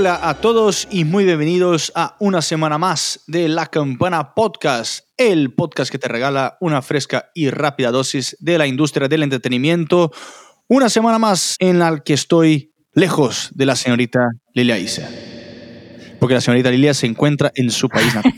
Hola 0.00 0.20
a 0.28 0.34
todos 0.34 0.86
y 0.92 1.04
muy 1.04 1.24
bienvenidos 1.24 1.90
a 1.96 2.14
una 2.20 2.40
semana 2.40 2.78
más 2.78 3.24
de 3.26 3.48
La 3.48 3.66
Campana 3.66 4.32
Podcast, 4.32 5.06
el 5.16 5.52
podcast 5.52 5.90
que 5.90 5.98
te 5.98 6.06
regala 6.06 6.56
una 6.60 6.82
fresca 6.82 7.32
y 7.34 7.50
rápida 7.50 7.90
dosis 7.90 8.36
de 8.38 8.58
la 8.58 8.68
industria 8.68 9.08
del 9.08 9.24
entretenimiento. 9.24 10.12
Una 10.68 10.88
semana 10.88 11.18
más 11.18 11.56
en 11.58 11.80
la 11.80 11.98
que 11.98 12.14
estoy 12.14 12.72
lejos 12.92 13.50
de 13.56 13.66
la 13.66 13.74
señorita 13.74 14.20
Lilia 14.54 14.78
Isa. 14.78 15.10
Porque 16.20 16.34
la 16.34 16.42
señorita 16.42 16.70
Lilia 16.70 16.94
se 16.94 17.06
encuentra 17.06 17.50
en 17.56 17.68
su 17.72 17.88
país 17.88 18.14
natal. 18.14 18.32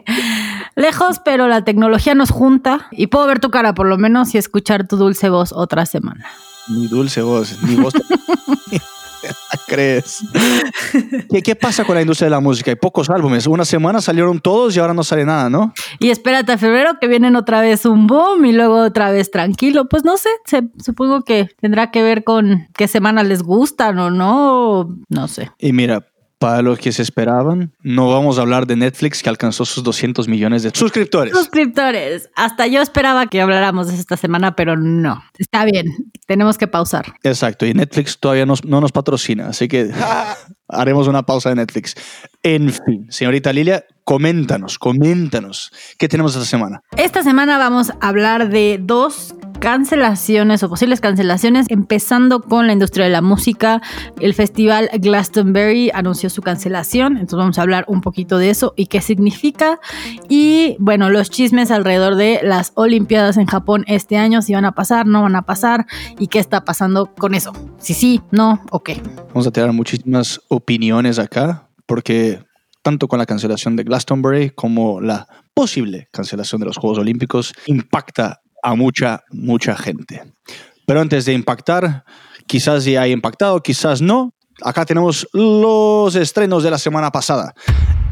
Lejos, 0.76 1.20
pero 1.22 1.46
la 1.46 1.62
tecnología 1.62 2.14
nos 2.14 2.30
junta 2.30 2.88
y 2.90 3.08
puedo 3.08 3.26
ver 3.26 3.38
tu 3.38 3.50
cara 3.50 3.74
por 3.74 3.86
lo 3.86 3.98
menos 3.98 4.34
y 4.34 4.38
escuchar 4.38 4.88
tu 4.88 4.96
dulce 4.96 5.28
voz 5.28 5.52
otra 5.52 5.84
semana. 5.84 6.26
Mi 6.68 6.86
dulce 6.86 7.20
voz, 7.20 7.62
mi 7.64 7.74
voz. 7.74 7.92
¿Crees? 9.68 10.18
¿Qué, 11.30 11.42
¿Qué 11.42 11.54
pasa 11.56 11.84
con 11.84 11.94
la 11.94 12.00
industria 12.02 12.26
de 12.26 12.30
la 12.30 12.40
música? 12.40 12.70
Hay 12.70 12.76
pocos 12.76 13.10
álbumes. 13.10 13.46
Una 13.46 13.64
semana 13.64 14.00
salieron 14.00 14.40
todos 14.40 14.76
y 14.76 14.80
ahora 14.80 14.94
no 14.94 15.02
sale 15.04 15.24
nada, 15.24 15.48
¿no? 15.50 15.72
Y 15.98 16.10
espérate 16.10 16.52
a 16.52 16.58
febrero 16.58 16.98
que 17.00 17.08
vienen 17.08 17.36
otra 17.36 17.60
vez 17.60 17.84
un 17.86 18.06
boom 18.06 18.44
y 18.46 18.52
luego 18.52 18.76
otra 18.82 19.10
vez 19.10 19.30
tranquilo. 19.30 19.88
Pues 19.88 20.04
no 20.04 20.16
sé, 20.16 20.28
se- 20.44 20.68
supongo 20.82 21.22
que 21.22 21.48
tendrá 21.60 21.90
que 21.90 22.02
ver 22.02 22.24
con 22.24 22.68
qué 22.76 22.88
semana 22.88 23.22
les 23.22 23.42
gustan 23.42 23.98
o 23.98 24.10
no, 24.10 24.96
no 25.08 25.28
sé. 25.28 25.50
Y 25.58 25.72
mira, 25.72 26.06
para 26.38 26.60
los 26.62 26.78
que 26.78 26.92
se 26.92 27.02
esperaban, 27.02 27.72
no 27.82 28.10
vamos 28.10 28.38
a 28.38 28.42
hablar 28.42 28.66
de 28.66 28.76
Netflix 28.76 29.22
que 29.22 29.28
alcanzó 29.30 29.64
sus 29.64 29.82
200 29.82 30.28
millones 30.28 30.62
de 30.62 30.70
suscriptores. 30.74 31.32
Suscriptores, 31.32 32.28
hasta 32.36 32.66
yo 32.66 32.82
esperaba 32.82 33.26
que 33.26 33.40
habláramos 33.40 33.88
de 33.88 33.94
esta 33.94 34.16
semana, 34.18 34.54
pero 34.54 34.76
no. 34.76 35.22
Está 35.38 35.64
bien, 35.64 35.86
tenemos 36.26 36.58
que 36.58 36.66
pausar. 36.66 37.14
Exacto, 37.22 37.64
y 37.66 37.72
Netflix 37.72 38.18
todavía 38.18 38.44
nos- 38.44 38.64
no 38.64 38.80
nos 38.82 38.92
patrocina, 38.92 39.48
así 39.48 39.66
que 39.68 39.90
haremos 40.68 41.08
una 41.08 41.24
pausa 41.24 41.48
de 41.50 41.54
Netflix. 41.56 41.94
En 42.42 42.70
fin, 42.72 43.06
señorita 43.10 43.52
Lilia, 43.52 43.84
coméntanos, 44.04 44.78
coméntanos, 44.78 45.72
¿qué 45.98 46.08
tenemos 46.08 46.34
esta 46.34 46.46
semana? 46.46 46.80
Esta 46.96 47.22
semana 47.22 47.58
vamos 47.58 47.90
a 47.90 47.96
hablar 48.08 48.50
de 48.50 48.78
dos 48.80 49.34
cancelaciones 49.58 50.62
o 50.62 50.68
posibles 50.68 51.00
cancelaciones, 51.00 51.66
empezando 51.68 52.40
con 52.40 52.66
la 52.66 52.72
industria 52.72 53.06
de 53.06 53.10
la 53.10 53.22
música. 53.22 53.82
El 54.20 54.34
festival 54.34 54.90
Glastonbury 54.92 55.90
anunció 55.92 56.30
su 56.30 56.42
cancelación, 56.42 57.14
entonces 57.14 57.38
vamos 57.38 57.58
a 57.58 57.62
hablar 57.62 57.84
un 57.88 58.00
poquito 58.00 58.38
de 58.38 58.50
eso 58.50 58.74
y 58.76 58.86
qué 58.86 59.00
significa. 59.00 59.80
Y 60.28 60.76
bueno, 60.78 61.10
los 61.10 61.30
chismes 61.30 61.70
alrededor 61.70 62.16
de 62.16 62.40
las 62.42 62.72
Olimpiadas 62.74 63.36
en 63.36 63.46
Japón 63.46 63.84
este 63.88 64.16
año, 64.16 64.42
si 64.42 64.54
van 64.54 64.64
a 64.64 64.72
pasar, 64.72 65.06
no 65.06 65.22
van 65.22 65.36
a 65.36 65.42
pasar 65.42 65.86
y 66.18 66.28
qué 66.28 66.38
está 66.38 66.64
pasando 66.64 67.14
con 67.14 67.34
eso. 67.34 67.52
Si 67.78 67.94
sí, 67.94 68.20
no 68.30 68.62
o 68.70 68.82
qué. 68.82 69.00
Vamos 69.28 69.46
a 69.46 69.50
tener 69.50 69.72
muchísimas 69.72 70.40
opiniones 70.48 71.18
acá, 71.18 71.68
porque 71.86 72.40
tanto 72.82 73.08
con 73.08 73.18
la 73.18 73.26
cancelación 73.26 73.76
de 73.76 73.82
Glastonbury 73.82 74.50
como 74.50 75.00
la 75.00 75.26
posible 75.54 76.08
cancelación 76.12 76.60
de 76.60 76.66
los 76.66 76.76
Juegos 76.76 76.98
Olímpicos 76.98 77.52
impacta 77.66 78.42
a 78.66 78.74
mucha, 78.74 79.22
mucha 79.30 79.76
gente. 79.76 80.22
Pero 80.86 81.00
antes 81.00 81.24
de 81.24 81.32
impactar, 81.32 82.04
quizás 82.48 82.84
ya 82.84 83.02
haya 83.02 83.12
impactado, 83.12 83.62
quizás 83.62 84.02
no. 84.02 84.34
Acá 84.60 84.84
tenemos 84.84 85.28
los 85.32 86.16
estrenos 86.16 86.64
de 86.64 86.70
la 86.72 86.78
semana 86.78 87.12
pasada. 87.12 87.54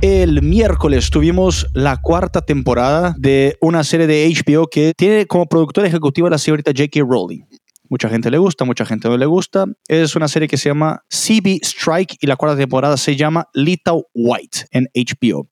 El 0.00 0.42
miércoles 0.42 1.10
tuvimos 1.10 1.66
la 1.72 1.96
cuarta 2.00 2.40
temporada 2.42 3.16
de 3.18 3.56
una 3.60 3.82
serie 3.82 4.06
de 4.06 4.32
HBO 4.32 4.68
que 4.68 4.92
tiene 4.96 5.26
como 5.26 5.46
productora 5.46 5.88
ejecutiva 5.88 6.30
la 6.30 6.38
señorita 6.38 6.70
J.K. 6.70 7.00
Rowling. 7.00 7.42
Mucha 7.88 8.08
gente 8.08 8.30
le 8.30 8.38
gusta, 8.38 8.64
mucha 8.64 8.86
gente 8.86 9.08
no 9.08 9.16
le 9.16 9.26
gusta. 9.26 9.66
Es 9.88 10.14
una 10.14 10.28
serie 10.28 10.46
que 10.46 10.56
se 10.56 10.68
llama 10.68 11.02
CB 11.08 11.58
Strike 11.62 12.16
y 12.20 12.26
la 12.28 12.36
cuarta 12.36 12.56
temporada 12.56 12.96
se 12.96 13.16
llama 13.16 13.48
Little 13.54 14.04
White 14.14 14.66
en 14.70 14.88
HBO. 14.94 15.48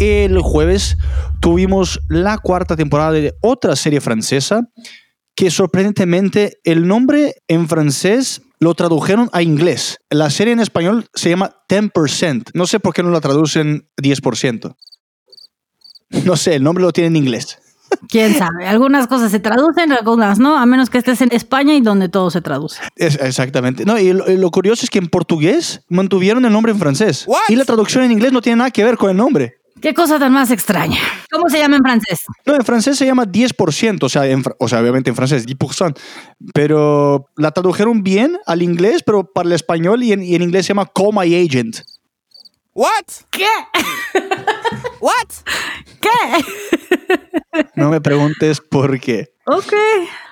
El 0.00 0.40
jueves 0.40 0.96
tuvimos 1.40 2.00
la 2.08 2.38
cuarta 2.38 2.74
temporada 2.74 3.12
de 3.12 3.34
otra 3.42 3.76
serie 3.76 4.00
francesa 4.00 4.62
que 5.36 5.50
sorprendentemente 5.50 6.58
el 6.64 6.86
nombre 6.88 7.34
en 7.48 7.68
francés 7.68 8.42
lo 8.58 8.74
tradujeron 8.74 9.28
a 9.32 9.42
inglés. 9.42 9.98
La 10.10 10.30
serie 10.30 10.52
en 10.54 10.60
español 10.60 11.06
se 11.14 11.30
llama 11.30 11.54
10%. 11.68 12.50
No 12.54 12.66
sé 12.66 12.80
por 12.80 12.92
qué 12.94 13.02
no 13.02 13.10
la 13.10 13.20
traducen 13.20 13.88
10%. 14.02 14.74
No 16.24 16.36
sé, 16.36 16.56
el 16.56 16.62
nombre 16.62 16.82
lo 16.82 16.92
tiene 16.92 17.08
en 17.08 17.16
inglés. 17.16 17.58
Quién 18.08 18.34
sabe, 18.34 18.66
algunas 18.66 19.06
cosas 19.06 19.30
se 19.30 19.40
traducen, 19.40 19.92
algunas 19.92 20.38
no, 20.38 20.56
a 20.56 20.64
menos 20.64 20.90
que 20.90 20.98
estés 20.98 21.20
en 21.22 21.32
España 21.32 21.74
y 21.74 21.80
donde 21.80 22.08
todo 22.08 22.30
se 22.30 22.40
traduce. 22.40 22.80
Es- 22.96 23.16
exactamente. 23.20 23.84
No, 23.84 23.98
y 23.98 24.12
lo, 24.12 24.30
y 24.30 24.36
lo 24.36 24.50
curioso 24.50 24.84
es 24.84 24.90
que 24.90 24.98
en 24.98 25.08
portugués 25.08 25.82
mantuvieron 25.88 26.44
el 26.44 26.52
nombre 26.52 26.72
en 26.72 26.78
francés. 26.78 27.26
Y 27.48 27.56
la 27.56 27.64
traducción 27.64 28.04
en 28.04 28.12
inglés 28.12 28.32
no 28.32 28.40
tiene 28.42 28.56
nada 28.56 28.70
que 28.70 28.84
ver 28.84 28.96
con 28.96 29.10
el 29.10 29.16
nombre. 29.16 29.56
Qué 29.80 29.94
cosa 29.94 30.18
tan 30.18 30.32
más 30.32 30.50
extraña. 30.50 30.98
¿Cómo 31.30 31.48
se 31.48 31.58
llama 31.58 31.76
en 31.76 31.82
francés? 31.82 32.24
No, 32.44 32.54
en 32.54 32.64
francés 32.64 32.98
se 32.98 33.06
llama 33.06 33.24
10%, 33.24 34.02
o 34.02 34.08
sea, 34.08 34.26
en 34.26 34.42
o 34.58 34.68
sea, 34.68 34.80
obviamente 34.80 35.10
en 35.10 35.16
francés 35.16 35.46
10%, 35.46 35.98
pero 36.52 37.26
la 37.36 37.50
tradujeron 37.50 38.02
bien 38.02 38.38
al 38.46 38.62
inglés, 38.62 39.02
pero 39.04 39.24
para 39.24 39.48
el 39.48 39.52
español 39.54 40.02
y 40.02 40.12
en, 40.12 40.22
y 40.22 40.34
en 40.34 40.42
inglés 40.42 40.66
se 40.66 40.70
llama 40.70 40.90
Call 40.94 41.12
My 41.12 41.34
Agent. 41.34 41.80
What? 42.74 42.88
¿Qué? 43.30 43.46
What? 45.00 45.12
¿Qué? 46.00 46.44
No 47.74 47.90
me 47.90 48.00
preguntes 48.00 48.60
por 48.60 49.00
qué. 49.00 49.34
Ok. 49.46 49.72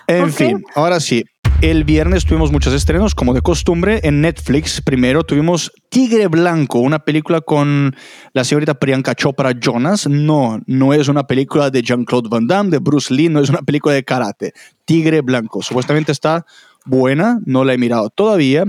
En 0.06 0.32
fin, 0.32 0.64
ahora 0.74 1.00
sí. 1.00 1.24
El 1.60 1.82
viernes 1.82 2.24
tuvimos 2.24 2.52
muchos 2.52 2.72
estrenos, 2.72 3.16
como 3.16 3.34
de 3.34 3.42
costumbre, 3.42 3.98
en 4.04 4.20
Netflix. 4.20 4.80
Primero 4.80 5.24
tuvimos 5.24 5.72
Tigre 5.88 6.28
Blanco, 6.28 6.78
una 6.78 7.00
película 7.00 7.40
con 7.40 7.96
la 8.32 8.44
señorita 8.44 8.74
Priyanka 8.74 9.16
Chopra 9.16 9.52
Jonas. 9.58 10.06
No, 10.06 10.60
no 10.66 10.94
es 10.94 11.08
una 11.08 11.26
película 11.26 11.70
de 11.70 11.82
Jean-Claude 11.82 12.28
Van 12.28 12.46
Damme, 12.46 12.70
de 12.70 12.78
Bruce 12.78 13.12
Lee, 13.12 13.28
no 13.28 13.40
es 13.40 13.50
una 13.50 13.62
película 13.62 13.96
de 13.96 14.04
karate. 14.04 14.52
Tigre 14.84 15.20
Blanco. 15.20 15.60
Supuestamente 15.60 16.12
está 16.12 16.46
buena, 16.84 17.40
no 17.44 17.64
la 17.64 17.74
he 17.74 17.78
mirado 17.78 18.08
todavía. 18.10 18.64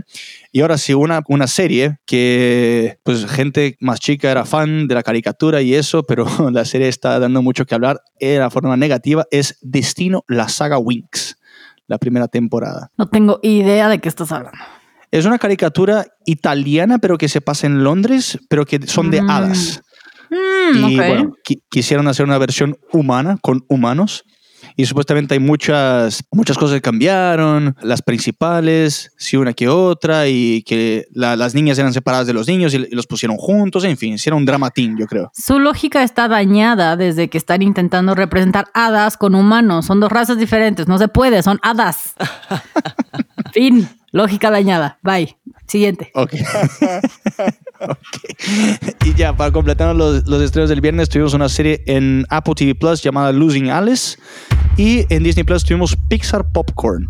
Y 0.51 0.61
ahora 0.61 0.79
sí, 0.79 0.95
una, 0.95 1.21
una 1.27 1.45
serie 1.45 1.99
que, 2.07 2.97
pues, 3.03 3.27
gente 3.27 3.77
más 3.79 3.99
chica 3.99 4.31
era 4.31 4.45
fan 4.45 4.87
de 4.87 4.95
la 4.95 5.03
caricatura 5.03 5.61
y 5.61 5.75
eso, 5.75 6.07
pero 6.07 6.25
la 6.51 6.65
serie 6.65 6.87
está 6.87 7.19
dando 7.19 7.43
mucho 7.43 7.67
que 7.67 7.75
hablar 7.75 8.01
de 8.19 8.39
la 8.39 8.49
forma 8.49 8.75
negativa. 8.77 9.27
Es 9.29 9.59
Destino, 9.61 10.25
la 10.27 10.49
saga 10.49 10.79
Winx, 10.79 11.38
la 11.89 11.97
primera 11.97 12.29
temporada. 12.29 12.91
No 12.97 13.07
tengo 13.09 13.39
idea 13.43 13.89
de 13.89 13.99
qué 13.99 14.07
estás 14.07 14.31
hablando. 14.31 14.57
Es 15.11 15.25
una 15.25 15.39
caricatura 15.39 16.05
italiana, 16.25 16.99
pero 16.99 17.17
que 17.17 17.27
se 17.27 17.41
pasa 17.41 17.67
en 17.67 17.83
Londres, 17.83 18.39
pero 18.47 18.63
que 18.65 18.79
son 18.87 19.09
de 19.11 19.21
Mm. 19.23 19.29
hadas. 19.29 19.81
Mm, 20.29 20.87
y 20.89 20.95
bueno, 20.95 21.33
qui- 21.43 21.63
quisieron 21.69 22.07
hacer 22.07 22.25
una 22.25 22.37
versión 22.37 22.77
humana 22.93 23.37
con 23.41 23.65
humanos. 23.67 24.23
Y 24.79 24.85
supuestamente 24.85 25.33
hay 25.33 25.41
muchas, 25.41 26.23
muchas 26.31 26.57
cosas 26.57 26.75
que 26.75 26.81
cambiaron, 26.81 27.75
las 27.81 28.01
principales, 28.01 29.11
sí 29.17 29.35
una 29.35 29.51
que 29.51 29.67
otra, 29.67 30.29
y 30.29 30.63
que 30.63 31.05
la- 31.11 31.35
las 31.35 31.53
niñas 31.53 31.77
eran 31.79 31.91
separadas 31.91 32.27
de 32.27 32.33
los 32.33 32.47
niños 32.47 32.73
y, 32.73 32.77
y 32.77 32.95
los 32.95 33.05
pusieron 33.05 33.35
juntos, 33.35 33.83
en 33.83 33.97
fin, 33.97 34.13
hicieron 34.13 34.37
un 34.39 34.45
dramatín, 34.45 34.95
yo 34.97 35.05
creo. 35.05 35.31
Su 35.33 35.59
lógica 35.59 36.01
está 36.01 36.29
dañada 36.29 36.95
desde 36.95 37.27
que 37.29 37.37
están 37.37 37.61
intentando 37.61 38.15
representar 38.15 38.67
hadas 38.73 39.17
con 39.17 39.35
humanos. 39.35 39.85
Son 39.85 39.99
dos 39.99 40.09
razas 40.13 40.37
diferentes. 40.37 40.87
No 40.87 40.97
se 40.97 41.09
puede, 41.09 41.43
son 41.43 41.59
hadas. 41.61 42.13
fin. 43.51 43.85
Lógica 44.11 44.49
dañada. 44.49 44.97
Bye. 45.03 45.35
Siguiente. 45.69 46.11
Ok. 46.15 46.33
Ok. 47.81 49.05
Y 49.05 49.13
ya, 49.13 49.33
para 49.37 49.51
completar 49.51 49.95
los, 49.95 50.27
los 50.27 50.41
estrenos 50.41 50.69
del 50.69 50.81
viernes, 50.81 51.07
tuvimos 51.07 51.33
una 51.33 51.47
serie 51.47 51.81
en 51.85 52.25
Apple 52.29 52.53
TV 52.55 52.75
Plus 52.75 53.01
llamada 53.01 53.31
Losing 53.31 53.69
Alice. 53.69 54.17
Y 54.75 55.05
en 55.13 55.23
Disney 55.23 55.45
Plus 55.45 55.63
tuvimos 55.63 55.95
Pixar 56.09 56.51
Popcorn, 56.51 57.07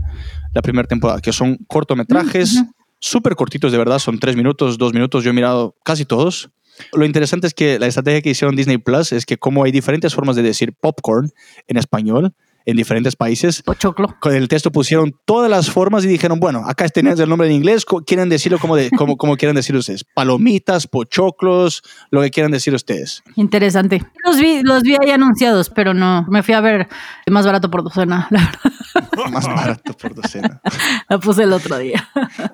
la 0.54 0.62
primera 0.62 0.88
temporada, 0.88 1.22
que 1.22 1.34
son 1.34 1.58
cortometrajes 1.68 2.54
Mm, 2.54 2.62
ujú. 2.62 2.72
súper 3.00 3.36
cortitos, 3.36 3.72
de 3.72 3.80
verdad. 3.80 3.98
Son 3.98 4.20
tres 4.20 4.36
minutos, 4.36 4.78
dos 4.78 4.94
minutos. 4.94 5.24
Yo 5.24 5.32
he 5.32 5.34
mirado 5.34 5.76
casi 5.84 6.06
todos. 6.06 6.52
Lo 6.94 7.04
interesante 7.04 7.48
es 7.48 7.56
que 7.56 7.80
la 7.80 7.88
estrategia 7.88 8.22
que 8.22 8.30
hicieron 8.30 8.56
Disney 8.56 8.78
Plus 8.78 9.12
es 9.12 9.26
que, 9.26 9.38
como 9.38 9.64
hay 9.64 9.72
diferentes 9.72 10.14
formas 10.14 10.36
de 10.36 10.44
decir 10.44 10.74
popcorn 10.80 11.32
en 11.68 11.78
español 11.78 12.34
en 12.66 12.78
diferentes 12.78 13.16
países, 13.16 13.62
Pochoclo. 13.64 14.16
con 14.20 14.34
el 14.36 14.48
texto 14.48 14.72
pusieron 14.72 15.16
todas 15.26 15.50
las 15.50 15.70
formas 15.70 16.04
y 16.06 16.08
dijeron, 16.08 16.40
bueno, 16.40 16.64
acá 16.66 16.88
tenés 16.90 17.20
el 17.20 17.30
nombre 17.30 17.48
en 17.48 17.54
inglés, 17.54 17.86
quieren 18.06 18.30
decirlo 18.30 18.60
como, 18.60 18.76
de, 18.76 18.90
como, 18.92 19.18
como 19.18 19.38
quieran 19.38 19.56
decir 19.56 19.76
ustedes. 19.76 20.04
Palomitas, 20.14 20.88
pochoclos, 20.88 21.82
lo 22.12 22.22
que 22.22 22.30
quieran 22.32 22.52
decir 22.52 22.74
ustedes. 22.74 23.24
Interesante. 23.36 24.04
Los 24.26 24.38
vi, 24.40 24.62
los 24.64 24.84
vi 24.84 24.96
ahí 25.02 25.12
anunciados, 25.12 25.70
pero 25.70 25.94
no. 25.94 26.26
Me 26.30 26.44
fui 26.44 26.54
a 26.54 26.62
ver 26.62 26.88
más 27.30 27.46
barato 27.46 27.70
por 27.70 27.84
docena, 27.84 28.28
la 28.32 28.40
verdad. 28.40 29.32
Más 29.32 29.48
barato 29.48 29.94
por 29.94 30.16
docena. 30.16 30.62
La 31.10 31.18
puse 31.20 31.44
el 31.44 31.54
otro 31.54 31.78
día. 31.78 32.08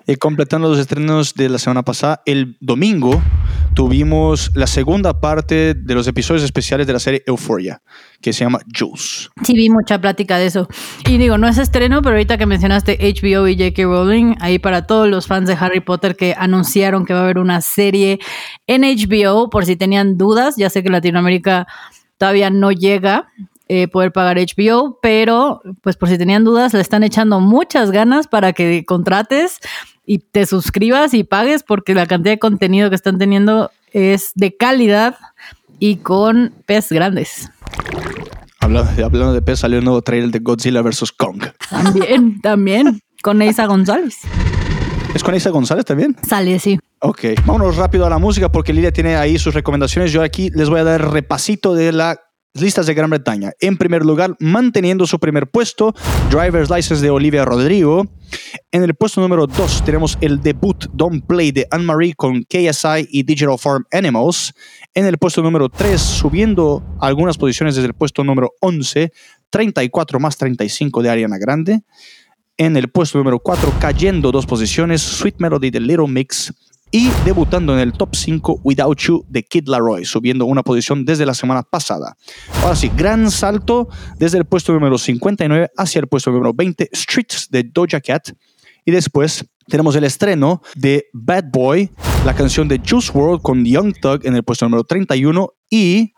Y 0.07 0.16
completando 0.18 0.69
los 0.69 0.80
estrenos 0.80 1.34
de 1.34 1.50
la 1.50 1.57
semana 1.57 1.84
pasada, 1.84 2.22
el 2.25 2.57
domingo 2.60 3.22
tuvimos 3.74 4.52
la 4.56 4.68
segunda 4.68 5.19
parte 5.19 5.74
de 5.74 5.94
los 5.94 6.07
episodios 6.07 6.44
especiales 6.44 6.88
de 6.88 6.94
la 6.94 7.00
serie 7.00 7.24
Euphoria, 7.28 7.81
que 8.22 8.31
se 8.34 8.44
llama 8.44 8.60
Juice. 8.78 9.30
Sí, 9.44 9.54
vi 9.54 9.69
mucha 9.69 10.00
plática 10.06 10.38
de 10.38 10.46
eso. 10.46 10.68
Y 11.10 11.18
digo, 11.18 11.40
no 11.40 11.48
es 11.48 11.57
estreno, 11.57 12.04
pero 12.04 12.13
ahorita 12.13 12.38
que 12.38 12.46
mencionaste 12.46 13.00
HBO 13.02 13.48
y 13.48 13.57
J.K. 13.57 13.81
Rowling, 13.86 14.36
ahí 14.40 14.60
para 14.60 14.86
todos 14.86 15.10
los 15.10 15.25
fans 15.25 15.48
de 15.48 15.57
Harry 15.60 15.80
Potter 15.80 16.16
que 16.16 16.36
anunciaron 16.38 17.07
que 17.07 17.16
va 17.16 17.22
a 17.22 17.24
haber 17.24 17.40
una 17.40 17.60
serie 17.62 18.19
en 18.68 18.84
HBO, 18.84 19.50
por 19.50 19.66
si 19.66 19.75
tenían 19.75 20.16
dudas, 20.16 20.57
ya 20.57 20.69
sé 20.69 20.84
que 20.84 20.92
Latinoamérica 20.92 21.66
todavía 22.19 22.52
no 22.52 22.72
llega. 22.72 23.31
eh, 23.68 23.88
poder 23.88 24.12
pagar 24.12 24.38
HBO, 24.38 25.00
pero 25.02 25.63
pues 25.81 25.98
por 25.98 26.07
si 26.07 26.19
tenían 26.19 26.44
dudas, 26.44 26.72
le 26.75 26.81
están 26.81 27.02
echando 27.02 27.40
muchas 27.40 27.90
ganas 27.90 28.28
para 28.28 28.54
que 28.54 28.86
contrates 28.86 29.57
y 30.06 30.19
te 30.19 30.46
suscribas 30.46 31.16
y 31.16 31.24
pagues 31.24 31.63
porque 31.63 31.96
la 31.96 32.06
cantidad 32.06 32.34
de 32.34 32.38
contenido 32.38 32.90
que 32.92 32.96
están 32.96 33.18
teniendo 33.18 33.72
es 33.92 34.34
de 34.36 34.56
calidad 34.56 35.16
y 35.80 35.96
con 35.96 36.54
pez 36.68 36.92
grandes. 36.92 37.50
Hablando, 38.60 38.90
hablando 39.06 39.34
de 39.34 39.42
pez, 39.42 39.60
salió 39.60 39.80
un 39.80 39.86
nuevo 39.86 40.02
trailer 40.02 40.31
de 40.31 40.40
Godzilla 40.40 40.81
vs. 40.81 41.12
Kong. 41.12 41.44
También, 41.69 42.42
también, 42.44 43.00
con 43.22 43.38
Neisa 43.38 43.66
González. 43.66 44.18
¿Es 45.16 45.24
con 45.24 45.34
Isa 45.34 45.50
González 45.50 45.86
también? 45.86 46.18
Sale, 46.28 46.60
sí. 46.60 46.78
Ok, 47.00 47.22
vámonos 47.46 47.78
rápido 47.78 48.06
a 48.06 48.10
la 48.10 48.18
música 48.18 48.52
porque 48.52 48.74
Lilia 48.74 48.92
tiene 48.92 49.16
ahí 49.16 49.40
sus 49.40 49.54
recomendaciones. 49.54 50.12
Yo 50.12 50.22
aquí 50.22 50.50
les 50.54 50.69
voy 50.69 50.81
a 50.81 50.84
dar 50.84 51.10
repasito 51.10 51.74
de 51.74 51.94
las 51.94 52.18
listas 52.54 52.86
de 52.86 52.94
Gran 52.94 53.10
Bretaña. 53.10 53.54
En 53.62 53.78
primer 53.78 54.06
lugar, 54.06 54.36
manteniendo 54.40 55.07
su 55.07 55.18
primer 55.19 55.50
puesto, 55.50 55.96
Driver's 56.30 56.69
License 56.69 57.02
de 57.02 57.12
Olivia 57.12 57.46
Rodrigo. 57.46 58.07
En 58.71 58.83
el 58.83 58.93
puesto 58.95 59.21
número 59.21 59.47
2 59.47 59.85
tenemos 59.85 60.17
el 60.21 60.41
debut 60.41 60.85
Don't 60.93 61.25
Play 61.25 61.51
de 61.51 61.67
Anne-Marie 61.71 62.13
con 62.15 62.43
KSI 62.43 63.07
y 63.09 63.23
Digital 63.23 63.57
Farm 63.57 63.85
Animals. 63.91 64.53
En 64.93 65.05
el 65.05 65.17
puesto 65.17 65.41
número 65.41 65.69
3, 65.69 65.99
subiendo 65.99 66.83
algunas 66.99 67.37
posiciones 67.37 67.75
desde 67.75 67.87
el 67.87 67.93
puesto 67.93 68.23
número 68.23 68.53
11, 68.61 69.11
34 69.49 70.19
más 70.19 70.37
35 70.37 71.01
de 71.01 71.09
Ariana 71.09 71.37
Grande. 71.37 71.81
En 72.57 72.77
el 72.77 72.89
puesto 72.89 73.17
número 73.17 73.39
4, 73.39 73.73
cayendo 73.79 74.31
dos 74.31 74.45
posiciones, 74.45 75.01
Sweet 75.01 75.35
Melody 75.39 75.71
de 75.71 75.79
Little 75.79 76.07
Mix. 76.07 76.53
Y 76.91 77.09
debutando 77.25 77.73
en 77.73 77.79
el 77.79 77.93
top 77.93 78.15
5, 78.15 78.61
Without 78.63 78.97
You 78.99 79.25
de 79.27 79.43
Kid 79.43 79.67
Laroi, 79.67 80.05
subiendo 80.05 80.45
una 80.45 80.63
posición 80.63 81.03
desde 81.03 81.25
la 81.25 81.33
semana 81.33 81.63
pasada. 81.63 82.15
Ahora 82.61 82.75
sí, 82.75 82.91
gran 82.95 83.29
salto 83.31 83.89
desde 84.17 84.37
el 84.37 84.45
puesto 84.45 84.71
número 84.71 84.97
59 84.97 85.71
hacia 85.75 85.99
el 85.99 86.07
puesto 86.07 86.31
número 86.31 86.53
20, 86.53 86.89
Streets 86.93 87.49
de 87.49 87.63
Doja 87.63 87.99
Cat. 87.99 88.29
Y 88.85 88.91
después 88.91 89.45
tenemos 89.67 89.95
el 89.95 90.03
estreno 90.03 90.61
de 90.75 91.07
Bad 91.11 91.45
Boy, 91.51 91.89
la 92.23 92.35
canción 92.35 92.67
de 92.67 92.79
Juice 92.87 93.11
World 93.11 93.41
con 93.41 93.65
Young 93.65 93.93
Thug 93.99 94.21
en 94.23 94.35
el 94.35 94.43
puesto 94.43 94.65
número 94.65 94.83
31. 94.83 95.51
Y 95.69 96.13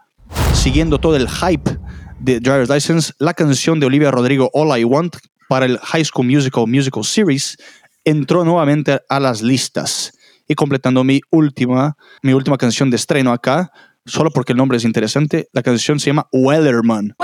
siguiendo 0.54 1.00
todo 1.00 1.16
el 1.16 1.30
hype 1.30 1.78
de 2.20 2.40
Driver's 2.40 2.70
License, 2.70 3.14
la 3.20 3.34
canción 3.34 3.80
de 3.80 3.86
Olivia 3.86 4.12
Rodrigo, 4.12 4.52
All 4.54 4.78
I 4.78 4.84
Want, 4.84 5.16
para 5.48 5.66
el 5.66 5.80
High 5.80 6.06
School 6.06 6.28
Musical 6.28 6.68
Musical 6.68 7.06
Series, 7.06 7.58
entró 8.04 8.44
nuevamente 8.44 9.00
a 9.08 9.20
las 9.20 9.42
listas. 9.42 10.17
Y 10.48 10.56
completando 10.56 11.04
mi 11.04 11.22
última, 11.30 11.98
mi 12.22 12.34
última 12.34 12.58
canción 12.58 12.90
de 12.90 12.96
estreno 12.96 13.34
acá, 13.34 13.72
solo 14.06 14.32
porque 14.32 14.54
el 14.54 14.58
nombre 14.58 14.78
es 14.78 14.86
interesante, 14.86 15.50
la 15.52 15.62
canción 15.62 16.00
se 16.00 16.08
llama 16.08 16.28
Wellerman. 16.32 17.16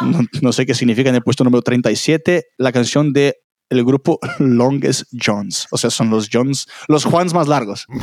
No, 0.00 0.20
no 0.42 0.52
sé 0.52 0.66
qué 0.66 0.74
significa 0.74 1.10
en 1.10 1.16
el 1.16 1.22
puesto 1.22 1.44
número 1.44 1.62
37, 1.62 2.46
la 2.58 2.72
canción 2.72 3.12
de 3.12 3.36
el 3.70 3.84
grupo 3.84 4.18
Longest 4.38 5.04
Johns. 5.12 5.66
O 5.70 5.78
sea, 5.78 5.90
son 5.90 6.10
los 6.10 6.28
Johns, 6.32 6.66
los 6.88 7.04
Juans 7.04 7.34
más 7.34 7.48
largos. 7.48 7.86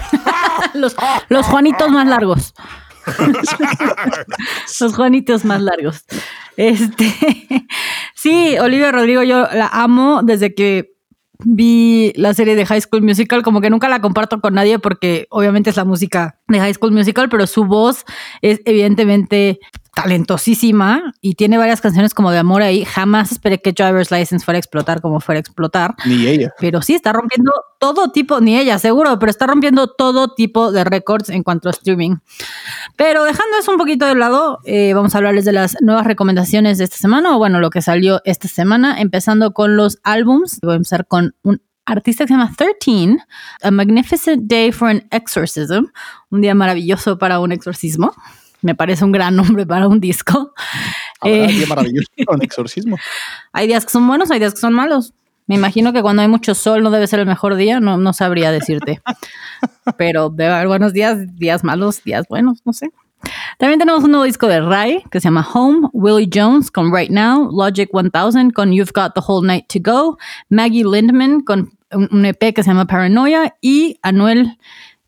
Los, 0.74 0.96
los 1.28 1.46
Juanitos 1.48 1.90
más 1.92 2.08
largos. 2.08 2.54
los 4.80 4.96
Juanitos 4.96 5.44
más 5.44 5.62
largos. 5.62 6.06
Este, 6.56 7.14
sí, 8.16 8.58
Olivia 8.60 8.92
Rodrigo, 8.92 9.24
yo 9.24 9.48
la 9.52 9.68
amo 9.68 10.22
desde 10.24 10.54
que 10.54 10.91
vi 11.46 12.14
la 12.16 12.34
serie 12.34 12.56
de 12.56 12.66
High 12.66 12.82
School 12.82 13.04
Musical, 13.04 13.44
como 13.44 13.62
que 13.62 13.70
nunca 13.70 13.90
la 13.90 14.02
comparto 14.02 14.40
con 14.42 14.54
nadie 14.54 14.80
porque 14.80 15.28
obviamente 15.30 15.70
es 15.70 15.78
la 15.78 15.86
música 15.86 16.40
de 16.48 16.60
High 16.60 16.74
School 16.74 16.92
Musical, 16.92 17.30
pero 17.30 17.48
su 17.48 17.66
voz 17.66 18.06
es 18.42 18.62
evidentemente 18.66 19.60
talentosísima 19.94 21.14
y 21.20 21.36
tiene 21.36 21.58
varias 21.58 21.82
canciones 21.82 22.14
como 22.14 22.32
de 22.32 22.38
amor 22.38 22.62
ahí. 22.62 22.86
Jamás 22.86 23.32
esperé 23.32 23.62
que 23.62 23.74
Driver's 23.74 24.10
License 24.10 24.46
fuera 24.46 24.58
a 24.58 24.60
explotar 24.60 25.02
como 25.02 25.20
fuera 25.20 25.40
a 25.40 25.42
explotar. 25.42 25.96
Ni 26.06 26.28
ella. 26.28 26.54
Pero 26.60 26.82
sí, 26.82 26.94
está 26.96 27.12
rompiendo 27.12 27.52
todo 27.80 28.12
tipo, 28.12 28.40
ni 28.40 28.58
ella 28.58 28.80
seguro, 28.80 29.20
pero 29.20 29.30
está 29.30 29.48
rompiendo 29.48 29.88
todo 29.88 30.34
tipo 30.34 30.72
de 30.72 30.84
récords 30.84 31.30
en 31.30 31.44
cuanto 31.44 31.68
a 31.68 31.72
streaming. 31.72 32.18
Pero 32.96 33.24
dejando 33.26 33.58
eso 33.60 33.72
un 33.72 33.78
poquito 33.78 34.06
de 34.06 34.16
lado, 34.16 34.60
eh, 34.66 34.94
vamos 34.94 35.14
a 35.14 35.18
hablarles 35.18 35.46
de 35.46 35.52
las 35.52 35.76
nuevas 35.82 36.06
recomendaciones 36.06 36.78
de 36.78 36.86
esta 36.86 36.98
semana, 36.98 37.36
o 37.36 37.38
bueno, 37.38 37.60
lo 37.60 37.70
que 37.70 37.82
salió 37.82 38.22
esta 38.24 38.48
semana, 38.48 39.02
empezando 39.02 39.54
con 39.54 39.76
los 39.76 40.00
álbums. 40.04 40.60
Voy 40.62 40.74
a 40.74 40.76
empezar 40.76 41.06
con 41.06 41.36
un 41.44 41.62
artista 41.86 42.24
que 42.24 42.30
se 42.30 42.34
llama 42.36 42.54
13, 42.56 43.18
A 43.64 43.72
Magnificent 43.72 44.44
Day 44.44 44.72
for 44.72 44.90
an 44.90 45.08
Exorcism, 45.12 45.86
un 46.30 46.42
día 46.42 46.56
maravilloso 46.56 47.18
para 47.18 47.40
un 47.40 47.52
exorcismo. 47.52 48.14
Me 48.62 48.76
parece 48.76 49.04
un 49.06 49.12
gran 49.12 49.36
nombre 49.36 49.66
para 49.66 49.88
un 49.88 50.00
disco. 50.00 50.54
Habrá 51.20 51.36
Eh, 51.38 51.48
día 51.48 51.68
maravilloso 51.68 52.08
un 52.28 52.42
exorcismo. 52.42 52.98
hay 53.54 53.68
días 53.68 53.86
que 53.86 53.92
son 53.92 54.08
buenos, 54.08 54.32
hay 54.32 54.40
días 54.40 54.54
que 54.54 54.60
son 54.60 54.74
malos. 54.74 55.14
Me 55.48 55.56
imagino 55.56 55.92
que 55.92 56.02
cuando 56.02 56.22
hay 56.22 56.28
mucho 56.28 56.56
sol 56.56 56.82
no 56.84 56.92
debe 56.92 57.08
ser 57.08 57.20
el 57.20 57.26
mejor 57.26 57.56
día, 57.56 57.80
no, 57.80 57.98
no 57.98 58.14
sabría 58.14 58.52
decirte. 58.52 59.02
Pero 59.98 60.30
debe 60.30 60.54
haber 60.54 60.68
buenos 60.68 60.94
días, 60.94 61.18
días 61.36 61.64
malos, 61.64 62.04
días 62.04 62.26
buenos, 62.30 62.60
no 62.66 62.72
sé. 62.74 62.92
También 63.58 63.78
tenemos 63.80 64.04
un 64.04 64.12
nuevo 64.12 64.24
disco 64.24 64.48
de 64.48 64.62
Rai 64.62 65.04
que 65.12 65.20
se 65.20 65.26
llama 65.26 65.48
Home, 65.54 65.90
Willie 65.94 66.30
Jones 66.34 66.72
con 66.72 66.94
Right 66.96 67.12
Now, 67.12 67.52
Logic 67.52 67.90
1000 67.94 68.54
con 68.54 68.72
You've 68.72 68.92
Got 68.96 69.14
the 69.14 69.22
Whole 69.26 69.46
Night 69.46 69.66
to 69.68 69.80
Go, 69.82 70.18
Maggie 70.50 70.84
Lindman 70.86 71.42
con 71.42 71.72
un 71.92 72.26
EP 72.26 72.54
que 72.54 72.64
se 72.64 72.70
llama 72.70 72.86
Paranoia 72.88 73.56
y 73.62 74.00
Anuel 74.02 74.58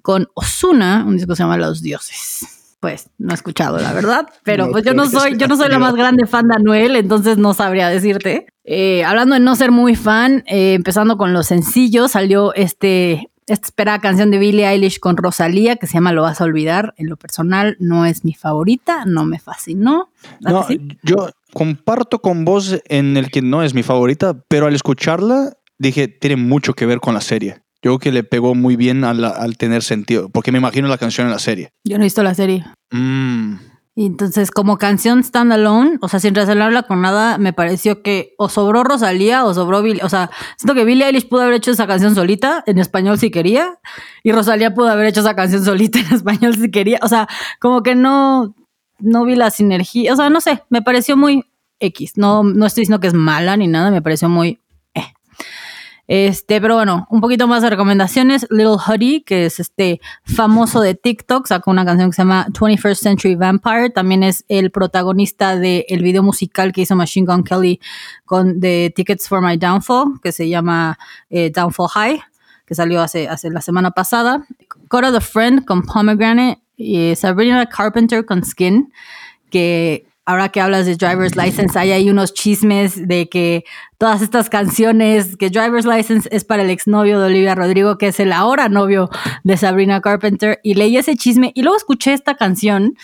con 0.01 0.27
Osuna, 0.33 1.05
un 1.07 1.15
disco 1.15 1.31
que 1.31 1.37
se 1.37 1.43
llama 1.43 1.57
Los 1.57 1.81
Dioses. 1.81 2.45
Pues 2.83 3.09
no 3.17 3.31
he 3.31 3.33
escuchado, 3.33 3.77
la 3.77 3.93
verdad, 3.93 4.27
pero 4.43 4.65
No 4.65 4.71
pues 4.73 4.83
yo 4.83 4.93
no 4.93 5.05
soy, 5.05 5.37
yo 5.37 5.47
no 5.47 5.55
soy 5.55 5.69
la 5.69 5.79
más 5.79 5.95
grande 5.95 6.27
fan 6.27 6.49
de 6.49 6.55
Anuel, 6.55 6.97
entonces 6.97 7.37
no 7.37 7.53
sabría 7.53 7.87
decirte. 7.87 8.47
Eh, 8.65 9.05
hablando 9.05 9.35
de 9.35 9.39
no 9.39 9.55
ser 9.55 9.71
muy 9.71 9.95
fan, 9.95 10.43
eh, 10.47 10.73
empezando 10.73 11.15
con 11.15 11.31
los 11.31 11.47
sencillos, 11.47 12.11
salió 12.11 12.53
este, 12.55 13.29
esta 13.47 13.67
esperada 13.67 13.99
canción 13.99 14.31
de 14.31 14.37
Billie 14.37 14.67
Eilish 14.67 14.99
con 14.99 15.15
Rosalía 15.15 15.77
que 15.77 15.87
se 15.87 15.93
llama 15.93 16.11
Lo 16.11 16.23
vas 16.23 16.41
a 16.41 16.43
olvidar. 16.43 16.93
En 16.97 17.07
lo 17.07 17.15
personal 17.15 17.77
no 17.79 18.05
es 18.05 18.25
mi 18.25 18.33
favorita, 18.33 19.05
no 19.05 19.23
me 19.23 19.39
fascinó. 19.39 20.09
¿A 20.43 20.51
No, 20.51 20.63
sí? 20.63 20.85
yo 21.03 21.29
comparto 21.53 22.19
con 22.19 22.43
vos 22.43 22.81
en 22.89 23.15
el 23.15 23.31
que 23.31 23.41
no 23.41 23.63
es 23.63 23.73
mi 23.73 23.83
favorita, 23.83 24.43
pero 24.49 24.65
al 24.67 24.75
escucharla 24.75 25.53
dije, 25.77 26.09
tiene 26.09 26.35
mucho 26.35 26.73
que 26.73 26.85
ver 26.85 26.99
con 26.99 27.13
la 27.13 27.21
serie. 27.21 27.63
Yo 27.83 27.91
creo 27.91 27.99
que 27.99 28.11
le 28.13 28.23
pegó 28.23 28.55
muy 28.55 28.77
bien 28.77 29.03
al 29.03 29.57
tener 29.57 29.83
sentido, 29.83 30.29
porque 30.29 30.51
me 30.53 30.57
imagino 30.57 30.87
la 30.87 30.97
canción 30.97 31.27
en 31.27 31.31
la 31.31 31.39
serie. 31.39 31.69
Yo 31.83 31.97
no 31.97 32.03
he 32.03 32.05
visto 32.05 32.23
la 32.23 32.33
serie. 32.33 32.65
Mm, 32.91 33.55
Y 33.95 34.05
entonces, 34.07 34.49
como 34.49 34.77
canción 34.77 35.23
standalone, 35.23 35.97
o 36.01 36.07
sea, 36.07 36.19
sin 36.19 36.33
relacionarla 36.33 36.83
con 36.83 37.01
nada, 37.01 37.37
me 37.37 37.53
pareció 37.53 38.01
que 38.01 38.33
o 38.39 38.47
sobró 38.49 38.83
Rosalía 38.83 39.45
o 39.45 39.53
sobró 39.53 39.83
Billie. 39.83 40.01
O 40.03 40.09
sea, 40.09 40.31
siento 40.57 40.73
que 40.73 40.85
Billie 40.85 41.05
Eilish 41.05 41.27
pudo 41.27 41.41
haber 41.41 41.55
hecho 41.55 41.71
esa 41.71 41.85
canción 41.85 42.15
solita, 42.15 42.63
en 42.65 42.79
español 42.79 43.19
si 43.19 43.29
quería, 43.29 43.79
y 44.23 44.31
Rosalía 44.31 44.73
pudo 44.73 44.87
haber 44.87 45.07
hecho 45.07 45.19
esa 45.19 45.35
canción 45.35 45.63
solita 45.63 45.99
en 45.99 46.05
español 46.15 46.55
si 46.55 46.71
quería. 46.71 46.99
O 47.03 47.07
sea, 47.07 47.27
como 47.59 47.83
que 47.83 47.93
no, 47.95 48.55
no 48.99 49.25
vi 49.25 49.35
la 49.35 49.51
sinergia. 49.51 50.13
O 50.13 50.15
sea, 50.15 50.29
no 50.29 50.39
sé, 50.41 50.63
me 50.69 50.81
pareció 50.81 51.17
muy 51.17 51.43
X. 51.79 52.13
No, 52.15 52.43
no 52.43 52.65
estoy 52.65 52.83
diciendo 52.83 53.01
que 53.01 53.07
es 53.07 53.13
mala 53.13 53.57
ni 53.57 53.67
nada, 53.67 53.91
me 53.91 54.01
pareció 54.01 54.29
muy. 54.29 54.59
Este, 56.07 56.59
pero 56.59 56.75
bueno, 56.75 57.07
un 57.09 57.21
poquito 57.21 57.47
más 57.47 57.63
de 57.63 57.69
recomendaciones. 57.69 58.45
Little 58.49 58.75
Huddy, 58.75 59.21
que 59.21 59.45
es 59.45 59.59
este 59.59 60.01
famoso 60.25 60.81
de 60.81 60.95
TikTok, 60.95 61.47
sacó 61.47 61.71
una 61.71 61.85
canción 61.85 62.09
que 62.09 62.15
se 62.15 62.21
llama 62.23 62.47
21st 62.49 62.95
Century 62.95 63.35
Vampire. 63.35 63.89
También 63.89 64.23
es 64.23 64.43
el 64.49 64.71
protagonista 64.71 65.55
del 65.55 66.01
video 66.01 66.21
musical 66.21 66.73
que 66.73 66.81
hizo 66.81 66.95
Machine 66.95 67.25
Gun 67.25 67.43
Kelly 67.43 67.79
con 68.25 68.59
The 68.59 68.91
Tickets 68.95 69.29
for 69.29 69.41
My 69.41 69.57
Downfall, 69.57 70.19
que 70.21 70.31
se 70.31 70.49
llama 70.49 70.97
eh, 71.29 71.49
Downfall 71.51 71.89
High, 71.89 72.21
que 72.65 72.75
salió 72.75 73.01
hace, 73.01 73.29
hace 73.29 73.49
la 73.49 73.61
semana 73.61 73.91
pasada. 73.91 74.45
Cora 74.89 75.11
the 75.11 75.21
Friend 75.21 75.63
con 75.63 75.83
Pomegranate 75.83 76.61
y 76.75 77.15
Sabrina 77.15 77.65
Carpenter 77.67 78.25
con 78.25 78.43
Skin, 78.43 78.91
que 79.49 80.05
ahora 80.25 80.49
que 80.49 80.61
hablas 80.61 80.85
de 80.85 80.95
Driver's 80.95 81.35
License, 81.35 81.77
hay 81.77 81.91
ahí 81.91 82.09
unos 82.09 82.33
chismes 82.33 83.07
de 83.07 83.27
que 83.27 83.63
todas 83.97 84.21
estas 84.21 84.49
canciones, 84.49 85.35
que 85.37 85.49
Driver's 85.49 85.85
License 85.85 86.29
es 86.31 86.43
para 86.43 86.63
el 86.63 86.69
exnovio 86.69 87.19
de 87.19 87.27
Olivia 87.27 87.55
Rodrigo, 87.55 87.97
que 87.97 88.07
es 88.07 88.19
el 88.19 88.31
ahora 88.31 88.69
novio 88.69 89.09
de 89.43 89.57
Sabrina 89.57 90.01
Carpenter, 90.01 90.59
y 90.63 90.75
leí 90.75 90.97
ese 90.97 91.15
chisme 91.15 91.51
y 91.55 91.61
luego 91.61 91.77
escuché 91.77 92.13
esta 92.13 92.35
canción 92.35 92.95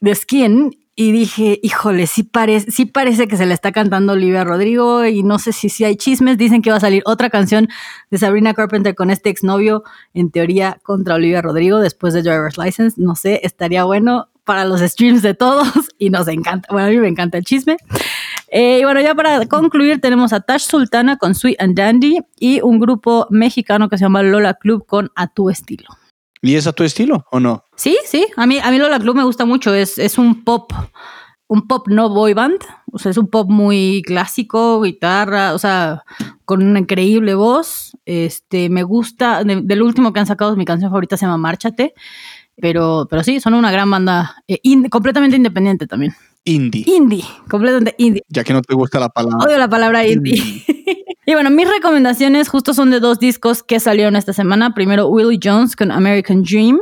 de 0.00 0.14
Skin 0.14 0.76
y 0.96 1.10
dije, 1.10 1.58
híjole, 1.62 2.06
sí, 2.06 2.22
parece, 2.22 2.70
sí 2.70 2.86
parece 2.86 3.26
que 3.26 3.36
se 3.36 3.46
le 3.46 3.54
está 3.54 3.72
cantando 3.72 4.12
Olivia 4.12 4.44
Rodrigo 4.44 5.04
y 5.04 5.24
no 5.24 5.40
sé 5.40 5.52
si, 5.52 5.68
si 5.68 5.84
hay 5.84 5.96
chismes. 5.96 6.38
Dicen 6.38 6.62
que 6.62 6.70
va 6.70 6.76
a 6.76 6.80
salir 6.80 7.02
otra 7.04 7.30
canción 7.30 7.68
de 8.10 8.18
Sabrina 8.18 8.54
Carpenter 8.54 8.94
con 8.94 9.10
este 9.10 9.28
exnovio, 9.28 9.82
en 10.12 10.30
teoría, 10.30 10.78
contra 10.84 11.16
Olivia 11.16 11.42
Rodrigo 11.42 11.80
después 11.80 12.14
de 12.14 12.22
Driver's 12.22 12.58
License. 12.58 13.00
No 13.00 13.16
sé, 13.16 13.40
estaría 13.42 13.82
bueno 13.84 14.28
para 14.44 14.64
los 14.64 14.80
streams 14.80 15.22
de 15.22 15.34
todos 15.34 15.68
y 15.98 16.10
nos 16.10 16.28
encanta. 16.28 16.68
Bueno, 16.70 16.88
a 16.88 16.90
mí 16.90 16.98
me 16.98 17.08
encanta 17.08 17.38
el 17.38 17.44
chisme. 17.44 17.76
Eh, 18.48 18.78
y 18.80 18.84
bueno, 18.84 19.00
ya 19.00 19.14
para 19.14 19.46
concluir, 19.46 20.00
tenemos 20.00 20.32
a 20.32 20.40
Tash 20.40 20.62
Sultana 20.66 21.16
con 21.16 21.34
Sweet 21.34 21.60
and 21.60 21.76
Dandy 21.76 22.18
y 22.38 22.60
un 22.60 22.78
grupo 22.78 23.26
mexicano 23.30 23.88
que 23.88 23.98
se 23.98 24.04
llama 24.04 24.22
Lola 24.22 24.54
Club 24.54 24.86
con 24.86 25.10
A 25.16 25.26
Tu 25.26 25.50
Estilo. 25.50 25.88
¿Y 26.42 26.56
es 26.56 26.66
a 26.66 26.72
tu 26.74 26.84
estilo 26.84 27.24
o 27.32 27.40
no? 27.40 27.64
Sí, 27.74 27.96
sí, 28.04 28.26
a 28.36 28.46
mí, 28.46 28.58
a 28.62 28.70
mí 28.70 28.76
Lola 28.78 29.00
Club 29.00 29.16
me 29.16 29.24
gusta 29.24 29.46
mucho, 29.46 29.74
es, 29.74 29.96
es 29.98 30.18
un 30.18 30.44
pop, 30.44 30.72
un 31.48 31.66
pop 31.66 31.88
no 31.88 32.10
boy 32.10 32.34
band, 32.34 32.58
o 32.92 32.98
sea, 32.98 33.10
es 33.12 33.16
un 33.16 33.28
pop 33.28 33.48
muy 33.48 34.02
clásico, 34.04 34.82
guitarra, 34.82 35.54
o 35.54 35.58
sea, 35.58 36.04
con 36.44 36.62
una 36.62 36.80
increíble 36.80 37.34
voz. 37.34 37.96
Este, 38.04 38.68
me 38.68 38.82
gusta, 38.82 39.42
de- 39.42 39.62
del 39.62 39.80
último 39.82 40.12
que 40.12 40.20
han 40.20 40.26
sacado, 40.26 40.54
mi 40.54 40.66
canción 40.66 40.90
favorita 40.90 41.16
se 41.16 41.24
llama 41.24 41.38
Márchate, 41.38 41.94
pero, 42.60 43.06
pero 43.10 43.22
sí, 43.22 43.40
son 43.40 43.54
una 43.54 43.70
gran 43.70 43.90
banda, 43.90 44.36
eh, 44.48 44.58
in- 44.62 44.88
completamente 44.88 45.36
independiente 45.36 45.86
también. 45.86 46.14
Indie. 46.44 46.84
Indie, 46.86 47.24
completamente 47.48 47.94
indie. 47.98 48.22
Ya 48.28 48.44
que 48.44 48.52
no 48.52 48.60
te 48.62 48.74
gusta 48.74 49.00
la 49.00 49.08
palabra. 49.08 49.46
Odio 49.46 49.58
la 49.58 49.68
palabra 49.68 50.06
indie. 50.06 50.34
y 51.26 51.32
bueno, 51.32 51.50
mis 51.50 51.68
recomendaciones 51.68 52.48
justo 52.48 52.74
son 52.74 52.90
de 52.90 53.00
dos 53.00 53.18
discos 53.18 53.62
que 53.62 53.80
salieron 53.80 54.14
esta 54.16 54.32
semana. 54.32 54.74
Primero, 54.74 55.08
Willie 55.08 55.40
Jones 55.42 55.74
con 55.74 55.90
American 55.90 56.42
Dream 56.42 56.80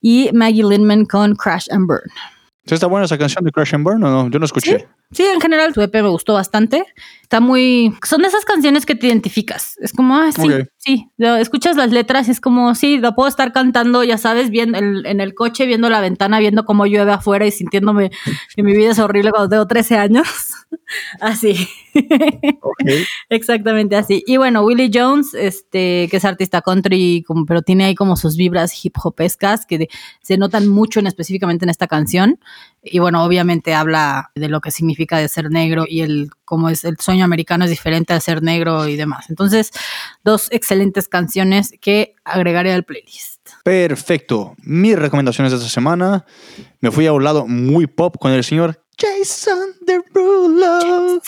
y 0.00 0.30
Maggie 0.34 0.62
Lindman 0.64 1.06
con 1.06 1.34
Crash 1.34 1.66
and 1.70 1.86
Burn. 1.86 2.10
¿Está 2.64 2.86
buena 2.86 3.06
esa 3.06 3.16
canción 3.16 3.44
de 3.44 3.50
Crash 3.50 3.74
and 3.74 3.82
Burn 3.84 4.04
o 4.04 4.10
no? 4.10 4.28
Yo 4.30 4.38
no 4.38 4.44
escuché. 4.44 4.78
Sí, 4.78 4.84
en 5.16 5.40
general 5.40 5.72
su 5.74 5.80
EP 5.80 5.94
me 5.94 6.08
gustó 6.08 6.34
bastante. 6.34 6.84
Está 7.22 7.40
muy... 7.40 7.94
Son 8.06 8.22
de 8.22 8.28
esas 8.28 8.44
canciones 8.46 8.86
que 8.86 8.94
te 8.94 9.06
identificas. 9.06 9.76
Es 9.80 9.92
como, 9.92 10.16
ah, 10.16 10.30
sí, 10.32 10.50
Ok. 10.50 10.66
sí. 10.78 11.10
Escuchas 11.18 11.76
las 11.76 11.90
letras 11.92 12.28
y 12.28 12.30
es 12.30 12.40
como, 12.40 12.74
sí, 12.74 12.96
lo 12.98 13.14
puedo 13.14 13.28
estar 13.28 13.52
cantando, 13.52 14.02
ya 14.02 14.16
sabes, 14.16 14.48
bien 14.50 14.74
en, 14.74 15.04
en 15.04 15.20
el 15.20 15.34
coche, 15.34 15.66
viendo 15.66 15.90
la 15.90 16.00
ventana, 16.00 16.38
viendo 16.38 16.64
cómo 16.64 16.86
llueve 16.86 17.12
afuera 17.12 17.44
y 17.46 17.50
sintiéndome 17.50 18.10
que 18.56 18.62
mi 18.62 18.74
vida 18.74 18.92
es 18.92 18.98
horrible 18.98 19.30
cuando 19.30 19.50
tengo 19.50 19.66
13 19.66 19.98
años. 19.98 20.26
Así. 21.20 21.68
Ok. 22.60 22.78
Exactamente 23.30 23.96
así. 23.96 24.22
Y 24.26 24.36
bueno, 24.38 24.62
Willie 24.62 24.90
Jones, 24.92 25.34
este, 25.34 26.08
que 26.10 26.16
es 26.18 26.24
artista 26.24 26.62
country, 26.62 27.24
como- 27.26 27.44
pero 27.46 27.62
tiene 27.62 27.84
ahí 27.84 27.94
como 27.94 28.16
sus 28.16 28.36
vibras 28.36 28.84
hip 28.84 28.94
hopescas 29.02 29.66
que 29.66 29.78
de- 29.78 29.88
se 30.22 30.36
notan 30.38 30.66
mucho 30.68 31.00
en, 31.00 31.06
específicamente 31.06 31.64
en 31.64 31.70
esta 31.70 31.86
canción. 31.86 32.38
Y 32.82 32.98
bueno, 33.00 33.22
obviamente 33.24 33.74
habla 33.74 34.30
de 34.34 34.48
lo 34.48 34.60
que 34.60 34.70
significa 34.70 34.97
de 35.06 35.28
ser 35.28 35.50
negro 35.50 35.84
y 35.88 36.00
el 36.00 36.30
cómo 36.44 36.68
es 36.68 36.84
el 36.84 36.98
sueño 36.98 37.24
americano 37.24 37.64
es 37.64 37.70
diferente 37.70 38.12
a 38.12 38.20
ser 38.20 38.42
negro 38.42 38.88
y 38.88 38.96
demás. 38.96 39.30
Entonces, 39.30 39.70
dos 40.24 40.48
excelentes 40.50 41.08
canciones 41.08 41.72
que 41.80 42.14
agregaré 42.24 42.72
al 42.72 42.84
playlist. 42.84 43.48
Perfecto. 43.62 44.54
Mis 44.62 44.98
recomendaciones 44.98 45.52
de 45.52 45.58
esta 45.58 45.70
semana. 45.70 46.24
Me 46.80 46.90
fui 46.90 47.06
a 47.06 47.12
un 47.12 47.24
lado 47.24 47.46
muy 47.46 47.86
pop 47.86 48.16
con 48.18 48.32
el 48.32 48.44
señor 48.44 48.82
Jason 48.98 49.74
Derulo. 49.80 51.20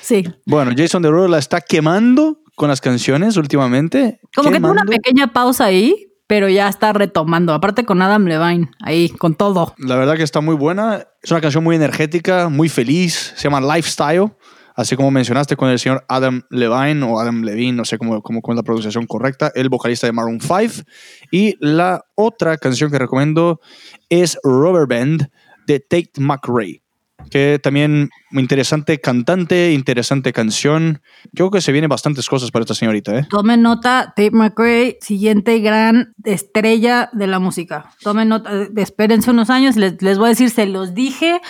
Sí, 0.00 0.24
Bueno, 0.44 0.72
Jason 0.76 1.02
Derulo 1.02 1.28
la 1.28 1.38
está 1.38 1.60
quemando 1.60 2.40
con 2.56 2.68
las 2.68 2.80
canciones 2.80 3.36
últimamente. 3.36 4.20
como 4.34 4.50
que 4.50 4.60
tuvo 4.60 4.70
una 4.70 4.84
pequeña 4.84 5.32
pausa 5.32 5.64
ahí, 5.66 6.08
pero 6.26 6.48
ya 6.48 6.68
está 6.68 6.92
retomando. 6.92 7.52
Aparte 7.52 7.84
con 7.84 8.00
Adam 8.02 8.24
Levine, 8.24 8.70
ahí 8.80 9.08
con 9.10 9.34
todo. 9.34 9.74
La 9.78 9.96
verdad 9.96 10.16
que 10.16 10.22
está 10.22 10.40
muy 10.40 10.54
buena. 10.54 11.06
Es 11.22 11.30
una 11.30 11.40
canción 11.40 11.64
muy 11.64 11.76
energética, 11.76 12.48
muy 12.48 12.68
feliz. 12.68 13.34
Se 13.36 13.44
llama 13.44 13.60
Lifestyle. 13.60 14.32
Así 14.76 14.96
como 14.96 15.12
mencionaste 15.12 15.56
con 15.56 15.68
el 15.68 15.78
señor 15.78 16.04
Adam 16.08 16.42
Levine 16.50 17.04
o 17.04 17.20
Adam 17.20 17.42
Levine, 17.42 17.74
no 17.74 17.84
sé 17.84 17.96
cómo, 17.96 18.20
cómo, 18.22 18.40
la 18.54 18.64
pronunciación 18.64 19.06
correcta, 19.06 19.52
el 19.54 19.68
vocalista 19.68 20.08
de 20.08 20.12
Maroon 20.12 20.40
5. 20.40 20.84
Y 21.30 21.56
la 21.60 22.04
otra 22.16 22.58
canción 22.58 22.90
que 22.90 22.98
recomiendo 22.98 23.60
es 24.08 24.36
Rubber 24.42 24.86
Band 24.88 25.30
de 25.66 25.78
Tate 25.78 26.12
McRae, 26.18 26.82
que 27.30 27.58
también 27.62 28.10
muy 28.30 28.42
interesante 28.42 29.00
cantante, 29.00 29.72
interesante 29.72 30.32
canción. 30.32 31.00
Yo 31.32 31.46
creo 31.46 31.50
que 31.50 31.60
se 31.60 31.72
vienen 31.72 31.88
bastantes 31.88 32.28
cosas 32.28 32.50
para 32.50 32.62
esta 32.62 32.74
señorita, 32.74 33.16
¿eh? 33.16 33.26
Tomen 33.28 33.62
nota, 33.62 34.12
Tate 34.16 34.30
McRae, 34.30 34.98
siguiente 35.00 35.58
gran 35.60 36.14
estrella 36.24 37.10
de 37.12 37.26
la 37.26 37.38
música. 37.38 37.90
Tomen 38.02 38.28
nota, 38.28 38.50
espérense 38.76 39.30
unos 39.30 39.50
años, 39.50 39.76
les, 39.76 40.00
les 40.02 40.18
voy 40.18 40.26
a 40.26 40.28
decir, 40.30 40.50
se 40.50 40.66
los 40.66 40.94
dije, 40.94 41.40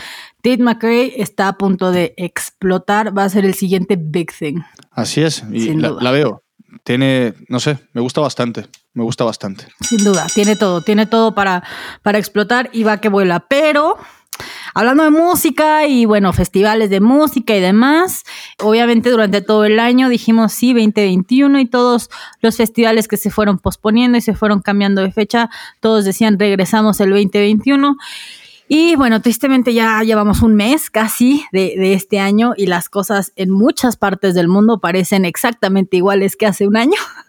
Tate 0.42 0.62
McRae 0.62 1.20
está 1.20 1.48
a 1.48 1.58
punto 1.58 1.90
de 1.90 2.14
explotar, 2.16 3.16
va 3.16 3.24
a 3.24 3.28
ser 3.28 3.44
el 3.44 3.54
siguiente 3.54 3.96
big 3.98 4.32
thing. 4.32 4.60
Así 4.90 5.22
es, 5.22 5.44
y 5.50 5.74
la, 5.74 5.90
la 5.90 6.10
veo. 6.10 6.42
Tiene, 6.82 7.34
no 7.48 7.60
sé, 7.60 7.78
me 7.92 8.00
gusta 8.00 8.20
bastante, 8.20 8.66
me 8.94 9.04
gusta 9.04 9.24
bastante. 9.24 9.66
Sin 9.80 10.02
duda, 10.02 10.26
tiene 10.34 10.56
todo, 10.56 10.80
tiene 10.82 11.06
todo 11.06 11.34
para, 11.34 11.62
para 12.02 12.18
explotar 12.18 12.68
y 12.72 12.82
va 12.82 13.00
que 13.00 13.08
vuela. 13.08 13.46
Pero 13.48 13.96
hablando 14.74 15.04
de 15.04 15.10
música 15.10 15.86
y 15.86 16.04
bueno, 16.04 16.32
festivales 16.32 16.90
de 16.90 17.00
música 17.00 17.56
y 17.56 17.60
demás, 17.60 18.24
obviamente 18.62 19.10
durante 19.10 19.40
todo 19.40 19.64
el 19.64 19.78
año 19.78 20.08
dijimos 20.08 20.52
sí, 20.52 20.72
2021 20.72 21.60
y 21.60 21.66
todos 21.66 22.10
los 22.40 22.56
festivales 22.56 23.08
que 23.08 23.16
se 23.16 23.30
fueron 23.30 23.58
posponiendo 23.58 24.18
y 24.18 24.20
se 24.20 24.34
fueron 24.34 24.60
cambiando 24.60 25.02
de 25.02 25.12
fecha, 25.12 25.50
todos 25.80 26.04
decían 26.04 26.38
regresamos 26.38 27.00
el 27.00 27.10
2021. 27.10 27.96
Y 28.66 28.96
bueno, 28.96 29.20
tristemente 29.20 29.74
ya 29.74 30.02
llevamos 30.02 30.40
un 30.40 30.54
mes 30.54 30.88
casi 30.88 31.44
de, 31.52 31.74
de 31.76 31.92
este 31.92 32.18
año 32.18 32.54
y 32.56 32.66
las 32.66 32.88
cosas 32.88 33.32
en 33.36 33.50
muchas 33.50 33.96
partes 33.96 34.34
del 34.34 34.48
mundo 34.48 34.80
parecen 34.80 35.26
exactamente 35.26 35.98
iguales 35.98 36.34
que 36.34 36.46
hace 36.46 36.66
un 36.66 36.76
año. 36.76 36.96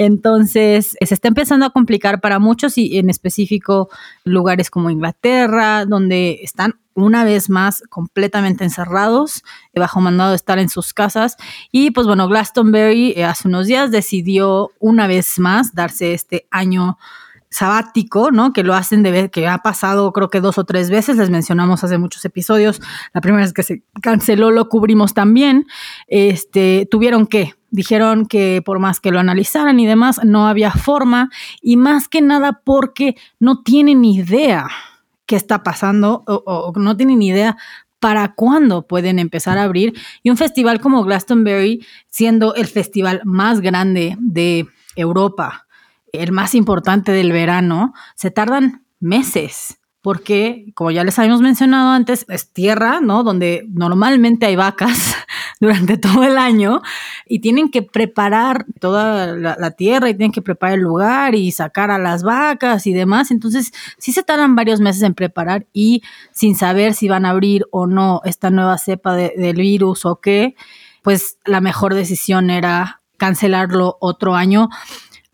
Entonces, 0.00 0.96
se 1.00 1.12
está 1.12 1.26
empezando 1.26 1.66
a 1.66 1.70
complicar 1.70 2.20
para 2.20 2.38
muchos 2.38 2.78
y 2.78 2.98
en 2.98 3.10
específico 3.10 3.88
lugares 4.22 4.70
como 4.70 4.90
Inglaterra, 4.90 5.86
donde 5.86 6.38
están 6.44 6.78
una 6.94 7.24
vez 7.24 7.50
más 7.50 7.82
completamente 7.88 8.62
encerrados, 8.62 9.42
eh, 9.72 9.80
bajo 9.80 10.00
mandado 10.00 10.30
de 10.30 10.36
estar 10.36 10.60
en 10.60 10.68
sus 10.68 10.94
casas. 10.94 11.36
Y 11.72 11.90
pues 11.90 12.06
bueno, 12.06 12.28
Glastonbury 12.28 13.14
eh, 13.16 13.24
hace 13.24 13.48
unos 13.48 13.66
días 13.66 13.90
decidió 13.90 14.70
una 14.78 15.08
vez 15.08 15.40
más 15.40 15.74
darse 15.74 16.14
este 16.14 16.46
año 16.52 16.96
sabático, 17.50 18.30
¿no? 18.30 18.52
Que 18.52 18.62
lo 18.62 18.74
hacen 18.74 19.02
de 19.02 19.10
ver, 19.10 19.30
que 19.30 19.48
ha 19.48 19.58
pasado 19.58 20.12
creo 20.12 20.30
que 20.30 20.40
dos 20.40 20.58
o 20.58 20.64
tres 20.64 20.90
veces, 20.90 21.16
les 21.16 21.30
mencionamos 21.30 21.82
hace 21.84 21.98
muchos 21.98 22.24
episodios. 22.24 22.80
La 23.12 23.20
primera 23.20 23.44
vez 23.44 23.52
que 23.52 23.62
se 23.62 23.82
canceló 24.02 24.50
lo 24.50 24.68
cubrimos 24.68 25.14
también. 25.14 25.66
Este, 26.06 26.86
tuvieron 26.90 27.26
que, 27.26 27.54
dijeron 27.70 28.26
que 28.26 28.62
por 28.64 28.78
más 28.78 29.00
que 29.00 29.10
lo 29.10 29.18
analizaran 29.18 29.80
y 29.80 29.86
demás, 29.86 30.20
no 30.24 30.46
había 30.46 30.70
forma 30.70 31.30
y 31.60 31.76
más 31.76 32.08
que 32.08 32.20
nada 32.20 32.60
porque 32.64 33.16
no 33.38 33.62
tienen 33.62 34.04
idea 34.04 34.68
qué 35.26 35.36
está 35.36 35.62
pasando 35.62 36.24
o, 36.26 36.42
o 36.46 36.72
no 36.78 36.96
tienen 36.96 37.20
idea 37.22 37.56
para 38.00 38.34
cuándo 38.34 38.86
pueden 38.86 39.18
empezar 39.18 39.58
a 39.58 39.64
abrir. 39.64 39.94
Y 40.22 40.30
un 40.30 40.36
festival 40.36 40.80
como 40.80 41.02
Glastonbury, 41.04 41.84
siendo 42.08 42.54
el 42.54 42.66
festival 42.66 43.22
más 43.24 43.60
grande 43.60 44.16
de 44.20 44.66
Europa, 44.94 45.67
el 46.12 46.32
más 46.32 46.54
importante 46.54 47.12
del 47.12 47.32
verano, 47.32 47.94
se 48.14 48.30
tardan 48.30 48.84
meses. 49.00 49.78
Porque, 50.00 50.72
como 50.74 50.92
ya 50.92 51.02
les 51.02 51.18
habíamos 51.18 51.40
mencionado 51.40 51.90
antes, 51.90 52.24
es 52.28 52.52
tierra, 52.52 53.00
¿no? 53.00 53.24
Donde 53.24 53.66
normalmente 53.68 54.46
hay 54.46 54.54
vacas 54.54 55.16
durante 55.60 55.98
todo 55.98 56.22
el 56.22 56.38
año 56.38 56.82
y 57.26 57.40
tienen 57.40 57.68
que 57.68 57.82
preparar 57.82 58.64
toda 58.80 59.34
la, 59.36 59.70
tierra 59.72 60.08
y 60.08 60.14
tienen 60.14 60.30
que 60.30 60.40
preparar 60.40 60.78
el 60.78 60.84
lugar 60.84 61.34
y 61.34 61.50
sacar 61.50 61.90
a 61.90 61.98
las 61.98 62.22
vacas 62.22 62.86
y 62.86 62.92
demás. 62.92 63.32
Entonces, 63.32 63.72
sí 63.98 64.12
se 64.12 64.22
tardan 64.22 64.54
varios 64.54 64.80
meses 64.80 65.02
en 65.02 65.14
preparar 65.14 65.66
y 65.72 66.02
sin 66.30 66.54
saber 66.54 66.94
si 66.94 67.08
van 67.08 67.26
a 67.26 67.30
abrir 67.30 67.66
o 67.72 67.88
no 67.88 68.22
esta 68.24 68.50
nueva 68.50 68.78
cepa 68.78 69.14
de, 69.14 69.34
del 69.36 69.56
virus 69.56 70.06
o 70.06 70.20
qué, 70.20 70.54
pues 71.02 71.38
la 71.44 71.60
mejor 71.60 71.94
decisión 71.94 72.50
era 72.50 73.02
cancelarlo 73.18 73.98
otro 74.00 74.36
año 74.36 74.68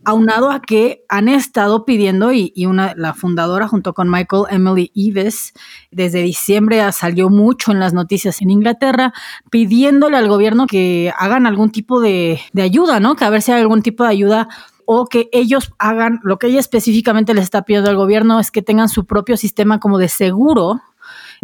aunado 0.05 0.51
a 0.51 0.61
que 0.61 1.05
han 1.09 1.29
estado 1.29 1.85
pidiendo, 1.85 2.33
y, 2.33 2.53
y, 2.55 2.67
una, 2.67 2.95
la 2.97 3.15
fundadora 3.15 3.69
junto 3.69 3.95
con 3.95 4.11
Michael 4.11 4.45
Emily 4.51 4.91
Eves, 4.95 5.53
desde 5.91 6.23
diciembre 6.23 6.81
salió 6.93 7.31
mucho 7.31 7.73
en 7.73 7.81
las 7.81 7.93
noticias 7.93 8.41
en 8.43 8.51
Inglaterra, 8.51 9.13
pidiéndole 9.51 10.17
al 10.17 10.29
gobierno 10.29 10.67
que 10.67 11.13
hagan 11.19 11.47
algún 11.47 11.71
tipo 11.71 12.01
de, 12.01 12.41
de 12.53 12.63
ayuda, 12.63 13.01
¿no? 13.01 13.17
Que 13.17 13.25
a 13.25 13.31
ver 13.31 13.43
si 13.43 13.53
hay 13.53 13.61
algún 13.61 13.83
tipo 13.83 14.05
de 14.05 14.11
ayuda 14.11 14.49
o 14.87 15.07
que 15.07 15.29
ellos 15.33 15.73
hagan, 15.79 16.21
lo 16.23 16.39
que 16.39 16.49
ella 16.49 16.61
específicamente 16.61 17.35
les 17.35 17.45
está 17.45 17.63
pidiendo 17.63 17.91
al 17.91 17.97
gobierno 17.97 18.39
es 18.41 18.51
que 18.51 18.63
tengan 18.63 18.89
su 18.89 19.07
propio 19.07 19.37
sistema 19.37 19.81
como 19.81 19.99
de 19.99 20.09
seguro 20.09 20.81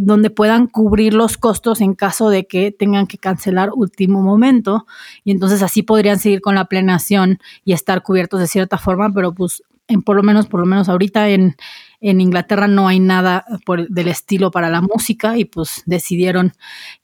donde 0.01 0.31
puedan 0.31 0.67
cubrir 0.67 1.15
los 1.15 1.37
costos 1.37 1.81
en 1.81 1.95
caso 1.95 2.31
de 2.31 2.47
que 2.47 2.73
tengan 2.73 3.07
que 3.07 3.19
cancelar 3.19 3.71
último 3.75 4.23
momento 4.23 4.87
y 5.25 5.31
entonces 5.31 5.63
así 5.63 5.83
podrían 5.83 6.19
seguir 6.19 6.41
con 6.41 6.55
la 6.55 6.67
plenación 6.67 7.39
y 7.65 7.73
estar 7.73 8.03
cubiertos 8.03 8.41
de 8.41 8.47
cierta 8.47 8.79
forma, 8.79 9.13
pero 9.13 9.33
pues 9.35 9.63
en 9.89 10.03
por 10.03 10.17
lo 10.17 10.23
menos 10.23 10.47
por 10.47 10.61
lo 10.61 10.67
menos 10.67 10.89
ahorita 10.89 11.29
en 11.29 11.57
en 12.01 12.21
Inglaterra 12.21 12.67
no 12.67 12.89
hay 12.89 12.99
nada 12.99 13.45
por, 13.65 13.89
del 13.89 14.09
estilo 14.09 14.51
para 14.51 14.71
la 14.71 14.81
música 14.81 15.37
y 15.37 15.45
pues 15.45 15.83
decidieron 15.87 16.53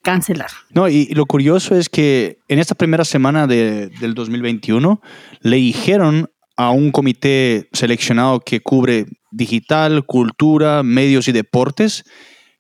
cancelar. 0.03 0.51
No, 0.71 0.89
y, 0.89 1.07
lo 1.09 1.27
curioso 1.27 1.77
es 1.77 1.89
que 1.89 2.39
en 2.49 2.59
esta 2.59 2.75
primera 2.75 3.05
semana 3.05 3.47
de, 3.47 3.89
del 4.01 4.15
2021 4.15 5.01
le 5.41 5.57
dijeron 5.57 6.31
a 6.57 6.71
un 6.71 6.91
comité 6.91 7.69
seleccionado 7.73 8.41
que 8.41 8.61
cubre 8.61 9.07
digital, 9.31 10.07
cultura, 10.07 10.83
medios 10.83 11.29
y 11.29 11.33
deportes, 11.33 12.05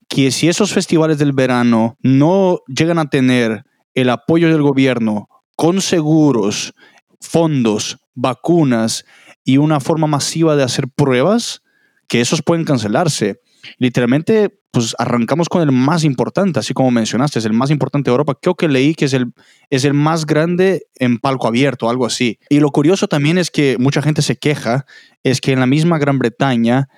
que 0.08 0.30
si 0.30 0.48
esos 0.48 0.72
festivales 0.72 1.18
del 1.18 1.32
verano 1.32 1.96
no 2.00 2.60
llegan 2.66 2.98
a 2.98 3.08
tener 3.08 3.64
el 3.94 4.10
apoyo 4.10 4.48
del 4.48 4.62
gobierno 4.62 5.28
con 5.56 5.80
seguros, 5.80 6.75
fondos, 7.20 7.98
vacunas 8.14 9.04
y 9.44 9.58
una 9.58 9.80
forma 9.80 10.06
masiva 10.06 10.56
de 10.56 10.62
hacer 10.62 10.88
pruebas, 10.88 11.62
que 12.08 12.20
esos 12.20 12.42
pueden 12.42 12.64
cancelarse. 12.64 13.40
Literalmente, 13.78 14.60
pues 14.70 14.94
arrancamos 14.98 15.48
con 15.48 15.62
el 15.62 15.72
más 15.72 16.04
importante, 16.04 16.60
así 16.60 16.72
como 16.72 16.90
mencionaste, 16.90 17.38
es 17.38 17.44
el 17.44 17.52
más 17.52 17.70
importante 17.70 18.10
de 18.10 18.12
Europa. 18.12 18.38
Creo 18.40 18.54
que 18.54 18.68
leí 18.68 18.94
que 18.94 19.06
es 19.06 19.12
el, 19.12 19.32
es 19.70 19.84
el 19.84 19.94
más 19.94 20.26
grande 20.26 20.86
en 20.96 21.18
palco 21.18 21.48
abierto, 21.48 21.90
algo 21.90 22.06
así. 22.06 22.38
Y 22.48 22.60
lo 22.60 22.70
curioso 22.70 23.08
también 23.08 23.38
es 23.38 23.50
que 23.50 23.76
mucha 23.78 24.02
gente 24.02 24.22
se 24.22 24.36
queja, 24.36 24.86
es 25.22 25.40
que 25.40 25.52
en 25.52 25.60
la 25.60 25.66
misma 25.66 25.98
Gran 25.98 26.18
Bretaña 26.18 26.88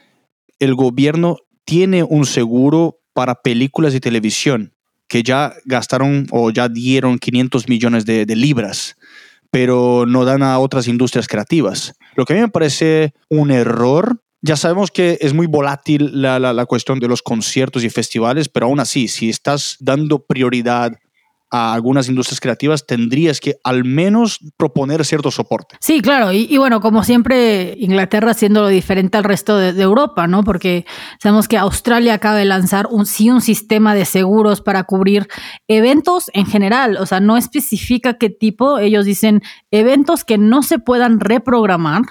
el 0.59 0.75
gobierno 0.75 1.37
tiene 1.65 2.03
un 2.03 2.27
seguro 2.27 2.98
para 3.19 3.43
películas 3.43 3.97
y 3.97 3.99
televisión, 3.99 4.73
que 5.09 5.25
ya 5.25 5.53
gastaron 5.65 6.29
o 6.31 6.53
ya 6.53 6.69
dieron 6.69 7.19
500 7.19 7.69
millones 7.69 8.07
de, 8.07 8.25
libras, 8.37 8.95
pero 9.51 10.05
no 10.07 10.25
dan 10.25 10.45
a 10.45 10.61
otras 10.61 10.87
industrias 10.87 11.27
creativas. 11.27 11.95
Lo 12.15 12.25
que 12.25 12.35
a 12.35 12.37
mí 12.37 12.43
me 12.43 12.49
parece 12.49 13.15
un 13.29 13.51
error 13.51 14.23
ya 14.41 14.55
sabemos 14.55 14.93
que 14.93 15.19
es 15.21 15.35
muy 15.35 15.49
volátil 15.49 16.23
la, 16.23 16.39
la, 16.39 16.67
cuestión 16.67 17.01
de 17.01 17.09
los 17.09 17.23
conciertos 17.23 17.83
y 17.83 17.91
festivales, 17.91 18.49
pero 18.49 18.67
aún 18.67 18.79
así, 18.79 19.09
si 19.09 19.29
estás 19.29 19.79
dando 19.81 20.21
prioridad 20.25 20.93
a 21.51 21.73
algunas 21.73 22.09
industrias 22.09 22.41
creativas, 22.41 22.87
tendrías 22.87 23.41
que 23.41 23.57
al 23.65 23.85
menos 23.85 24.41
proponer 24.57 25.05
cierto 25.05 25.31
soporte. 25.31 25.77
Sí, 25.81 26.01
claro. 26.01 26.33
Y, 26.33 26.57
bueno, 26.59 26.81
como 26.81 27.05
siempre, 27.05 27.75
Inglaterra 27.79 28.33
haciendo 28.33 28.63
lo 28.63 28.69
diferente 28.69 29.19
al 29.19 29.25
resto 29.25 29.57
de, 29.57 29.79
Europa, 29.83 30.27
¿no? 30.27 30.45
Porque 30.45 30.85
sabemos 31.23 31.49
que 31.49 31.57
Australia 31.57 32.15
acaba 32.15 32.37
de 32.37 32.45
lanzar 32.45 32.89
un, 32.91 33.07
sí 33.07 33.31
un 33.31 33.41
sistema 33.41 33.95
de 33.95 34.05
seguros 34.05 34.61
para 34.61 34.85
cubrir 34.85 35.29
eventos 35.69 36.31
en 36.35 36.47
general. 36.47 36.97
O 36.99 37.07
sea, 37.07 37.21
no 37.21 37.37
especifica 37.37 38.19
qué 38.19 38.29
tipo. 38.29 38.79
Ellos 38.79 39.05
dicen 39.05 39.43
eventos 39.71 40.25
que 40.25 40.37
no 40.37 40.63
se 40.63 40.79
puedan 40.79 41.21
reprogramar 41.21 42.03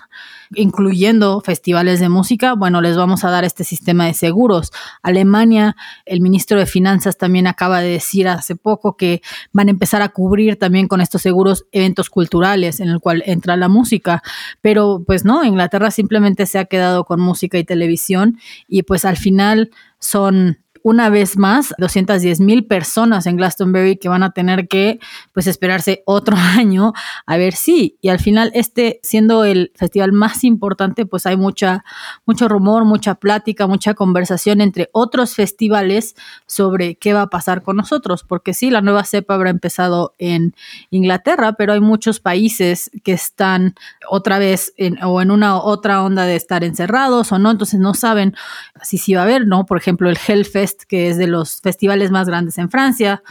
incluyendo 0.55 1.41
festivales 1.41 1.99
de 1.99 2.09
música, 2.09 2.53
bueno, 2.53 2.81
les 2.81 2.95
vamos 2.95 3.23
a 3.23 3.29
dar 3.29 3.43
este 3.43 3.63
sistema 3.63 4.05
de 4.05 4.13
seguros. 4.13 4.71
Alemania, 5.01 5.75
el 6.05 6.21
ministro 6.21 6.59
de 6.59 6.65
Finanzas 6.65 7.17
también 7.17 7.47
acaba 7.47 7.81
de 7.81 7.89
decir 7.89 8.27
hace 8.27 8.55
poco 8.55 8.97
que 8.97 9.21
van 9.51 9.67
a 9.67 9.71
empezar 9.71 10.01
a 10.01 10.09
cubrir 10.09 10.57
también 10.57 10.87
con 10.87 11.01
estos 11.01 11.21
seguros 11.21 11.65
eventos 11.71 12.09
culturales 12.09 12.79
en 12.79 12.89
el 12.89 12.99
cual 12.99 13.23
entra 13.25 13.57
la 13.57 13.67
música, 13.67 14.21
pero 14.61 15.03
pues 15.05 15.25
no, 15.25 15.43
Inglaterra 15.43 15.91
simplemente 15.91 16.45
se 16.45 16.59
ha 16.59 16.65
quedado 16.65 17.05
con 17.05 17.19
música 17.19 17.57
y 17.57 17.63
televisión 17.63 18.39
y 18.67 18.83
pues 18.83 19.05
al 19.05 19.17
final 19.17 19.71
son 19.99 20.59
una 20.87 21.09
vez 21.09 21.37
más 21.37 21.73
210 21.79 22.39
mil 22.39 22.65
personas 22.65 23.25
en 23.25 23.35
Glastonbury 23.35 23.97
que 23.97 24.07
van 24.07 24.23
a 24.23 24.31
tener 24.31 24.69
que 24.69 25.01
pues 25.33 25.45
esperarse 25.45 26.01
otro 26.05 26.37
año 26.57 26.93
a 27.25 27.35
ver 27.35 27.55
si 27.55 27.97
y 27.99 28.07
al 28.07 28.19
final 28.21 28.51
este 28.53 29.01
siendo 29.03 29.43
el 29.43 29.73
festival 29.75 30.13
más 30.13 30.45
importante 30.45 31.05
pues 31.05 31.25
hay 31.25 31.35
mucha 31.35 31.83
mucho 32.25 32.47
rumor 32.47 32.85
mucha 32.85 33.15
plática 33.15 33.67
mucha 33.67 33.95
conversación 33.95 34.61
entre 34.61 34.89
otros 34.93 35.35
festivales 35.35 36.15
sobre 36.45 36.95
qué 36.95 37.11
va 37.11 37.23
a 37.23 37.27
pasar 37.27 37.63
con 37.63 37.75
nosotros 37.75 38.23
porque 38.23 38.53
sí 38.53 38.69
la 38.69 38.79
nueva 38.79 39.03
cepa 39.03 39.33
habrá 39.33 39.49
empezado 39.49 40.13
en 40.19 40.55
Inglaterra 40.89 41.51
pero 41.57 41.73
hay 41.73 41.81
muchos 41.81 42.21
países 42.21 42.91
que 43.03 43.11
están 43.11 43.75
otra 44.09 44.39
vez 44.39 44.73
en, 44.77 45.03
o 45.03 45.21
en 45.21 45.31
una 45.31 45.57
otra 45.57 46.01
onda 46.01 46.23
de 46.23 46.37
estar 46.37 46.63
encerrados 46.63 47.33
o 47.33 47.39
no 47.39 47.51
entonces 47.51 47.77
no 47.77 47.93
saben 47.93 48.37
si 48.83 48.97
sí 48.97 49.15
va 49.15 49.19
a 49.19 49.23
haber 49.25 49.45
no 49.47 49.65
por 49.65 49.77
ejemplo 49.77 50.09
el 50.09 50.17
Hellfest 50.25 50.76
que 50.85 51.09
es 51.09 51.17
de 51.17 51.27
los 51.27 51.61
festivales 51.61 52.11
más 52.11 52.27
grandes 52.27 52.57
en 52.57 52.69
Francia, 52.69 53.23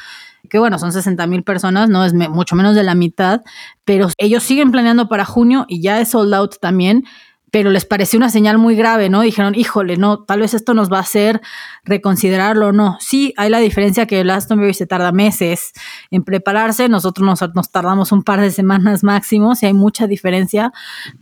que 0.49 0.59
bueno, 0.59 0.79
son 0.79 0.93
60 0.93 1.27
mil 1.27 1.43
personas, 1.43 1.89
no 1.89 2.05
es 2.05 2.15
mucho 2.15 2.57
menos 2.57 2.75
de 2.75 2.83
la 2.83 2.95
mitad, 2.95 3.43
pero 3.85 4.09
ellos 4.19 4.43
siguen 4.43 4.71
planeando 4.71 5.09
para 5.09 5.25
junio 5.25 5.65
y 5.69 5.81
ya 5.81 6.01
es 6.01 6.11
sold 6.11 6.35
out 6.35 6.57
también, 6.61 7.05
pero 7.51 7.71
les 7.71 7.85
pareció 7.85 8.19
una 8.19 8.29
señal 8.29 8.59
muy 8.59 8.75
grave, 8.75 9.09
¿no? 9.09 9.23
Dijeron, 9.23 9.55
híjole, 9.55 9.97
no, 9.97 10.25
tal 10.25 10.41
vez 10.41 10.53
esto 10.53 10.75
nos 10.75 10.93
va 10.93 10.99
a 10.99 11.03
hacer 11.03 11.41
reconsiderarlo 11.85 12.69
o 12.69 12.73
no. 12.73 12.99
Sí, 13.01 13.33
hay 13.37 13.51
la 13.51 13.61
diferencia 13.61 14.07
que 14.07 14.21
el 14.21 14.31
Astonbury 14.31 14.75
se 14.75 14.87
tarda 14.87 15.13
meses 15.13 15.73
en 16.11 16.25
prepararse, 16.25 16.89
nosotros 16.89 17.27
nos, 17.55 17.71
tardamos 17.71 18.13
un 18.13 18.25
par 18.25 18.41
de 18.41 18.51
semanas 18.51 19.05
máximo, 19.05 19.55
si 19.55 19.67
hay 19.67 19.75
mucha 19.75 20.07
diferencia, 20.07 20.73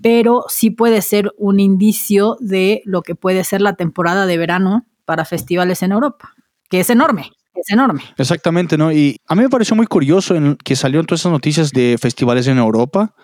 pero 0.02 0.44
sí 0.48 0.70
puede 0.70 1.02
ser 1.02 1.32
un 1.37 1.60
indicio 1.60 2.37
de 2.40 2.82
lo 2.84 3.02
que 3.02 3.14
puede 3.14 3.44
ser 3.44 3.60
la 3.60 3.74
temporada 3.74 4.26
de 4.26 4.38
verano 4.38 4.87
para 5.04 5.24
festivales 5.24 5.82
en 5.82 5.92
Europa, 5.92 6.34
que 6.68 6.80
es 6.80 6.90
enorme. 6.90 7.30
Es 7.54 7.70
enorme. 7.70 8.02
Exactamente, 8.18 8.76
¿no? 8.76 8.92
Y 8.92 9.16
a 9.28 9.34
mí 9.34 9.42
me 9.42 9.48
pareció 9.48 9.76
muy 9.76 9.86
curioso 9.86 10.34
en 10.34 10.56
que 10.56 10.74
salieron 10.74 11.06
todas 11.06 11.20
esas 11.20 11.32
noticias 11.32 11.70
de 11.70 11.96
festivales 12.00 12.48
en 12.48 12.58
Europa 12.58 13.14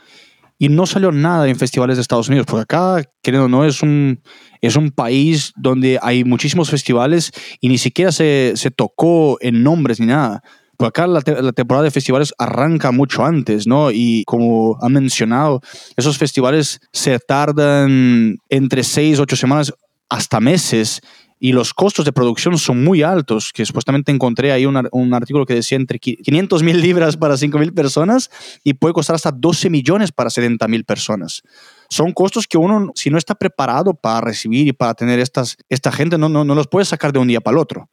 y 0.56 0.68
no 0.68 0.86
salió 0.86 1.10
nada 1.10 1.48
en 1.48 1.56
festivales 1.56 1.96
de 1.96 2.02
Estados 2.02 2.28
Unidos, 2.28 2.46
porque 2.46 2.62
acá, 2.62 3.02
querido 3.22 3.48
no, 3.48 3.64
es 3.64 3.82
un, 3.82 4.20
es 4.60 4.76
un 4.76 4.90
país 4.90 5.52
donde 5.56 5.98
hay 6.02 6.22
muchísimos 6.22 6.70
festivales 6.70 7.32
y 7.60 7.68
ni 7.68 7.78
siquiera 7.78 8.12
se, 8.12 8.52
se 8.54 8.70
tocó 8.70 9.38
en 9.40 9.62
nombres 9.62 9.98
ni 9.98 10.06
nada. 10.06 10.42
Porque 10.76 11.00
acá 11.00 11.06
la, 11.06 11.22
la, 11.42 11.52
temporada 11.52 11.84
de 11.84 11.90
festivales 11.90 12.32
arranca 12.38 12.92
mucho 12.92 13.24
antes, 13.24 13.66
¿no? 13.66 13.90
Y 13.90 14.24
como 14.26 14.78
han 14.80 14.92
mencionado, 14.92 15.60
esos 15.96 16.18
festivales 16.18 16.80
se 16.92 17.18
tardan 17.18 18.36
entre 18.48 18.84
seis, 18.84 19.18
ocho 19.18 19.36
semanas 19.36 19.72
hasta 20.08 20.40
meses 20.40 21.00
y 21.42 21.52
los 21.52 21.72
costos 21.72 22.04
de 22.04 22.12
producción 22.12 22.58
son 22.58 22.84
muy 22.84 23.02
altos, 23.02 23.50
que 23.54 23.64
supuestamente 23.64 24.12
encontré 24.12 24.52
ahí 24.52 24.66
un, 24.66 25.14
artículo 25.14 25.46
que 25.46 25.54
decía 25.54 25.76
entre 25.76 25.98
500 25.98 26.62
mil 26.62 26.78
libras 26.82 27.16
para 27.16 27.38
5 27.38 27.58
mil 27.58 27.72
personas 27.72 28.30
y 28.62 28.74
puede 28.74 28.92
costar 28.92 29.16
hasta 29.16 29.32
12 29.32 29.70
millones 29.70 30.12
para 30.12 30.28
70 30.28 30.68
mil 30.68 30.84
personas. 30.84 31.42
Son 31.88 32.12
costos 32.12 32.46
que 32.46 32.58
uno, 32.58 32.92
si 32.94 33.08
no 33.08 33.16
está 33.16 33.34
preparado 33.34 33.94
para 33.94 34.20
recibir 34.20 34.68
y 34.68 34.72
para 34.72 34.92
tener 34.92 35.18
estas, 35.18 35.56
esta 35.70 35.90
gente, 35.90 36.18
no, 36.18 36.28
no, 36.28 36.44
no 36.44 36.54
los 36.54 36.68
puede 36.68 36.84
sacar 36.84 37.10
de 37.10 37.18
un 37.18 37.28
día 37.28 37.40
para 37.40 37.54
el 37.54 37.58
otro. 37.58 37.88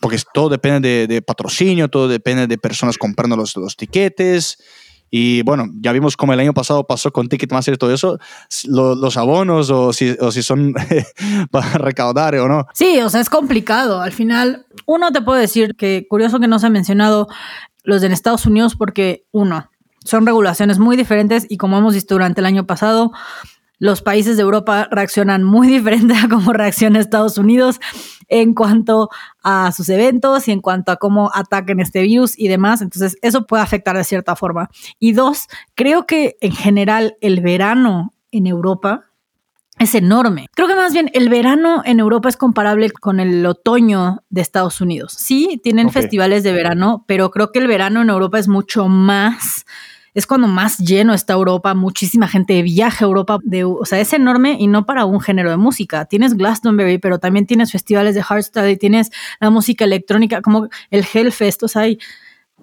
Porque 0.00 0.18
todo 0.34 0.50
depende 0.50 0.86
de, 0.86 1.06
de 1.06 1.22
patrocinio, 1.22 1.88
todo 1.88 2.06
depende 2.06 2.46
de 2.46 2.58
personas 2.58 2.98
comprando 2.98 3.34
los, 3.34 3.56
los 3.56 3.76
tiquetes, 3.76 4.58
y 5.10 5.42
bueno, 5.42 5.66
ya 5.80 5.92
vimos 5.92 6.16
cómo 6.16 6.32
el 6.32 6.40
año 6.40 6.54
pasado 6.54 6.86
pasó 6.86 7.12
con 7.12 7.28
Ticketmaster 7.28 7.74
y 7.74 7.78
todo 7.78 7.92
eso, 7.92 8.18
los 8.66 9.16
abonos 9.16 9.70
o 9.70 9.92
si, 9.92 10.16
o 10.20 10.30
si 10.30 10.42
son 10.42 10.74
para 11.50 11.72
recaudar 11.78 12.36
o 12.36 12.48
no. 12.48 12.66
Sí, 12.74 13.00
o 13.00 13.08
sea, 13.08 13.20
es 13.20 13.28
complicado. 13.28 14.00
Al 14.00 14.12
final, 14.12 14.66
uno 14.86 15.10
te 15.10 15.20
puede 15.20 15.40
decir 15.40 15.74
que 15.74 16.06
curioso 16.08 16.38
que 16.38 16.46
no 16.46 16.58
se 16.58 16.66
ha 16.66 16.70
mencionado 16.70 17.26
los 17.82 18.00
de 18.00 18.08
Estados 18.08 18.46
Unidos 18.46 18.76
porque, 18.76 19.24
uno, 19.32 19.70
son 20.04 20.26
regulaciones 20.26 20.78
muy 20.78 20.96
diferentes 20.96 21.46
y 21.48 21.56
como 21.56 21.78
hemos 21.78 21.94
visto 21.94 22.14
durante 22.14 22.40
el 22.40 22.46
año 22.46 22.66
pasado, 22.66 23.12
los 23.80 24.02
países 24.02 24.36
de 24.36 24.42
Europa 24.44 24.86
reaccionan 24.92 25.42
muy 25.42 25.66
diferente 25.78 26.14
a 26.14 26.28
cómo 26.28 26.52
reacciona 26.52 27.00
Estados 27.00 27.36
Unidos 27.36 27.80
en 28.28 28.54
cuanto 28.54 29.10
a 29.42 29.72
sus 29.72 29.88
eventos 29.88 30.46
y 30.46 30.52
en 30.52 30.60
cuanto 30.60 30.92
a 30.92 30.96
cómo 30.96 31.32
ataquen 31.34 31.80
este 31.80 32.02
virus 32.02 32.38
y 32.38 32.46
demás. 32.46 32.80
Entonces, 32.80 33.18
eso 33.22 33.46
puede 33.46 33.64
afectar 33.64 33.96
de 33.96 34.04
cierta 34.04 34.36
forma. 34.36 34.70
Y 35.00 35.12
dos, 35.12 35.48
creo 35.74 36.06
que 36.06 36.36
en 36.40 36.52
general 36.52 37.16
el 37.20 37.40
verano 37.40 38.14
en 38.30 38.46
Europa 38.46 39.06
es 39.80 39.94
enorme. 39.94 40.46
Creo 40.54 40.68
que 40.68 40.74
más 40.74 40.92
bien 40.92 41.10
el 41.14 41.30
verano 41.30 41.82
en 41.84 42.00
Europa 42.00 42.28
es 42.28 42.36
comparable 42.36 42.90
con 42.90 43.18
el 43.18 43.44
otoño 43.46 44.22
de 44.28 44.42
Estados 44.42 44.80
Unidos. 44.82 45.14
Sí, 45.16 45.58
tienen 45.62 45.90
festivales 45.90 46.44
de 46.44 46.52
verano, 46.52 47.04
pero 47.08 47.30
creo 47.30 47.50
que 47.50 47.60
el 47.60 47.66
verano 47.66 48.02
en 48.02 48.10
Europa 48.10 48.38
es 48.38 48.46
mucho 48.46 48.88
más 48.88 49.64
es 50.14 50.26
cuando 50.26 50.48
más 50.48 50.78
lleno 50.78 51.14
está 51.14 51.34
Europa, 51.34 51.74
muchísima 51.74 52.28
gente 52.28 52.62
viaja 52.62 53.04
a 53.04 53.08
Europa, 53.08 53.38
de, 53.42 53.64
o 53.64 53.84
sea, 53.84 54.00
es 54.00 54.12
enorme 54.12 54.56
y 54.58 54.66
no 54.66 54.86
para 54.86 55.04
un 55.04 55.20
género 55.20 55.50
de 55.50 55.56
música. 55.56 56.04
Tienes 56.04 56.34
Glastonbury, 56.34 56.98
pero 56.98 57.18
también 57.18 57.46
tienes 57.46 57.72
festivales 57.72 58.14
de 58.14 58.22
hardstyle, 58.22 58.78
tienes 58.78 59.10
la 59.40 59.50
música 59.50 59.84
electrónica 59.84 60.42
como 60.42 60.68
el 60.90 61.04
Hellfest, 61.12 61.62
o 61.62 61.68
sea, 61.68 61.82
hay, 61.82 61.98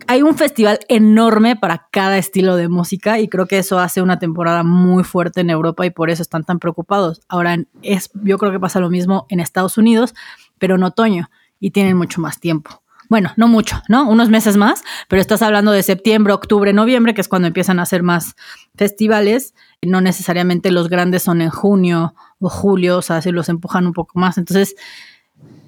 hay 0.07 0.21
un 0.21 0.35
festival 0.35 0.79
enorme 0.89 1.55
para 1.55 1.87
cada 1.91 2.17
estilo 2.17 2.55
de 2.55 2.67
música 2.67 3.19
y 3.19 3.27
creo 3.27 3.47
que 3.47 3.57
eso 3.57 3.79
hace 3.79 4.01
una 4.01 4.19
temporada 4.19 4.63
muy 4.63 5.03
fuerte 5.03 5.41
en 5.41 5.49
Europa 5.49 5.85
y 5.85 5.89
por 5.89 6.09
eso 6.09 6.21
están 6.21 6.43
tan 6.43 6.59
preocupados. 6.59 7.21
Ahora, 7.27 7.57
es, 7.81 8.09
yo 8.13 8.37
creo 8.37 8.51
que 8.51 8.59
pasa 8.59 8.79
lo 8.79 8.89
mismo 8.89 9.25
en 9.29 9.39
Estados 9.39 9.77
Unidos, 9.77 10.13
pero 10.59 10.75
en 10.75 10.83
otoño 10.83 11.29
y 11.59 11.71
tienen 11.71 11.97
mucho 11.97 12.21
más 12.21 12.39
tiempo 12.39 12.83
Bueno, 13.09 13.31
no 13.37 13.47
mucho, 13.47 13.81
¿no? 13.87 14.09
Unos 14.09 14.29
meses 14.29 14.57
más, 14.57 14.83
pero 15.07 15.21
estás 15.21 15.41
hablando 15.41 15.71
de 15.71 15.81
septiembre, 15.83 16.33
octubre, 16.33 16.73
noviembre, 16.73 17.13
que 17.13 17.21
es 17.21 17.27
cuando 17.27 17.47
empiezan 17.47 17.79
a 17.79 17.83
hacer 17.83 18.03
más 18.03 18.35
festivales. 18.75 19.53
No 19.81 20.01
necesariamente 20.01 20.71
los 20.71 20.89
grandes 20.89 21.23
son 21.23 21.41
en 21.41 21.49
junio 21.49 22.15
o 22.39 22.49
julio, 22.49 22.97
o 22.97 23.01
sea, 23.01 23.21
si 23.21 23.31
los 23.31 23.47
empujan 23.49 23.87
un 23.87 23.93
poco 23.93 24.19
más. 24.19 24.37
Entonces, 24.37 24.75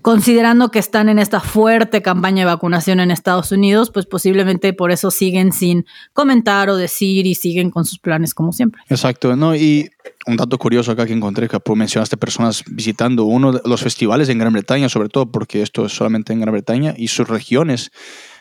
considerando 0.02 0.72
que 0.72 0.80
están 0.80 1.10
en 1.10 1.20
esta 1.20 1.40
fuerte 1.40 2.02
campaña 2.02 2.42
de 2.42 2.46
vacunación 2.46 3.00
en 3.00 3.12
Estados 3.12 3.52
Unidos, 3.52 3.92
pues 3.92 4.06
posiblemente 4.06 4.74
por 4.74 4.92
eso 4.92 5.12
siguen 5.12 5.52
sin 5.52 5.86
comentar 6.14 6.70
o 6.70 6.78
decir 6.78 7.28
y 7.28 7.36
siguen 7.36 7.72
con 7.72 7.86
sus 7.86 8.00
planes 8.00 8.34
como 8.34 8.52
siempre. 8.52 8.82
Exacto, 8.90 9.36
¿no? 9.36 9.56
Y 9.56 9.90
un 10.28 10.38
dato 10.38 10.58
curioso 10.58 10.92
acá 10.92 11.06
que 11.06 11.14
encontré, 11.14 11.48
que 11.48 11.60
mencionaste 11.76 12.18
personas 12.18 12.64
visitando 12.68 13.26
uno 13.26 13.54
de 13.54 13.62
los 13.66 13.82
festivales 13.82 14.30
en 14.30 14.40
Gran 14.40 14.54
Bretaña, 14.54 14.90
sobre 14.90 15.10
todo 15.10 15.32
porque 15.32 15.62
esto 15.62 15.86
es 15.86 15.94
solamente 15.94 16.34
en 16.34 16.42
Gran 16.42 16.54
Bretaña 16.54 16.94
y 16.98 17.08
sus 17.08 17.28
regiones. 17.28 17.92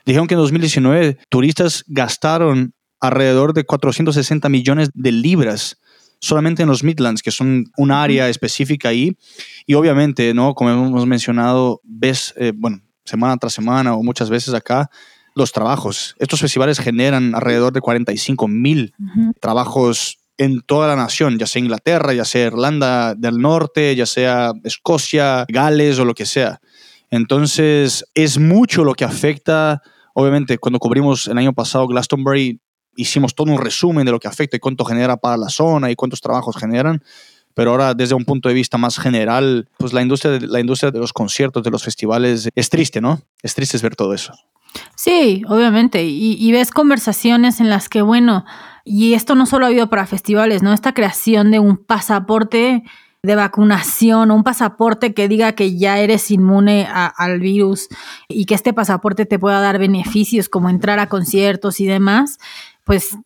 Dijeron 0.04 0.26
que 0.26 0.34
en 0.34 0.40
2019 0.40 1.18
turistas 1.28 1.84
gastaron 1.86 2.74
alrededor 3.00 3.52
de 3.52 3.64
460 3.64 4.48
millones 4.48 4.90
de 4.94 5.12
libras 5.12 5.78
solamente 6.20 6.62
en 6.62 6.68
los 6.68 6.82
Midlands, 6.82 7.22
que 7.22 7.30
son 7.30 7.66
un 7.76 7.90
área 7.90 8.28
específica 8.28 8.88
ahí. 8.88 9.16
Y 9.66 9.74
obviamente, 9.74 10.34
¿no? 10.34 10.54
Como 10.54 10.70
hemos 10.70 11.06
mencionado, 11.06 11.80
ves, 11.84 12.34
eh, 12.36 12.52
bueno, 12.54 12.80
semana 13.04 13.36
tras 13.36 13.54
semana 13.54 13.94
o 13.94 14.02
muchas 14.02 14.30
veces 14.30 14.54
acá, 14.54 14.90
los 15.34 15.52
trabajos. 15.52 16.16
Estos 16.18 16.40
festivales 16.40 16.80
generan 16.80 17.34
alrededor 17.34 17.72
de 17.72 17.80
45 17.80 18.48
mil 18.48 18.92
trabajos 19.40 20.18
en 20.36 20.60
toda 20.62 20.88
la 20.88 20.96
nación, 20.96 21.38
ya 21.38 21.46
sea 21.46 21.60
Inglaterra, 21.60 22.12
ya 22.12 22.24
sea 22.24 22.46
Irlanda 22.46 23.14
del 23.14 23.38
Norte, 23.38 23.94
ya 23.96 24.06
sea 24.06 24.52
Escocia, 24.64 25.44
Gales 25.48 25.98
o 25.98 26.04
lo 26.04 26.14
que 26.14 26.26
sea. 26.26 26.60
Entonces, 27.10 28.04
es 28.14 28.38
mucho 28.38 28.84
lo 28.84 28.94
que 28.94 29.04
afecta. 29.04 29.82
Obviamente, 30.14 30.58
cuando 30.58 30.78
cubrimos 30.78 31.26
el 31.26 31.38
año 31.38 31.52
pasado 31.52 31.86
Glastonbury, 31.86 32.60
hicimos 32.98 33.34
todo 33.34 33.50
un 33.50 33.58
resumen 33.58 34.04
de 34.04 34.12
lo 34.12 34.18
que 34.18 34.28
afecta 34.28 34.56
y 34.56 34.60
cuánto 34.60 34.84
genera 34.84 35.16
para 35.16 35.36
la 35.36 35.48
zona 35.48 35.90
y 35.90 35.94
cuántos 35.94 36.20
trabajos 36.20 36.56
generan. 36.56 37.02
Pero 37.54 37.70
ahora, 37.70 37.94
desde 37.94 38.14
un 38.14 38.24
punto 38.24 38.48
de 38.48 38.54
vista 38.54 38.76
más 38.76 38.98
general, 38.98 39.68
pues 39.78 39.92
la 39.92 40.02
industria, 40.02 40.38
la 40.40 40.60
industria 40.60 40.90
de 40.90 40.98
los 40.98 41.12
conciertos, 41.12 41.62
de 41.62 41.70
los 41.70 41.82
festivales, 41.82 42.50
es 42.54 42.70
triste, 42.70 43.00
¿no? 43.00 43.20
Es 43.42 43.54
triste 43.54 43.78
ver 43.78 43.96
todo 43.96 44.14
eso. 44.14 44.32
Sí, 44.94 45.42
obviamente. 45.48 46.04
Y, 46.04 46.36
y, 46.38 46.52
ves 46.52 46.70
conversaciones 46.70 47.58
en 47.58 47.70
las 47.70 47.88
que, 47.88 48.02
bueno, 48.02 48.44
y 48.84 49.14
esto 49.14 49.34
no 49.34 49.46
solo 49.46 49.64
ha 49.64 49.68
habido 49.68 49.88
para 49.88 50.06
festivales, 50.06 50.62
¿no? 50.62 50.72
Esta 50.72 50.92
creación 50.92 51.50
de 51.50 51.58
un 51.58 51.76
pasaporte 51.78 52.84
de 53.22 53.34
vacunación 53.34 54.30
un 54.30 54.44
pasaporte 54.44 55.12
que 55.12 55.28
diga 55.28 55.52
que 55.52 55.76
ya 55.76 55.98
eres 55.98 56.30
inmune 56.30 56.86
al 56.88 57.40
virus 57.40 57.88
y 58.28 58.44
que 58.44 58.54
este 58.54 58.72
pasaporte 58.72 59.26
te 59.26 59.38
pueda 59.38 59.60
dar 59.60 59.78
beneficios 59.78 60.48
como 60.48 60.70
entrar 60.70 61.00
a 61.00 61.08
conciertos 61.08 61.80
y 61.80 61.86
demás, 61.86 62.38
pues 62.88 63.18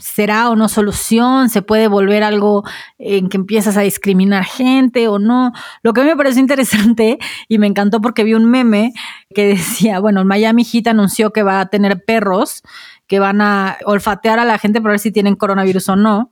será 0.00 0.48
o 0.48 0.56
no 0.56 0.70
solución, 0.70 1.50
se 1.50 1.60
puede 1.60 1.88
volver 1.88 2.22
algo 2.22 2.64
en 2.98 3.28
que 3.28 3.36
empiezas 3.36 3.76
a 3.76 3.82
discriminar 3.82 4.44
gente 4.44 5.08
o 5.08 5.18
no. 5.18 5.52
Lo 5.82 5.92
que 5.92 6.00
a 6.00 6.04
mí 6.04 6.08
me 6.08 6.16
pareció 6.16 6.40
interesante 6.40 7.18
y 7.48 7.58
me 7.58 7.66
encantó 7.66 8.00
porque 8.00 8.24
vi 8.24 8.32
un 8.32 8.50
meme 8.50 8.94
que 9.34 9.46
decía, 9.46 10.00
bueno, 10.00 10.24
Miami 10.24 10.64
Heat 10.64 10.86
anunció 10.86 11.34
que 11.34 11.42
va 11.42 11.60
a 11.60 11.66
tener 11.66 12.02
perros 12.02 12.62
que 13.06 13.18
van 13.18 13.42
a 13.42 13.76
olfatear 13.84 14.38
a 14.38 14.46
la 14.46 14.56
gente 14.56 14.80
para 14.80 14.92
ver 14.92 15.00
si 15.00 15.12
tienen 15.12 15.36
coronavirus 15.36 15.90
o 15.90 15.96
no. 15.96 16.30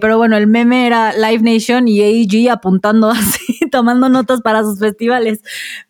Pero 0.00 0.18
bueno, 0.18 0.36
el 0.36 0.46
meme 0.46 0.86
era 0.86 1.12
Live 1.12 1.42
Nation 1.42 1.88
y 1.88 2.00
AEG 2.00 2.50
apuntando 2.50 3.10
así, 3.10 3.60
tomando 3.70 4.08
notas 4.08 4.40
para 4.40 4.62
sus 4.62 4.78
festivales. 4.78 5.42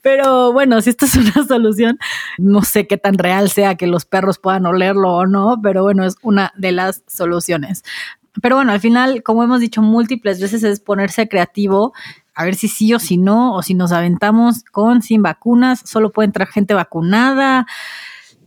Pero 0.03 0.53
bueno, 0.53 0.81
si 0.81 0.91
esto 0.91 1.07
es 1.07 1.15
una 1.15 1.45
solución, 1.49 1.99
no 2.39 2.63
sé 2.63 2.87
qué 2.87 2.97
tan 2.97 3.15
real 3.15 3.51
sea 3.51 3.75
que 3.75 3.87
los 3.87 4.05
perros 4.05 4.39
puedan 4.39 4.67
olerlo 4.67 5.15
o 5.15 5.27
no, 5.27 5.61
pero 5.63 5.83
bueno, 5.83 6.05
es 6.05 6.17
una 6.23 6.53
de 6.57 6.73
las 6.73 7.03
soluciones. 7.07 7.83
Pero 8.43 8.57
bueno, 8.57 8.73
al 8.73 8.81
final, 8.81 9.23
como 9.23 9.43
hemos 9.43 9.61
dicho 9.61 9.83
múltiples 9.83 10.41
veces, 10.41 10.63
es 10.63 10.81
ponerse 10.81 11.29
creativo 11.29 11.93
a 12.35 12.45
ver 12.45 12.55
si 12.55 12.69
sí 12.69 12.95
o 12.95 12.99
si 12.99 13.17
no, 13.17 13.55
o 13.55 13.63
si 13.63 13.75
nos 13.75 13.93
aventamos 13.93 14.65
con, 14.65 15.03
sin 15.03 15.23
vacunas, 15.23 15.83
solo 15.85 16.11
puede 16.11 16.27
entrar 16.27 16.49
gente 16.49 16.75
vacunada. 16.75 17.67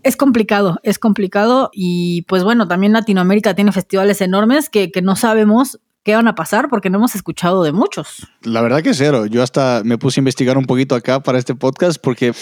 Es 0.03 0.17
complicado, 0.17 0.79
es 0.83 0.99
complicado 0.99 1.69
y 1.73 2.23
pues 2.23 2.43
bueno, 2.43 2.67
también 2.67 2.93
Latinoamérica 2.93 3.55
tiene 3.55 3.71
festivales 3.71 4.21
enormes 4.21 4.69
que, 4.69 4.91
que 4.91 5.01
no 5.01 5.15
sabemos 5.15 5.79
qué 6.03 6.15
van 6.15 6.27
a 6.27 6.35
pasar 6.35 6.67
porque 6.69 6.89
no 6.89 6.97
hemos 6.97 7.15
escuchado 7.15 7.63
de 7.63 7.71
muchos. 7.71 8.27
La 8.43 8.61
verdad 8.61 8.81
que 8.81 8.93
cero. 8.93 9.25
Yo 9.25 9.41
hasta 9.41 9.81
me 9.85 9.97
puse 9.97 10.19
a 10.19 10.21
investigar 10.21 10.57
un 10.57 10.65
poquito 10.65 10.95
acá 10.95 11.21
para 11.23 11.39
este 11.39 11.55
podcast 11.55 11.99
porque 12.01 12.33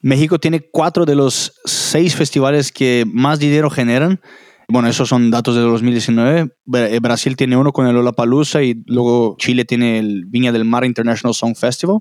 México 0.00 0.38
tiene 0.38 0.60
cuatro 0.60 1.04
de 1.04 1.14
los 1.14 1.54
seis 1.64 2.16
festivales 2.16 2.72
que 2.72 3.04
más 3.06 3.38
dinero 3.38 3.70
generan. 3.70 4.20
Bueno, 4.68 4.88
esos 4.88 5.08
son 5.08 5.30
datos 5.30 5.54
de 5.54 5.60
2019. 5.60 6.50
Eh, 6.74 6.98
Brasil 7.00 7.36
tiene 7.36 7.56
uno 7.56 7.72
con 7.72 7.86
el 7.86 7.94
Lollapalooza 7.94 8.64
y 8.64 8.82
luego 8.86 9.36
Chile 9.38 9.64
tiene 9.64 10.00
el 10.00 10.24
Viña 10.26 10.50
del 10.50 10.64
Mar 10.64 10.84
International 10.84 11.34
Song 11.34 11.54
Festival 11.56 12.00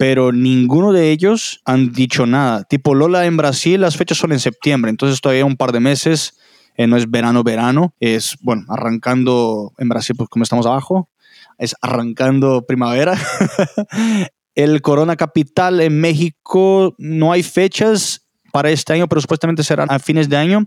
pero 0.00 0.32
ninguno 0.32 0.94
de 0.94 1.10
ellos 1.10 1.60
han 1.66 1.92
dicho 1.92 2.24
nada. 2.24 2.64
Tipo 2.64 2.94
Lola 2.94 3.26
en 3.26 3.36
Brasil, 3.36 3.82
las 3.82 3.98
fechas 3.98 4.16
son 4.16 4.32
en 4.32 4.40
septiembre, 4.40 4.88
entonces 4.88 5.20
todavía 5.20 5.44
un 5.44 5.58
par 5.58 5.72
de 5.72 5.80
meses, 5.80 6.38
eh, 6.74 6.86
no 6.86 6.96
es 6.96 7.10
verano, 7.10 7.44
verano, 7.44 7.94
es, 8.00 8.38
bueno, 8.40 8.64
arrancando 8.70 9.74
en 9.76 9.90
Brasil, 9.90 10.16
pues 10.16 10.30
como 10.30 10.42
estamos 10.42 10.64
abajo, 10.64 11.10
es 11.58 11.76
arrancando 11.82 12.64
primavera. 12.66 13.14
El 14.54 14.80
Corona 14.80 15.16
Capital 15.16 15.82
en 15.82 16.00
México 16.00 16.94
no 16.96 17.30
hay 17.32 17.42
fechas 17.42 18.26
para 18.52 18.70
este 18.70 18.92
año, 18.92 19.08
pero 19.08 19.20
supuestamente 19.20 19.62
serán 19.62 19.90
a 19.90 19.98
fines 19.98 20.28
de 20.28 20.36
año. 20.36 20.66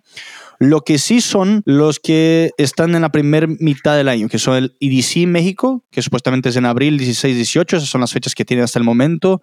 Lo 0.59 0.81
que 0.81 0.97
sí 0.97 1.21
son 1.21 1.61
los 1.65 1.99
que 1.99 2.51
están 2.57 2.95
en 2.95 3.01
la 3.01 3.09
primera 3.09 3.47
mitad 3.47 3.95
del 3.95 4.09
año, 4.09 4.29
que 4.29 4.39
son 4.39 4.55
el 4.55 4.77
EDC 4.79 5.27
México, 5.27 5.83
que 5.91 6.01
supuestamente 6.01 6.49
es 6.49 6.55
en 6.55 6.65
abril 6.65 6.99
16-18, 6.99 7.77
esas 7.77 7.89
son 7.89 8.01
las 8.01 8.13
fechas 8.13 8.35
que 8.35 8.45
tienen 8.45 8.63
hasta 8.63 8.79
el 8.79 8.85
momento. 8.85 9.41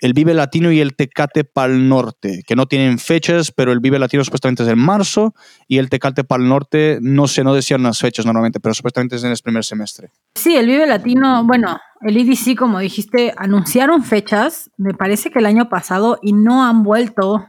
El 0.00 0.14
Vive 0.14 0.32
Latino 0.32 0.72
y 0.72 0.80
el 0.80 0.96
Tecate 0.96 1.44
Pal 1.44 1.88
Norte, 1.88 2.42
que 2.46 2.56
no 2.56 2.66
tienen 2.66 2.98
fechas, 2.98 3.52
pero 3.52 3.70
el 3.72 3.80
Vive 3.80 3.98
Latino 3.98 4.24
supuestamente 4.24 4.62
es 4.62 4.68
en 4.70 4.78
marzo 4.78 5.34
y 5.68 5.76
el 5.76 5.90
Tecate 5.90 6.24
Pal 6.24 6.48
Norte 6.48 6.98
no 7.02 7.28
sé, 7.28 7.44
no 7.44 7.54
decían 7.54 7.82
las 7.82 8.00
fechas 8.00 8.24
normalmente, 8.24 8.60
pero 8.60 8.74
supuestamente 8.74 9.16
es 9.16 9.24
en 9.24 9.30
el 9.30 9.38
primer 9.44 9.62
semestre. 9.62 10.10
Sí, 10.34 10.56
el 10.56 10.66
Vive 10.66 10.86
Latino, 10.86 11.44
bueno, 11.44 11.78
el 12.00 12.16
EDC, 12.16 12.56
como 12.56 12.78
dijiste, 12.78 13.34
anunciaron 13.36 14.02
fechas, 14.02 14.70
me 14.78 14.94
parece 14.94 15.30
que 15.30 15.38
el 15.38 15.46
año 15.46 15.68
pasado 15.68 16.18
y 16.22 16.32
no 16.32 16.64
han 16.64 16.82
vuelto 16.82 17.46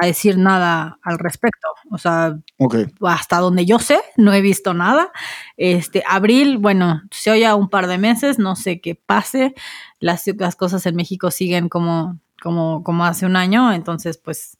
a 0.00 0.06
decir 0.06 0.38
nada 0.38 0.98
al 1.02 1.18
respecto. 1.18 1.68
O 1.90 1.98
sea, 1.98 2.38
hasta 3.02 3.38
donde 3.38 3.66
yo 3.66 3.78
sé, 3.78 4.00
no 4.16 4.32
he 4.32 4.40
visto 4.40 4.74
nada. 4.74 5.10
Este, 5.56 6.02
abril, 6.06 6.58
bueno, 6.58 7.02
se 7.10 7.30
oye 7.30 7.52
un 7.52 7.68
par 7.68 7.86
de 7.86 7.98
meses, 7.98 8.38
no 8.38 8.56
sé 8.56 8.80
qué 8.80 8.94
pase. 8.94 9.54
Las, 10.00 10.24
las 10.38 10.56
cosas 10.56 10.86
en 10.86 10.96
México 10.96 11.30
siguen 11.30 11.68
como, 11.68 12.18
como, 12.42 12.82
como 12.84 13.04
hace 13.04 13.26
un 13.26 13.36
año, 13.36 13.72
entonces, 13.72 14.18
pues, 14.18 14.58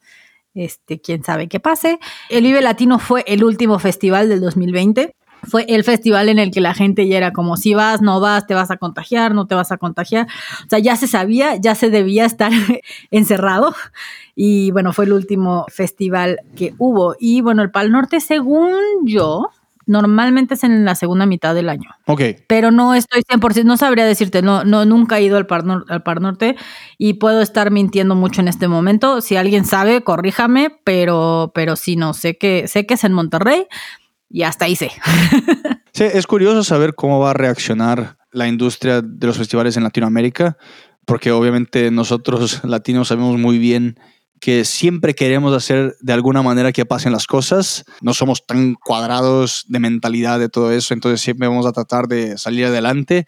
este, 0.55 1.01
quién 1.01 1.22
sabe 1.22 1.48
qué 1.48 1.61
pase. 1.61 1.98
El 2.29 2.44
Vive 2.44 2.62
Latino 2.62 2.98
fue 2.98 3.24
el 3.27 3.44
último 3.44 3.79
festival 3.79 4.29
del 4.29 4.40
2020 4.40 5.14
fue 5.42 5.64
el 5.68 5.85
festival 5.85 6.29
en 6.29 6.38
el 6.38 6.51
que 6.51 6.61
la 6.61 6.74
gente 6.74 7.07
ya 7.07 7.16
era 7.16 7.33
como, 7.33 7.57
si 7.57 7.74
vas, 7.74 8.03
no 8.03 8.20
vas, 8.20 8.46
te 8.46 8.55
vas 8.55 8.70
a 8.70 8.77
contagiar, 8.77 9.35
no 9.35 9.46
te 9.46 9.55
vas 9.55 9.72
a 9.72 9.79
contagiar. 9.79 10.27
O 10.66 10.68
sea, 10.68 10.79
ya 10.79 10.96
se 10.96 11.07
sabía, 11.07 11.57
ya 11.57 11.74
se 11.74 11.90
debía 11.90 12.24
estar 12.24 12.53
encerrado. 13.11 13.74
Y 14.35 14.70
bueno, 14.70 14.92
fue 14.92 15.05
el 15.05 15.12
último 15.12 15.66
festival 15.68 16.40
que 16.57 16.74
hubo. 16.79 17.16
Y 17.18 17.40
bueno, 17.40 17.62
el 17.62 17.70
Pal 17.70 17.90
Norte, 17.90 18.20
según 18.20 18.79
yo, 19.05 19.51
normalmente 19.88 20.55
es 20.55 20.64
en 20.64 20.85
la 20.85 20.94
segunda 20.94 21.27
mitad 21.27 21.55
del 21.55 21.68
año. 21.68 21.90
Ok. 22.07 22.20
Pero 22.46 22.70
no 22.70 22.94
estoy 22.94 23.22
100%, 23.22 23.64
no 23.64 23.77
sabría 23.77 24.05
decirte, 24.05 24.42
no, 24.42 24.62
no, 24.62 24.85
nunca 24.85 25.18
he 25.18 25.22
ido 25.22 25.38
al 25.38 25.46
Par, 25.46 25.64
al 25.88 26.03
Par 26.03 26.20
Norte 26.20 26.57
y 26.98 27.14
puedo 27.14 27.40
estar 27.40 27.70
mintiendo 27.70 28.14
mucho 28.14 28.42
en 28.42 28.48
este 28.48 28.68
momento. 28.68 29.22
Si 29.22 29.37
alguien 29.37 29.64
sabe, 29.64 30.03
corríjame, 30.03 30.79
pero, 30.85 31.53
pero 31.55 31.74
sí, 31.74 31.96
no, 31.96 32.12
sé 32.12 32.37
que, 32.37 32.68
sé 32.68 32.87
que 32.87 32.94
es 32.94 33.05
en 33.05 33.14
Monterrey 33.14 33.66
y 34.31 34.43
hasta 34.43 34.67
ahí 34.67 34.77
sí, 34.77 34.91
es 36.05 36.27
curioso 36.27 36.62
saber 36.64 36.95
cómo 36.95 37.19
va 37.19 37.31
a 37.31 37.35
reaccionar 37.35 38.19
la 38.31 38.47
industria 38.47 39.01
de 39.03 39.27
los 39.27 39.38
festivales 39.38 39.77
en 39.77 39.85
Latinoamérica, 39.85 40.59
porque 41.05 41.33
obviamente 41.33 41.91
nosotros 41.91 42.62
latinos 42.64 43.09
sabemos 43.09 43.38
muy 43.38 43.59
bien 43.59 43.99
que 44.41 44.64
siempre 44.64 45.14
queremos 45.14 45.55
hacer 45.55 45.97
de 46.01 46.12
alguna 46.12 46.43
manera 46.43 46.73
que 46.73 46.87
pasen 46.87 47.12
las 47.12 47.27
cosas. 47.27 47.85
No 48.01 48.14
somos 48.14 48.47
tan 48.47 48.75
cuadrados 48.75 49.64
de 49.69 49.81
mentalidad 49.81 50.38
de 50.38 50.49
todo 50.49 50.73
eso, 50.73 50.95
entonces 50.95 51.21
siempre 51.21 51.49
vamos 51.49 51.67
a 51.67 51.73
tratar 51.73 52.07
de 52.07 52.38
salir 52.38 52.67
adelante. 52.67 53.27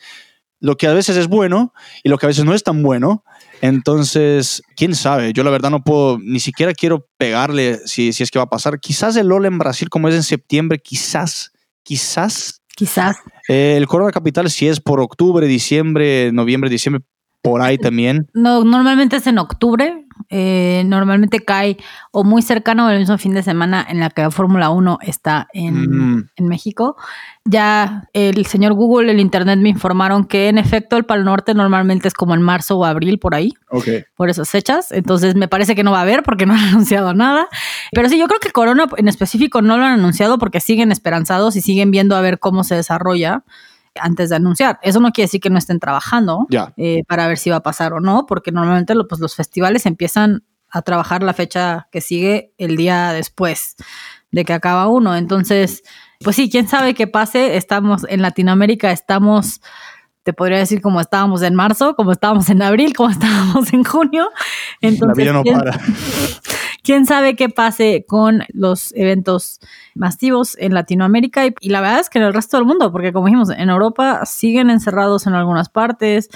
Lo 0.61 0.77
que 0.77 0.87
a 0.87 0.93
veces 0.93 1.17
es 1.17 1.27
bueno 1.27 1.73
y 2.05 2.11
lo 2.11 2.19
que 2.19 2.27
a 2.27 2.29
veces 2.29 2.45
no 2.45 2.55
es 2.55 2.63
tan 2.63 2.83
bueno. 2.83 3.25
Entonces, 3.61 4.63
quién 4.77 4.95
sabe, 4.95 5.33
yo 5.33 5.45
la 5.45 5.51
verdad 5.51 5.71
no 5.71 5.83
puedo, 5.83 6.19
ni 6.19 6.41
siquiera 6.41 6.73
quiero 6.73 7.07
pegarle 7.19 7.79
si, 7.87 8.13
si 8.13 8.23
es 8.23 8.31
que 8.31 8.39
va 8.39 8.45
a 8.45 8.51
pasar. 8.51 8.81
Quizás 8.81 9.17
el 9.17 9.29
LOL 9.29 9.47
en 9.47 9.59
Brasil, 9.59 9.89
como 9.91 10.09
es 10.09 10.15
en 10.15 10.23
septiembre, 10.23 10.79
quizás, 10.79 11.53
quizás. 11.83 12.63
Quizás. 12.77 13.17
Eh, 13.49 13.75
el 13.77 13.87
Corona 13.87 14.11
Capital, 14.11 14.49
si 14.51 14.69
es 14.69 14.81
por 14.81 15.01
octubre, 15.01 15.47
diciembre, 15.47 16.33
noviembre, 16.33 16.71
diciembre, 16.71 17.05
por 17.43 17.61
ahí 17.61 17.79
también. 17.79 18.29
No, 18.33 18.65
normalmente 18.65 19.17
es 19.17 19.27
en 19.27 19.39
octubre, 19.39 20.07
Eh, 20.29 20.83
normalmente 20.87 21.41
cae 21.41 21.77
o 22.13 22.25
muy 22.25 22.43
cercano 22.43 22.87
al 22.87 22.99
mismo 22.99 23.17
fin 23.19 23.33
de 23.35 23.43
semana 23.43 23.87
en 23.89 24.01
la 24.01 24.11
que 24.11 24.23
la 24.23 24.31
Fórmula 24.31 24.71
1 24.71 24.99
está 25.03 25.49
en, 25.53 25.81
Mm. 26.17 26.29
en 26.37 26.47
México. 26.49 26.97
Ya 27.45 28.05
el 28.13 28.45
señor 28.47 28.75
Google, 28.75 29.11
el 29.11 29.19
Internet 29.21 29.59
me 29.61 29.71
informaron 29.71 30.25
que 30.25 30.49
en 30.49 30.59
efecto 30.59 30.97
el 30.97 31.05
Pal 31.05 31.25
Norte 31.25 31.55
normalmente 31.55 32.07
es 32.09 32.15
como 32.15 32.35
en 32.35 32.43
marzo 32.43 32.77
o 32.79 32.85
abril 32.85 33.19
por 33.19 33.35
ahí 33.35 33.55
Ok. 33.71 33.87
por 34.17 34.29
esas 34.29 34.51
fechas. 34.51 34.93
Entonces 34.93 35.35
me 35.35 35.49
parece 35.49 35.75
que 35.75 35.83
no 35.83 35.91
va 35.93 35.99
a 35.99 36.03
haber 36.03 36.23
porque 36.23 36.47
no 36.47 36.55
han 36.55 36.61
anunciado 36.69 37.15
nada. 37.15 37.49
Pero 37.93 38.09
sí, 38.09 38.19
yo 38.19 38.27
creo 38.29 38.41
que 38.41 38.51
Corona 38.51 38.87
en 38.97 39.09
específico 39.09 39.63
no 39.63 39.79
lo 39.79 39.85
han 39.85 39.93
anunciado 39.93 40.39
porque 40.39 40.61
siguen 40.61 40.93
esperanzados 40.93 41.57
y 41.57 41.61
siguen 41.63 41.91
viendo 41.91 42.15
a 42.17 42.21
ver 42.21 42.39
cómo 42.39 42.63
se 42.65 42.75
desarrolla 42.75 43.43
antes 44.01 44.31
de 44.31 44.37
anunciar. 44.37 44.79
Eso 44.83 45.01
no 45.01 45.11
quiere 45.13 45.27
decir 45.27 45.41
que 45.41 45.51
no 45.51 45.59
estén 45.59 45.79
trabajando 45.81 46.47
eh, 46.77 47.03
para 47.09 47.27
ver 47.29 47.39
si 47.39 47.51
va 47.51 47.57
a 47.57 47.63
pasar 47.63 47.93
o 47.93 48.01
no, 48.01 48.27
porque 48.27 48.53
normalmente 48.53 48.95
lo- 48.95 49.07
pues, 49.09 49.21
los 49.21 49.35
festivales 49.37 49.87
empiezan 49.87 50.45
a 50.71 50.83
trabajar 50.83 51.23
la 51.23 51.35
fecha 51.35 51.89
que 51.91 52.01
sigue 52.01 52.55
el 52.59 52.77
día 52.77 53.13
después 53.13 53.77
de 54.31 54.45
que 54.45 54.53
acaba 54.53 54.87
uno. 54.89 55.17
Entonces, 55.17 55.83
pues 56.23 56.37
sí, 56.37 56.49
quién 56.51 56.69
sabe 56.69 56.95
qué 56.95 57.07
pase. 57.07 57.57
Estamos 57.57 58.07
en 58.09 58.23
Latinoamérica, 58.23 58.93
estamos, 58.93 59.61
te 60.23 60.33
podría 60.33 60.59
decir 60.59 60.81
como 60.81 61.01
estábamos 61.01 61.43
en 61.43 61.55
marzo, 61.55 61.97
como 61.97 62.13
estábamos 62.13 62.49
en 62.51 62.63
abril, 62.63 62.95
como 62.95 63.11
estábamos 63.19 63.73
en 63.73 63.83
junio. 63.85 64.29
Entonces, 64.81 65.25
la 65.25 65.25
vida 65.25 65.33
no 65.33 65.43
¿quién- 65.43 65.59
para. 65.59 65.81
quién 66.91 67.07
sabe 67.07 67.37
qué 67.37 67.49
pase 67.49 68.05
con 68.05 68.43
los 68.53 68.93
eventos 68.97 69.61
masivos 69.95 70.57
en 70.59 70.75
Latinoamérica 70.75 71.47
y, 71.47 71.69
la 71.69 71.81
verdad 71.81 72.01
es 72.01 72.11
que 72.11 72.19
en 72.19 72.25
el 72.25 72.35
resto 72.35 72.57
del 72.57 72.67
mundo, 72.67 72.91
porque 72.91 73.13
como 73.13 73.27
dijimos, 73.27 73.49
en 73.51 73.71
Europa 73.71 74.27
siguen 74.27 74.71
encerrados 74.71 75.29
en 75.29 75.35
algunas 75.35 75.69
partes, 75.69 76.31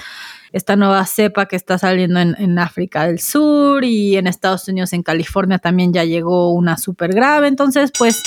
esta 0.53 0.77
nueva 0.77 1.05
cepa 1.07 1.47
que 1.47 1.57
está 1.57 1.77
saliendo 1.77 2.21
en, 2.21 2.37
en 2.39 2.57
África 2.57 3.05
del 3.05 3.19
Sur 3.19 3.83
y 3.83 4.15
en 4.15 4.27
Estados 4.27 4.65
Unidos, 4.69 4.93
en 4.93 5.03
California 5.03 5.59
también 5.59 5.91
ya 5.91 6.05
llegó 6.05 6.53
una 6.53 6.77
súper 6.77 7.13
grave, 7.13 7.49
entonces 7.49 7.91
pues 7.91 8.23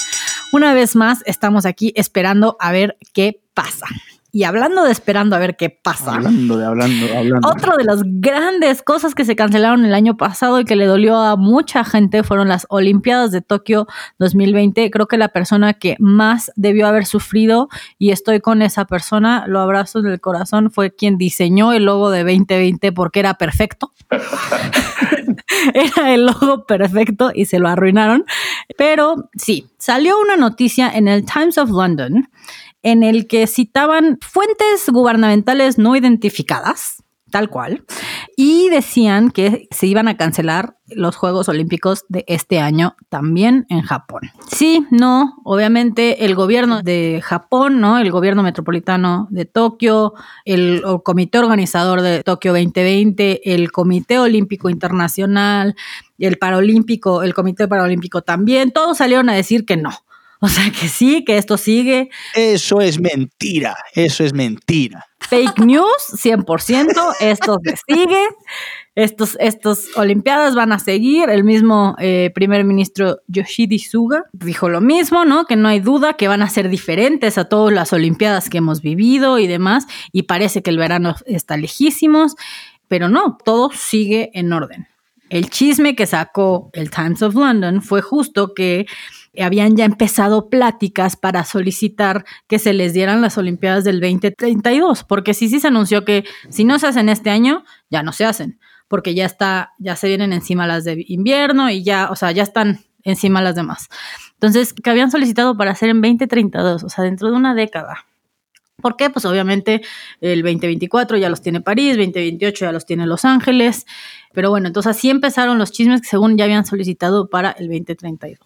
una 0.53 0.75
vez 0.75 0.97
más 0.97 1.23
estamos 1.25 1.65
aquí 1.65 1.95
esperando 1.97 2.59
a 2.61 2.73
ver 2.73 2.99
qué 3.15 3.41
pasa. 3.55 3.87
Y 4.31 4.45
hablando 4.45 4.85
de 4.85 4.93
esperando 4.93 5.37
a 5.37 5.39
ver 5.39 5.57
qué 5.57 5.71
pasa. 5.71 6.17
Hablando 6.17 6.59
de 6.59 6.67
hablando, 6.67 7.07
hablando. 7.17 7.49
Otro 7.49 7.79
de 7.79 7.85
las 7.85 8.03
grandes 8.05 8.83
cosas 8.83 9.15
que 9.15 9.25
se 9.25 9.37
cancelaron 9.37 9.87
el 9.87 9.95
año 9.95 10.19
pasado 10.19 10.61
y 10.61 10.67
que 10.67 10.77
le 10.77 10.85
dolió 10.85 11.17
a 11.17 11.37
mucha 11.37 11.83
gente 11.83 12.23
fueron 12.23 12.47
las 12.47 12.67
Olimpiadas 12.69 13.33
de 13.33 13.41
Tokio 13.41 13.87
2020. 14.19 14.91
Creo 14.91 15.09
que 15.09 15.17
la 15.17 15.29
persona 15.29 15.73
que 15.73 15.97
más 15.99 16.53
debió 16.57 16.87
haber 16.87 17.07
sufrido, 17.07 17.71
y 17.99 18.11
estoy 18.11 18.41
con 18.41 18.61
esa 18.61 18.85
persona, 18.85 19.47
lo 19.47 19.61
abrazo 19.61 20.01
en 20.01 20.07
el 20.09 20.21
corazón, 20.21 20.71
fue 20.71 20.95
quien 20.95 21.17
diseñó 21.17 21.73
el 21.73 21.87
logo 21.87 22.11
de 22.11 22.23
2020 22.23 22.93
porque 22.93 23.21
era 23.21 23.35
perfecto. 23.35 23.93
era 25.75 26.15
el 26.15 26.27
logo 26.27 26.67
perfecto 26.67 27.31
y 27.35 27.47
se 27.47 27.59
lo 27.59 27.69
arruinaron. 27.69 28.27
Pero 28.77 29.31
sí, 29.35 29.69
salió 29.79 30.21
una 30.21 30.37
noticia 30.37 30.91
en 30.91 31.09
el 31.09 31.25
Times 31.25 31.57
of 31.57 31.71
London 31.71 32.29
en 32.91 33.03
el 33.03 33.27
que 33.27 33.47
citaban 33.47 34.19
fuentes 34.21 34.89
gubernamentales 34.89 35.79
no 35.79 35.97
identificadas, 35.97 37.03
tal 37.31 37.51
cual, 37.51 37.85
y 38.37 38.69
decían 38.71 39.31
que 39.31 39.69
se 39.71 39.87
iban 39.87 40.09
a 40.09 40.17
cancelar 40.17 40.77
los 40.87 41.17
Juegos 41.17 41.49
Olímpicos 41.49 42.05
de 42.09 42.25
este 42.27 42.61
año 42.61 42.97
también 43.09 43.67
en 43.69 43.83
Japón. 43.83 44.23
Sí, 44.51 44.87
no, 44.91 45.35
obviamente 45.45 46.25
el 46.25 46.35
gobierno 46.35 46.83
de 46.83 47.21
Japón, 47.23 47.81
¿no? 47.81 47.99
El 47.99 48.11
gobierno 48.11 48.43
metropolitano 48.43 49.29
de 49.31 49.45
Tokio, 49.45 50.15
el, 50.45 50.83
el 50.85 51.03
comité 51.05 51.39
organizador 51.39 52.01
de 52.01 52.23
Tokio 52.23 52.53
2020, 52.53 53.53
el 53.53 53.71
Comité 53.71 54.19
Olímpico 54.19 54.71
Internacional, 54.71 55.77
el 56.19 56.39
Paralímpico, 56.39 57.23
el 57.23 57.35
Comité 57.35 57.69
Paralímpico 57.69 58.23
también, 58.23 58.71
todos 58.71 58.97
salieron 58.99 59.29
a 59.29 59.35
decir 59.35 59.67
que 59.67 59.77
no. 59.77 59.91
O 60.41 60.49
sea 60.49 60.71
que 60.71 60.87
sí, 60.89 61.25
que 61.25 61.37
esto 61.37 61.57
sigue. 61.57 62.11
Eso 62.35 62.81
es 62.81 63.01
mentira. 63.01 63.77
Eso 63.95 64.23
es 64.23 64.33
mentira. 64.33 65.05
Fake 65.19 65.59
news, 65.59 66.13
100%. 66.13 67.15
Esto 67.21 67.59
se 67.65 67.75
sigue. 67.89 68.25
Estos, 68.95 69.37
estos 69.41 69.97
Olimpiadas 69.97 70.55
van 70.55 70.73
a 70.73 70.79
seguir. 70.79 71.29
El 71.29 71.43
mismo 71.43 71.97
eh, 71.99 72.31
primer 72.35 72.65
ministro 72.65 73.19
Yoshidi 73.27 73.81
Suga 73.81 74.25
dijo 74.33 74.69
lo 74.69 74.81
mismo, 74.81 75.25
¿no? 75.25 75.45
Que 75.45 75.57
no 75.57 75.69
hay 75.69 75.81
duda 75.81 76.15
que 76.15 76.29
van 76.29 76.43
a 76.43 76.51
ser 76.51 76.69
diferentes 76.69 77.37
a 77.37 77.47
todas 77.47 77.75
las 77.75 77.93
Olimpiadas 77.93 78.49
que 78.49 78.59
hemos 78.59 78.81
vivido 78.81 79.41
y 79.41 79.49
demás. 79.49 79.87
Y 80.13 80.23
parece 80.23 80.63
que 80.63 80.71
el 80.71 80.79
verano 80.79 81.17
está 81.27 81.57
lejísimos. 81.57 82.37
Pero 82.87 83.09
no, 83.09 83.39
todo 83.45 83.71
sigue 83.75 84.31
en 84.35 84.53
orden. 84.53 84.87
El 85.31 85.51
chisme 85.51 85.95
que 85.95 86.07
sacó 86.07 86.71
el 86.73 86.91
Times 86.91 87.23
of 87.23 87.35
London 87.35 87.83
fue 87.83 88.01
justo 88.01 88.55
que 88.55 88.87
habían 89.43 89.77
ya 89.77 89.85
empezado 89.85 90.49
pláticas 90.49 91.17
para 91.17 91.45
solicitar 91.45 92.25
que 92.47 92.59
se 92.59 92.73
les 92.73 92.93
dieran 92.93 93.21
las 93.21 93.39
Olimpiadas 93.39 93.85
del 93.85 94.01
2032, 94.01 95.05
porque 95.05 95.35
sí, 95.35 95.49
sí 95.49 95.61
se 95.61 95.69
anunció 95.69 96.05
que 96.05 96.25
si 96.49 96.65
no 96.65 96.79
se 96.79 96.87
hacen 96.87 97.09
este 97.09 97.31
año, 97.31 97.65
ya 97.91 98.03
no 98.03 98.13
se 98.13 98.25
hacen, 98.25 98.59
porque 98.89 99.15
ya 99.15 99.27
está, 99.27 99.73
ya 99.79 99.97
se 99.97 100.09
vienen 100.09 100.33
encima 100.33 100.67
las 100.67 100.85
de 100.85 101.05
invierno 101.09 101.71
y 101.71 101.83
ya, 101.83 102.09
o 102.11 102.17
sea, 102.17 102.33
ya 102.33 102.43
están 102.43 102.81
encima 103.05 103.43
las 103.43 103.55
demás. 103.55 103.89
Entonces, 104.35 104.73
que 104.73 104.91
habían 104.91 105.11
solicitado 105.11 105.57
para 105.57 105.73
hacer 105.73 105.89
en 105.91 106.01
2032, 106.01 106.85
o 106.85 106.89
sea, 106.89 107.05
dentro 107.05 107.31
de 107.31 107.37
una 107.37 107.55
década. 107.55 108.07
¿Por 108.81 108.97
qué? 108.97 109.11
Pues 109.11 109.25
obviamente 109.25 109.83
el 110.21 110.43
2024 110.43 111.19
ya 111.19 111.29
los 111.29 111.43
tiene 111.43 111.61
París, 111.61 111.97
2028 111.97 112.65
ya 112.65 112.73
los 112.73 112.87
tiene 112.87 113.07
Los 113.07 113.25
Ángeles, 113.25 113.87
pero 114.33 114.51
bueno, 114.51 114.69
entonces 114.69 114.97
así 114.97 115.11
empezaron 115.11 115.59
los 115.59 115.73
chismes 115.73 116.01
que 116.01 116.07
según 116.07 116.39
ya 116.39 116.45
habían 116.45 116.65
solicitado 116.65 117.29
para 117.29 117.51
el 117.53 117.67
2032. 117.67 118.39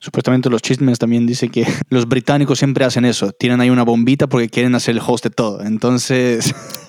Supuestamente 0.00 0.48
los 0.48 0.62
chismes 0.62 0.98
también 0.98 1.26
dicen 1.26 1.50
que 1.50 1.66
los 1.88 2.08
británicos 2.08 2.58
siempre 2.58 2.84
hacen 2.84 3.04
eso. 3.04 3.32
Tienen 3.32 3.60
ahí 3.60 3.70
una 3.70 3.82
bombita 3.82 4.26
porque 4.28 4.48
quieren 4.48 4.74
hacer 4.74 4.96
el 4.96 5.02
host 5.04 5.24
de 5.24 5.30
todo. 5.30 5.62
Entonces... 5.62 6.54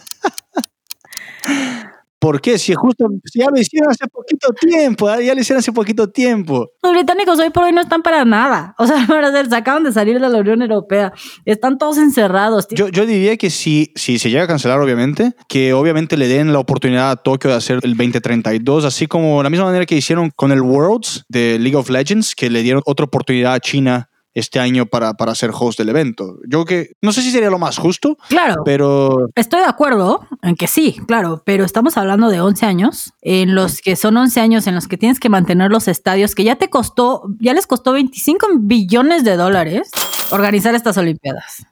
¿Por 2.19 2.41
qué? 2.41 2.57
Si 2.57 2.73
justo 2.73 3.05
si 3.23 3.39
ya 3.39 3.49
lo 3.49 3.57
hicieron 3.57 3.89
hace 3.89 4.05
poquito 4.07 4.49
tiempo, 4.51 5.07
ya 5.19 5.33
lo 5.33 5.39
hicieron 5.39 5.59
hace 5.59 5.71
poquito 5.71 6.09
tiempo. 6.09 6.69
Los 6.83 6.91
británicos 6.91 7.39
hoy 7.39 7.49
por 7.49 7.63
hoy 7.63 7.71
no 7.71 7.79
están 7.79 8.01
para 8.01 8.25
nada. 8.25 8.75
O 8.77 8.85
sea, 8.85 9.07
se 9.49 9.55
acaban 9.55 9.83
de 9.85 9.93
salir 9.93 10.19
de 10.19 10.27
la 10.27 10.37
Unión 10.37 10.61
Europea. 10.61 11.13
Están 11.45 11.77
todos 11.77 11.97
encerrados. 11.97 12.67
Yo, 12.71 12.89
yo 12.89 13.05
diría 13.05 13.37
que 13.37 13.49
si, 13.49 13.93
si 13.95 14.19
se 14.19 14.29
llega 14.29 14.43
a 14.43 14.47
cancelar, 14.47 14.81
obviamente, 14.81 15.33
que 15.47 15.71
obviamente 15.71 16.17
le 16.17 16.27
den 16.27 16.51
la 16.51 16.59
oportunidad 16.59 17.11
a 17.11 17.15
Tokio 17.15 17.51
de 17.51 17.55
hacer 17.55 17.79
el 17.83 17.95
2032, 17.95 18.83
así 18.83 19.07
como 19.07 19.41
la 19.41 19.49
misma 19.49 19.67
manera 19.67 19.85
que 19.85 19.95
hicieron 19.95 20.29
con 20.35 20.51
el 20.51 20.61
Worlds 20.61 21.25
de 21.29 21.57
League 21.57 21.77
of 21.77 21.89
Legends, 21.89 22.35
que 22.35 22.49
le 22.49 22.63
dieron 22.63 22.81
otra 22.85 23.05
oportunidad 23.05 23.53
a 23.53 23.59
China 23.61 24.08
este 24.33 24.59
año 24.59 24.85
para, 24.85 25.13
para 25.15 25.35
ser 25.35 25.51
host 25.53 25.79
del 25.79 25.89
evento. 25.89 26.37
Yo 26.47 26.65
que 26.65 26.91
no 27.01 27.11
sé 27.11 27.21
si 27.21 27.31
sería 27.31 27.49
lo 27.49 27.59
más 27.59 27.77
justo, 27.77 28.17
Claro. 28.27 28.61
pero 28.63 29.27
Estoy 29.35 29.59
de 29.61 29.65
acuerdo 29.67 30.25
en 30.41 30.55
que 30.55 30.67
sí, 30.67 30.97
claro, 31.07 31.41
pero 31.45 31.63
estamos 31.65 31.97
hablando 31.97 32.29
de 32.29 32.39
11 32.41 32.65
años, 32.65 33.13
en 33.21 33.55
los 33.55 33.81
que 33.81 33.95
son 33.95 34.15
11 34.17 34.39
años 34.39 34.67
en 34.67 34.75
los 34.75 34.87
que 34.87 34.97
tienes 34.97 35.19
que 35.19 35.29
mantener 35.29 35.71
los 35.71 35.87
estadios, 35.87 36.35
que 36.35 36.43
ya 36.43 36.55
te 36.55 36.69
costó, 36.69 37.23
ya 37.39 37.53
les 37.53 37.67
costó 37.67 37.91
25 37.93 38.47
billones 38.59 39.23
de 39.23 39.35
dólares 39.35 39.89
organizar 40.31 40.75
estas 40.75 40.97
Olimpiadas. 40.97 41.65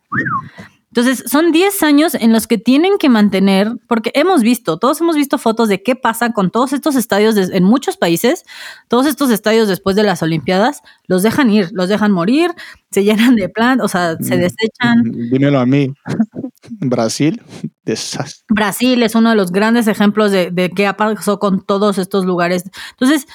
Entonces, 0.98 1.30
son 1.30 1.52
10 1.52 1.84
años 1.84 2.16
en 2.16 2.34
los 2.34 2.48
que 2.48 2.58
tienen 2.58 2.98
que 2.98 3.08
mantener, 3.08 3.72
porque 3.88 4.12
hemos 4.16 4.42
visto, 4.42 4.80
todos 4.80 5.00
hemos 5.00 5.16
visto 5.16 5.38
fotos 5.38 5.70
de 5.70 5.84
qué 5.84 5.96
pasa 5.96 6.32
con 6.34 6.50
todos 6.50 6.74
estos 6.74 6.96
estadios 6.96 7.36
de- 7.36 7.56
en 7.56 7.64
muchos 7.64 7.98
países, 7.98 8.46
todos 8.88 9.06
estos 9.06 9.30
estadios 9.30 9.68
después 9.68 9.96
de 9.96 10.02
las 10.02 10.24
Olimpiadas, 10.24 10.82
los 11.06 11.22
dejan 11.22 11.52
ir, 11.52 11.70
los 11.72 11.88
dejan 11.88 12.12
morir, 12.12 12.50
se 12.90 13.04
llenan 13.04 13.36
de 13.36 13.48
plan, 13.48 13.80
o 13.82 13.88
sea, 13.88 14.18
se 14.20 14.38
desechan. 14.38 15.04
dímelo 15.30 15.60
a 15.60 15.68
mí. 15.68 15.94
Brasil, 16.80 17.44
desastre. 17.86 18.44
Brasil 18.50 19.04
es 19.04 19.14
uno 19.14 19.30
de 19.30 19.36
los 19.36 19.52
grandes 19.52 19.86
ejemplos 19.88 20.32
de, 20.32 20.50
de 20.50 20.72
qué 20.72 20.92
pasó 20.96 21.38
con 21.38 21.64
todos 21.64 22.00
estos 22.00 22.26
lugares. 22.26 22.64
Entonces, 22.94 23.28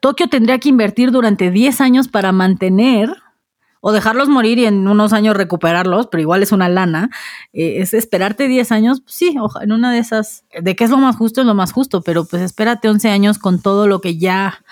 Tokio 0.00 0.26
tendría 0.28 0.58
que 0.58 0.70
invertir 0.70 1.12
durante 1.12 1.52
10 1.52 1.80
años 1.80 2.08
para 2.08 2.32
mantener 2.32 3.14
o 3.80 3.92
dejarlos 3.92 4.28
morir 4.28 4.58
y 4.58 4.66
en 4.66 4.86
unos 4.88 5.12
años 5.12 5.36
recuperarlos, 5.36 6.08
pero 6.08 6.20
igual 6.20 6.42
es 6.42 6.52
una 6.52 6.68
lana. 6.68 7.10
Eh, 7.52 7.76
es 7.80 7.94
esperarte 7.94 8.46
10 8.48 8.72
años, 8.72 9.00
pues 9.00 9.14
sí, 9.14 9.36
oja- 9.40 9.62
en 9.64 9.72
una 9.72 9.90
de 9.92 9.98
esas, 9.98 10.44
de 10.60 10.76
qué 10.76 10.84
es 10.84 10.90
lo 10.90 10.98
más 10.98 11.16
justo, 11.16 11.40
es 11.40 11.46
lo 11.46 11.54
más 11.54 11.72
justo, 11.72 12.02
pero 12.02 12.24
pues 12.24 12.42
espérate 12.42 12.88
11 12.88 13.08
años 13.08 13.38
con 13.38 13.60
todo 13.62 13.86
lo 13.86 14.00
que 14.00 14.18
ya 14.18 14.62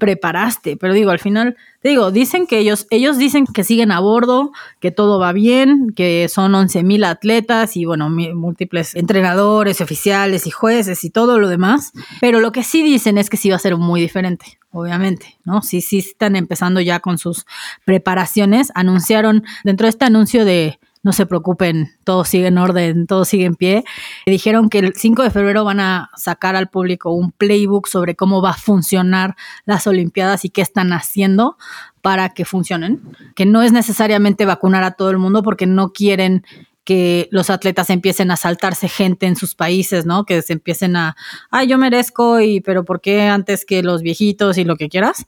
preparaste. 0.00 0.76
Pero 0.76 0.92
digo, 0.92 1.12
al 1.12 1.20
final, 1.20 1.56
te 1.80 1.90
digo, 1.90 2.10
dicen 2.10 2.48
que 2.48 2.58
ellos, 2.58 2.88
ellos 2.90 3.16
dicen 3.18 3.46
que 3.46 3.62
siguen 3.62 3.92
a 3.92 4.00
bordo, 4.00 4.50
que 4.80 4.90
todo 4.90 5.20
va 5.20 5.32
bien, 5.32 5.92
que 5.94 6.28
son 6.28 6.52
11 6.52 6.82
mil 6.82 7.04
atletas 7.04 7.76
y 7.76 7.84
bueno, 7.84 8.10
múltiples 8.10 8.96
entrenadores, 8.96 9.80
oficiales 9.80 10.48
y 10.48 10.50
jueces 10.50 11.04
y 11.04 11.10
todo 11.10 11.38
lo 11.38 11.48
demás. 11.48 11.92
Pero 12.20 12.40
lo 12.40 12.50
que 12.50 12.64
sí 12.64 12.82
dicen 12.82 13.16
es 13.18 13.30
que 13.30 13.36
sí 13.36 13.50
va 13.50 13.56
a 13.56 13.60
ser 13.60 13.76
muy 13.76 14.00
diferente, 14.00 14.58
obviamente, 14.72 15.38
¿no? 15.44 15.62
Sí, 15.62 15.80
sí 15.80 15.98
están 15.98 16.34
empezando 16.34 16.80
ya 16.80 16.98
con 16.98 17.18
sus 17.18 17.46
preparaciones. 17.84 18.72
Anunciaron 18.74 19.44
dentro 19.62 19.84
de 19.84 19.90
este 19.90 20.06
anuncio 20.06 20.44
de 20.44 20.80
no 21.02 21.12
se 21.12 21.26
preocupen, 21.26 21.90
todo 22.04 22.24
sigue 22.24 22.48
en 22.48 22.58
orden, 22.58 23.06
todo 23.06 23.24
sigue 23.24 23.46
en 23.46 23.54
pie. 23.54 23.84
Dijeron 24.26 24.68
que 24.68 24.80
el 24.80 24.94
5 24.94 25.22
de 25.22 25.30
febrero 25.30 25.64
van 25.64 25.80
a 25.80 26.10
sacar 26.16 26.56
al 26.56 26.68
público 26.68 27.10
un 27.10 27.32
playbook 27.32 27.86
sobre 27.86 28.16
cómo 28.16 28.42
va 28.42 28.50
a 28.50 28.54
funcionar 28.54 29.36
las 29.64 29.86
Olimpiadas 29.86 30.44
y 30.44 30.50
qué 30.50 30.60
están 30.60 30.92
haciendo 30.92 31.56
para 32.02 32.30
que 32.30 32.44
funcionen, 32.44 33.00
que 33.34 33.46
no 33.46 33.62
es 33.62 33.72
necesariamente 33.72 34.44
vacunar 34.44 34.84
a 34.84 34.92
todo 34.92 35.10
el 35.10 35.18
mundo 35.18 35.42
porque 35.42 35.66
no 35.66 35.92
quieren 35.92 36.44
que 36.84 37.28
los 37.30 37.50
atletas 37.50 37.90
empiecen 37.90 38.30
a 38.30 38.36
saltarse 38.36 38.88
gente 38.88 39.26
en 39.26 39.36
sus 39.36 39.54
países, 39.54 40.06
¿no? 40.06 40.24
Que 40.24 40.42
se 40.42 40.54
empiecen 40.54 40.96
a, 40.96 41.16
ay, 41.50 41.68
yo 41.68 41.78
merezco, 41.78 42.40
y 42.40 42.60
pero 42.60 42.84
¿por 42.84 43.00
qué 43.00 43.22
antes 43.22 43.64
que 43.64 43.82
los 43.82 44.02
viejitos 44.02 44.58
y 44.58 44.64
lo 44.64 44.76
que 44.76 44.88
quieras? 44.88 45.26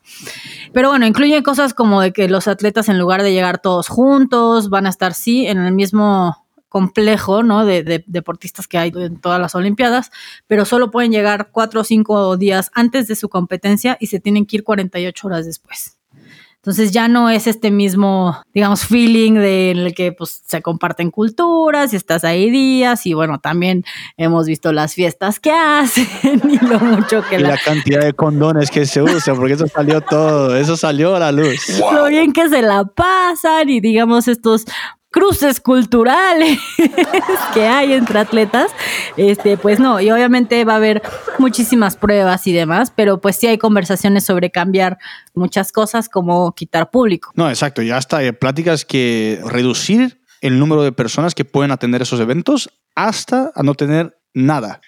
Pero 0.73 0.89
bueno, 0.89 1.07
incluye 1.07 1.43
cosas 1.43 1.75
como 1.75 2.01
de 2.01 2.13
que 2.13 2.29
los 2.29 2.49
atletas 2.49 2.89
en 2.89 2.99
lugar 2.99 3.23
de 3.23 3.33
llegar 3.33 3.61
todos 3.61 3.89
juntos, 3.89 4.71
van 4.71 4.87
a 4.87 4.91
estar 4.91 5.15
sí 5.15 5.47
en 5.47 5.59
el 5.59 5.73
mismo 5.73 6.47
complejo, 6.69 7.43
¿no? 7.43 7.67
De, 7.67 7.83
de 7.83 8.03
deportistas 8.07 8.67
que 8.67 8.79
hay 8.79 8.93
en 8.95 9.21
todas 9.21 9.39
las 9.39 9.55
Olimpiadas, 9.55 10.11
pero 10.47 10.65
solo 10.65 10.91
pueden 10.91 11.13
llegar 11.13 11.51
cuatro 11.53 11.83
o 11.83 11.85
cinco 11.85 12.37
días 12.39 12.71
antes 12.75 13.07
de 13.09 13.15
su 13.15 13.29
competencia 13.29 13.99
y 14.01 14.07
se 14.07 14.21
tienen 14.21 14.47
que 14.47 14.57
ir 14.57 14.65
48 14.65 15.27
horas 15.27 15.45
después. 15.45 15.99
Entonces 16.63 16.93
ya 16.93 17.09
no 17.09 17.29
es 17.29 17.49
este 17.49 17.73
mismo, 17.73 18.41
digamos, 18.55 18.87
feeling 18.87 19.33
de 19.33 19.73
en 19.73 19.79
el 19.79 19.95
que 19.97 20.13
pues 20.13 20.43
se 20.47 20.63
comparten 20.63 21.11
culturas 21.11 21.93
y 21.93 21.97
estás 21.97 22.23
ahí 22.23 22.51
días 22.51 23.05
y 23.05 23.15
bueno, 23.15 23.41
también 23.41 23.85
hemos 24.17 24.47
visto 24.47 24.73
las 24.73 24.95
fiestas 24.95 25.41
que 25.41 25.51
hacen 25.51 26.07
y 26.49 26.65
lo 26.65 26.79
mucho 26.79 27.25
que 27.29 27.41
Y 27.41 27.43
la 27.43 27.59
cantidad 27.59 28.05
de 28.05 28.13
condones 28.13 28.71
que 28.71 28.87
se 28.87 29.03
usa, 29.03 29.35
porque 29.35 29.55
eso 29.55 29.67
salió 29.67 30.03
todo, 30.03 30.57
eso 30.57 30.77
salió 30.77 31.17
a 31.17 31.19
la 31.19 31.33
luz. 31.33 31.81
lo 31.93 32.07
bien 32.07 32.33
que 32.33 32.49
se 32.49 32.63
la 32.63 32.85
pasan 32.85 33.69
y 33.69 33.81
digamos 33.81 34.29
estos 34.29 34.65
cruces 35.13 35.61
culturales 35.61 36.59
que 37.55 37.67
hay 37.67 37.93
entre 37.93 38.19
atletas, 38.19 38.73
este, 39.17 39.57
pues 39.57 39.79
no, 39.79 40.01
y 40.01 40.11
obviamente 40.11 40.65
va 40.65 40.73
a 40.73 40.77
haber 40.77 41.03
muchísimas 41.39 41.97
pruebas 41.97 42.47
y 42.49 42.53
demás, 42.53 42.93
pero 42.95 43.21
pues 43.21 43.37
sí 43.37 43.47
hay 43.47 43.59
conversaciones 43.59 44.25
sobre 44.25 44.51
cambiar 44.51 44.99
muchas 45.35 45.71
cosas 45.71 46.09
como 46.09 46.53
quitar 46.55 46.91
público. 46.91 47.31
No, 47.37 47.49
exacto, 47.49 47.83
ya 47.83 47.99
está, 47.99 48.17
hay 48.19 48.33
pláticas 48.33 48.85
que 48.85 49.41
reducir 49.45 50.23
el 50.41 50.59
número 50.59 50.83
de 50.83 50.91
personas 50.91 51.35
que 51.35 51.45
pueden 51.45 51.71
atender 51.71 52.03
esos 52.03 52.19
eventos 52.19 52.71
hasta 52.97 53.53
a 53.55 53.63
no 53.63 53.75
tener 53.75 54.19
nada 54.35 54.81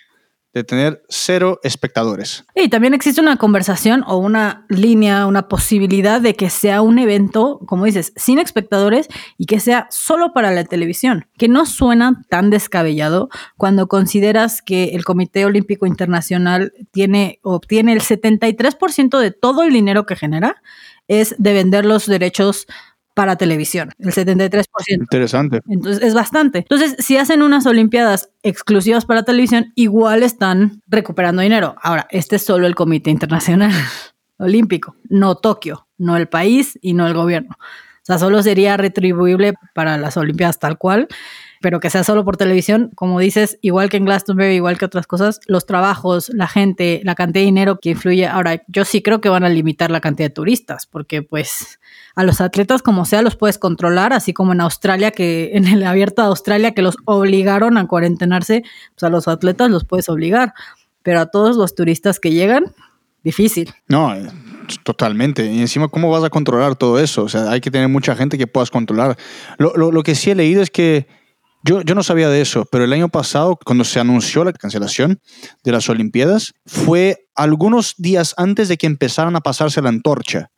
de 0.55 0.63
tener 0.63 1.03
cero 1.09 1.59
espectadores. 1.65 2.45
Y 2.55 2.69
también 2.69 2.95
existe 2.95 3.21
una 3.21 3.37
conversación 3.37 4.05
o 4.07 4.17
una 4.17 4.65
línea, 4.69 5.27
una 5.27 5.49
posibilidad 5.49 6.21
de 6.21 6.35
que 6.35 6.49
sea 6.49 6.81
un 6.81 7.01
evento, 7.01 7.61
como 7.67 7.85
dices, 7.85 8.13
sin 8.17 8.39
espectadores 8.39 9.09
y 9.37 9.47
que 9.47 9.59
sea 9.59 9.89
solo 9.91 10.33
para 10.33 10.53
la 10.53 10.65
televisión, 10.65 11.27
que 11.37 11.49
no 11.49 11.67
suena 11.67 12.23
tan 12.29 12.51
descabellado 12.51 13.29
cuando 13.57 13.89
consideras 13.89 14.63
que 14.63 14.91
el 14.95 15.05
Comité 15.05 15.45
Olímpico 15.45 15.87
Internacional 15.87 16.73
tiene, 16.93 17.41
obtiene 17.43 17.93
el 17.93 18.01
73% 18.01 19.19
de 19.19 19.33
todo 19.33 19.65
el 19.65 19.73
dinero 19.73 20.07
que 20.07 20.15
genera 20.15 20.63
es 21.09 21.35
de 21.39 21.53
vender 21.53 21.85
los 21.85 22.07
derechos 22.07 22.67
para 23.15 23.37
televisión, 23.37 23.91
el 23.99 24.13
73%. 24.13 24.67
Interesante. 24.89 25.61
Entonces 25.69 26.03
es 26.03 26.15
bastante. 26.15 26.59
Entonces, 26.59 26.97
si 26.99 27.17
hacen 27.17 27.43
unas 27.43 27.65
Olimpiadas 27.67 28.31
exclusivas 28.43 29.07
para 29.07 29.23
televisión, 29.23 29.73
igual 29.77 30.23
están 30.23 30.83
recuperando 30.89 31.41
dinero. 31.41 31.77
Ahora, 31.81 32.09
este 32.11 32.37
es 32.37 32.45
solo 32.45 32.67
el 32.67 32.75
Comité 32.75 33.11
Internacional 33.11 33.71
Olímpico, 34.39 34.97
no 35.09 35.37
Tokio, 35.37 35.87
no 35.97 36.17
el 36.17 36.29
país 36.29 36.77
y 36.83 36.93
no 36.93 37.07
el 37.07 37.15
gobierno. 37.15 37.57
O 37.59 38.07
sea, 38.07 38.19
solo 38.19 38.43
sería 38.43 38.77
retribuible 38.77 39.55
para 39.75 39.97
las 39.97 40.17
Olimpiadas 40.17 40.59
tal 40.59 40.77
cual 40.77 41.09
pero 41.65 41.81
que 41.81 41.89
sea 41.89 42.05
solo 42.05 42.27
por 42.27 42.37
televisión, 42.37 42.91
como 42.95 43.19
dices, 43.19 43.59
igual 43.63 43.89
que 43.89 43.97
en 43.97 44.05
Glastonbury, 44.05 44.57
igual 44.57 44.77
que 44.77 44.85
otras 44.85 45.07
cosas, 45.07 45.41
los 45.47 45.65
trabajos, 45.65 46.29
la 46.29 46.47
gente, 46.47 47.01
la 47.05 47.15
cantidad 47.15 47.41
de 47.41 47.47
dinero 47.47 47.79
que 47.81 47.89
influye. 47.89 48.27
Ahora, 48.27 48.63
yo 48.67 48.85
sí 48.85 49.01
creo 49.01 49.23
que 49.23 49.31
van 49.31 49.45
a 49.45 49.49
limitar 49.49 49.91
la 49.91 50.03
cantidad 50.03 50.29
de 50.29 50.35
turistas, 50.35 50.85
porque 50.85 51.23
pues 51.23 51.81
a 52.17 52.23
los 52.23 52.43
atletas 52.43 52.83
como 52.83 53.07
sea 53.07 53.23
los 53.23 53.37
puedes 53.37 53.57
controlar, 53.57 54.13
así 54.13 54.35
como 54.35 54.53
en 54.53 54.61
Australia, 54.61 55.11
que 55.11 55.53
en 55.55 55.67
el 55.67 55.83
abierto 55.85 56.21
de 56.21 56.29
Australia, 56.29 56.75
que 56.75 56.83
los 56.83 56.99
obligaron 57.07 57.79
a 57.79 57.87
cuarentenarse, 57.87 58.63
pues 58.95 59.03
a 59.03 59.09
los 59.09 59.27
atletas 59.27 59.71
los 59.71 59.87
puedes 59.87 60.11
obligar, 60.11 60.53
pero 61.03 61.21
a 61.21 61.31
todos 61.31 61.57
los 61.57 61.75
turistas 61.75 62.21
que 62.21 62.31
llegan, 62.31 62.75
difícil. 63.23 63.73
No, 63.89 64.15
eh, 64.15 64.29
totalmente. 64.83 65.51
Y 65.51 65.63
encima, 65.63 65.89
¿cómo 65.89 66.11
vas 66.11 66.25
a 66.25 66.29
controlar 66.29 66.77
todo 66.77 66.99
eso? 66.99 67.23
O 67.23 67.29
sea, 67.31 67.51
hay 67.51 67.63
que 67.63 67.71
tener 67.71 67.89
mucha 67.89 68.15
gente 68.15 68.37
que 68.37 68.47
puedas 68.47 68.71
controlar. 68.71 69.17
Lo, 69.57 69.75
lo, 69.79 69.91
lo 69.93 70.03
que 70.03 70.15
sí 70.15 70.31
he 70.31 70.35
leído 70.35 70.61
es 70.61 70.69
que 70.69 71.24
yo, 71.65 71.81
yo 71.81 71.95
no 71.95 72.03
sabía 72.03 72.29
de 72.29 72.43
eso, 72.43 72.67
pero 72.71 72.85
el 72.85 72.93
año 72.93 73.09
pasado, 73.09 73.59
cuando 73.65 73.85
se 73.85 73.99
anunció 73.99 74.45
la 74.45 74.53
cancelación 74.53 75.21
de 75.65 75.73
las 75.73 75.89
Olimpiadas, 75.89 76.53
fue 76.67 77.27
algunos 77.35 77.95
días 77.97 78.35
antes 78.37 78.69
de 78.69 78.77
que 78.77 78.87
empezaran 78.87 79.35
a 79.35 79.41
pasarse 79.41 79.81
la 79.81 79.89
antorcha. 79.89 80.51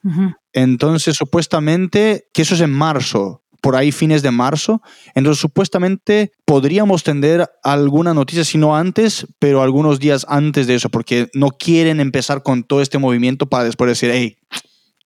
Entonces, 0.53 1.17
supuestamente, 1.17 2.25
que 2.35 2.43
eso 2.43 2.55
es 2.57 2.61
en 2.61 2.73
marzo, 2.73 3.45
por 3.61 3.77
ahí 3.77 3.93
fines 3.93 4.23
de 4.23 4.31
marzo. 4.33 4.83
Entonces, 5.15 5.41
supuestamente 5.41 6.33
podríamos 6.45 7.05
tener 7.05 7.49
alguna 7.63 8.13
noticia, 8.13 8.45
si 8.45 8.59
no 8.59 8.77
antes, 8.77 9.27
pero 9.39 9.63
algunos 9.63 10.01
días 10.01 10.27
antes 10.29 10.67
de 10.67 10.75
eso, 10.75 10.89
porque 10.89 11.29
no 11.35 11.51
quieren 11.51 12.01
empezar 12.01 12.43
con 12.43 12.65
todo 12.65 12.83
este 12.83 12.99
movimiento 12.99 13.47
para 13.47 13.65
después 13.65 13.89
decir, 13.89 14.11
hey, 14.13 14.39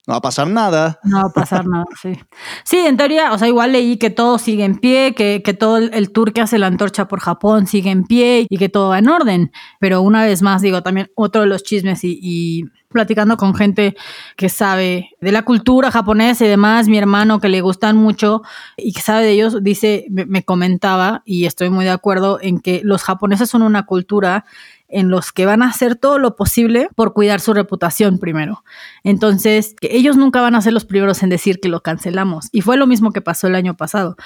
no 0.07 0.15
va 0.15 0.19
a 0.19 0.23
pasar 0.23 0.49
nada. 0.49 0.99
No 1.05 1.19
va 1.19 1.29
a 1.29 1.33
pasar 1.33 1.67
nada, 1.67 1.85
sí. 2.01 2.19
Sí, 2.65 2.79
en 2.79 2.97
teoría, 2.97 3.33
o 3.33 3.39
sea, 3.39 3.49
igual 3.49 3.73
leí 3.73 3.97
que 3.99 4.11
todo 4.11 4.39
sigue 4.39 4.65
en 4.65 4.79
pie, 4.79 5.15
que, 5.15 5.43
que 5.45 5.55
todo 5.55 5.77
el, 5.77 6.11
tour 6.11 6.33
que 6.33 6.41
hace 6.41 6.59
la 6.59 6.67
antorcha 6.67 7.07
por 7.07 7.21
Japón 7.21 7.67
sigue 7.67 7.91
en 7.91 8.05
pie 8.05 8.47
y 8.49 8.57
que 8.57 8.69
todo 8.69 8.89
va 8.89 8.99
en 8.99 9.09
orden. 9.09 9.53
Pero 9.79 10.01
una 10.03 10.25
vez 10.25 10.43
más, 10.43 10.63
digo, 10.63 10.83
también 10.83 11.11
otro 11.15 11.43
de 11.43 11.49
los 11.49 11.63
chismes 11.63 12.03
y, 12.03 12.19
y 12.23 12.65
platicando 12.89 13.37
con 13.37 13.55
gente 13.55 13.95
que 14.37 14.49
sabe 14.49 15.11
de 15.21 15.33
la 15.33 15.45
cultura 15.45 15.91
japonesa 15.91 16.45
y 16.45 16.49
demás, 16.49 16.89
mi 16.89 16.99
hermano 16.99 17.39
que 17.39 17.49
le 17.49 17.61
gustan 17.61 17.97
mucho 17.97 18.43
y 18.77 18.93
que 18.93 19.03
sabe 19.03 19.25
de 19.25 19.31
ellos, 19.33 19.63
dice, 19.63 20.07
me, 20.11 20.27
me 20.27 20.45
comentaba, 20.45 21.23
y 21.25 21.45
estoy 21.45 21.71
muy 21.71 21.85
de 21.85 21.93
acuerdo 21.93 22.39
en 22.41 22.59
que 22.59 22.81
los 22.83 23.03
japoneses 23.03 23.49
son 23.49 23.63
una 23.63 23.87
cultura 23.87 24.45
en 24.91 25.09
los 25.09 25.33
que 25.33 25.47
van 25.47 25.63
a 25.63 25.69
hacer 25.69 25.97
todo 25.97 26.19
lo 26.19 26.37
posible 26.37 26.89
por 26.95 27.13
cuidar 27.13 27.41
su 27.41 27.55
reputación 27.55 28.19
primero. 28.19 28.65
Entonces, 29.05 29.75
que 29.81 29.97
ellos 29.97 30.17
nunca 30.17 30.41
van 30.41 30.55
a 30.55 30.63
ser 30.63 30.73
los 30.73 30.85
primeros 30.85 31.23
en 31.23 31.31
decir 31.31 31.61
que 31.61 31.69
lo 31.69 31.83
cancelamos. 31.83 32.49
Y 32.53 32.61
fue 32.63 32.77
lo 32.77 32.87
mismo 32.87 33.13
que 33.13 33.21
pasó 33.21 33.47
el 33.47 33.55
año 33.55 33.77
pasado. 33.77 34.17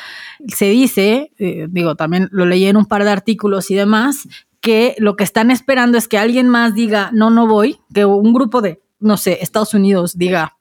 Se 0.48 0.66
dice, 0.66 1.32
eh, 1.38 1.66
digo, 1.70 1.94
también 1.96 2.28
lo 2.32 2.46
leí 2.46 2.66
en 2.66 2.76
un 2.76 2.86
par 2.86 3.04
de 3.04 3.10
artículos 3.10 3.70
y 3.70 3.74
demás, 3.74 4.28
que 4.60 4.94
lo 4.98 5.16
que 5.16 5.24
están 5.24 5.50
esperando 5.50 5.98
es 5.98 6.08
que 6.08 6.18
alguien 6.18 6.48
más 6.48 6.74
diga, 6.74 7.10
no, 7.12 7.30
no 7.30 7.46
voy, 7.46 7.80
que 7.92 8.06
un 8.06 8.32
grupo 8.32 8.62
de, 8.62 8.82
no 8.98 9.16
sé, 9.16 9.38
Estados 9.42 9.74
Unidos 9.74 10.16
diga, 10.16 10.56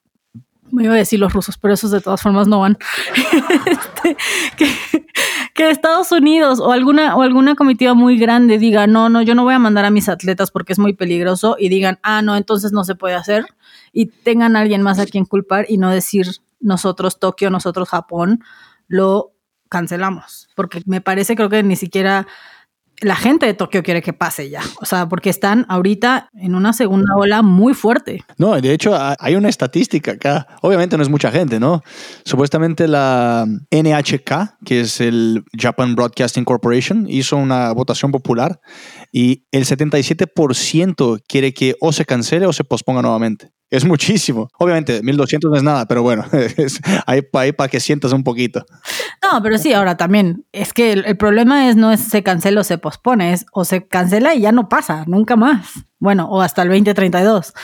me 0.74 0.86
iba 0.86 0.94
a 0.94 0.98
decir 0.98 1.20
los 1.20 1.32
rusos, 1.32 1.58
pero 1.58 1.76
esos 1.76 1.92
de 1.92 2.02
todas 2.02 2.22
formas 2.22 2.48
no 2.48 2.60
van. 2.60 2.78
este, 3.66 4.18
que, 4.58 4.68
que, 5.54 5.70
Estados 5.70 6.12
Unidos 6.12 6.60
o 6.60 6.72
alguna, 6.72 7.16
o 7.16 7.22
alguna 7.22 7.56
comitiva 7.56 7.94
muy 7.94 8.18
grande 8.18 8.58
diga, 8.58 8.88
no, 8.88 9.10
no, 9.10 9.22
yo 9.22 9.36
no 9.36 9.44
voy 9.44 9.54
a 9.54 9.60
mandar 9.60 9.86
a 9.86 9.92
mis 9.92 10.10
atletas 10.10 10.52
porque 10.52 10.74
es 10.74 10.80
muy 10.80 10.94
peligroso 10.94 11.56
y 11.60 11.70
digan, 11.70 12.00
ah, 12.04 12.22
no, 12.22 12.36
entonces 12.36 12.72
no 12.72 12.84
se 12.84 12.96
puede 12.96 13.16
hacer 13.16 13.46
y 13.92 14.08
tengan 14.08 14.56
a 14.56 14.62
alguien 14.62 14.82
más 14.82 15.00
a 15.00 15.06
quien 15.06 15.26
culpar 15.26 15.66
y 15.70 15.78
no 15.78 15.90
decir 15.90 16.28
nosotros 16.60 17.20
Tokio, 17.20 17.50
nosotros 17.50 17.90
Japón, 17.90 18.44
lo 18.88 19.34
cancelamos. 19.70 20.50
Porque 20.56 20.82
me 20.86 21.02
parece, 21.02 21.36
creo 21.36 21.50
que 21.50 21.64
ni 21.64 21.76
siquiera 21.76 22.28
la 23.02 23.16
gente 23.16 23.46
de 23.46 23.54
Tokio 23.54 23.84
quiere 23.84 24.02
que 24.02 24.14
pase 24.14 24.50
ya. 24.50 24.62
O 24.82 24.86
sea, 24.86 25.10
porque 25.10 25.30
están 25.30 25.66
ahorita 25.70 26.30
en 26.34 26.56
una 26.56 26.74
segunda 26.74 27.16
ola 27.16 27.42
muy 27.42 27.74
fuerte. 27.74 28.24
No, 28.38 28.60
de 28.60 28.74
hecho 28.74 28.98
hay 29.20 29.36
una 29.36 29.50
estadística 29.50 30.14
acá. 30.14 30.48
Obviamente 30.62 30.98
no 30.98 31.04
es 31.04 31.10
mucha 31.10 31.32
gente, 31.32 31.60
¿no? 31.60 31.82
Supuestamente 32.24 32.88
la 32.88 33.46
NHK, 33.72 34.58
que 34.66 34.82
es 34.82 35.02
el 35.02 35.44
Japan 35.58 35.96
Broadcasting 35.96 36.46
Corporation, 36.46 37.06
hizo 37.10 37.38
una 37.38 37.72
votación 37.74 38.12
popular 38.12 38.60
y 39.12 39.46
el 39.52 39.66
77% 39.66 41.22
quiere 41.28 41.54
que 41.54 41.76
o 41.80 41.92
se 41.92 42.06
cancele 42.06 42.46
o 42.46 42.54
se 42.54 42.64
posponga 42.64 43.02
nuevamente. 43.02 43.52
Es 43.74 43.86
muchísimo. 43.86 44.50
Obviamente, 44.60 45.02
1200 45.02 45.50
no 45.50 45.58
es 45.58 45.64
nada, 45.64 45.88
pero 45.88 46.04
bueno, 46.04 46.24
es 46.32 46.80
ahí, 47.08 47.24
para 47.24 47.68
que 47.68 47.80
sientas 47.80 48.14
un 48.14 48.24
poquito. 48.24 48.64
No, 49.24 49.42
pero 49.42 49.58
sí, 49.58 49.74
ahora 49.74 49.98
también, 49.98 50.46
es 50.52 50.74
que 50.74 50.94
el, 50.94 51.06
el, 51.06 51.18
problema 51.18 51.68
es 51.68 51.76
no 51.76 51.92
es 51.92 52.02
se 52.02 52.22
cancela 52.22 52.62
o 52.62 52.64
se 52.64 52.78
pospone, 52.78 53.34
es 53.34 53.48
o 53.52 53.66
se 53.66 53.88
cancela 53.88 54.36
y 54.36 54.42
ya 54.42 54.52
no 54.52 54.70
pasa, 54.70 55.06
nunca 55.08 55.36
más. 55.36 55.72
Bueno, 55.98 56.28
o 56.30 56.44
hasta 56.44 56.62
el 56.62 56.68
2032, 56.68 57.56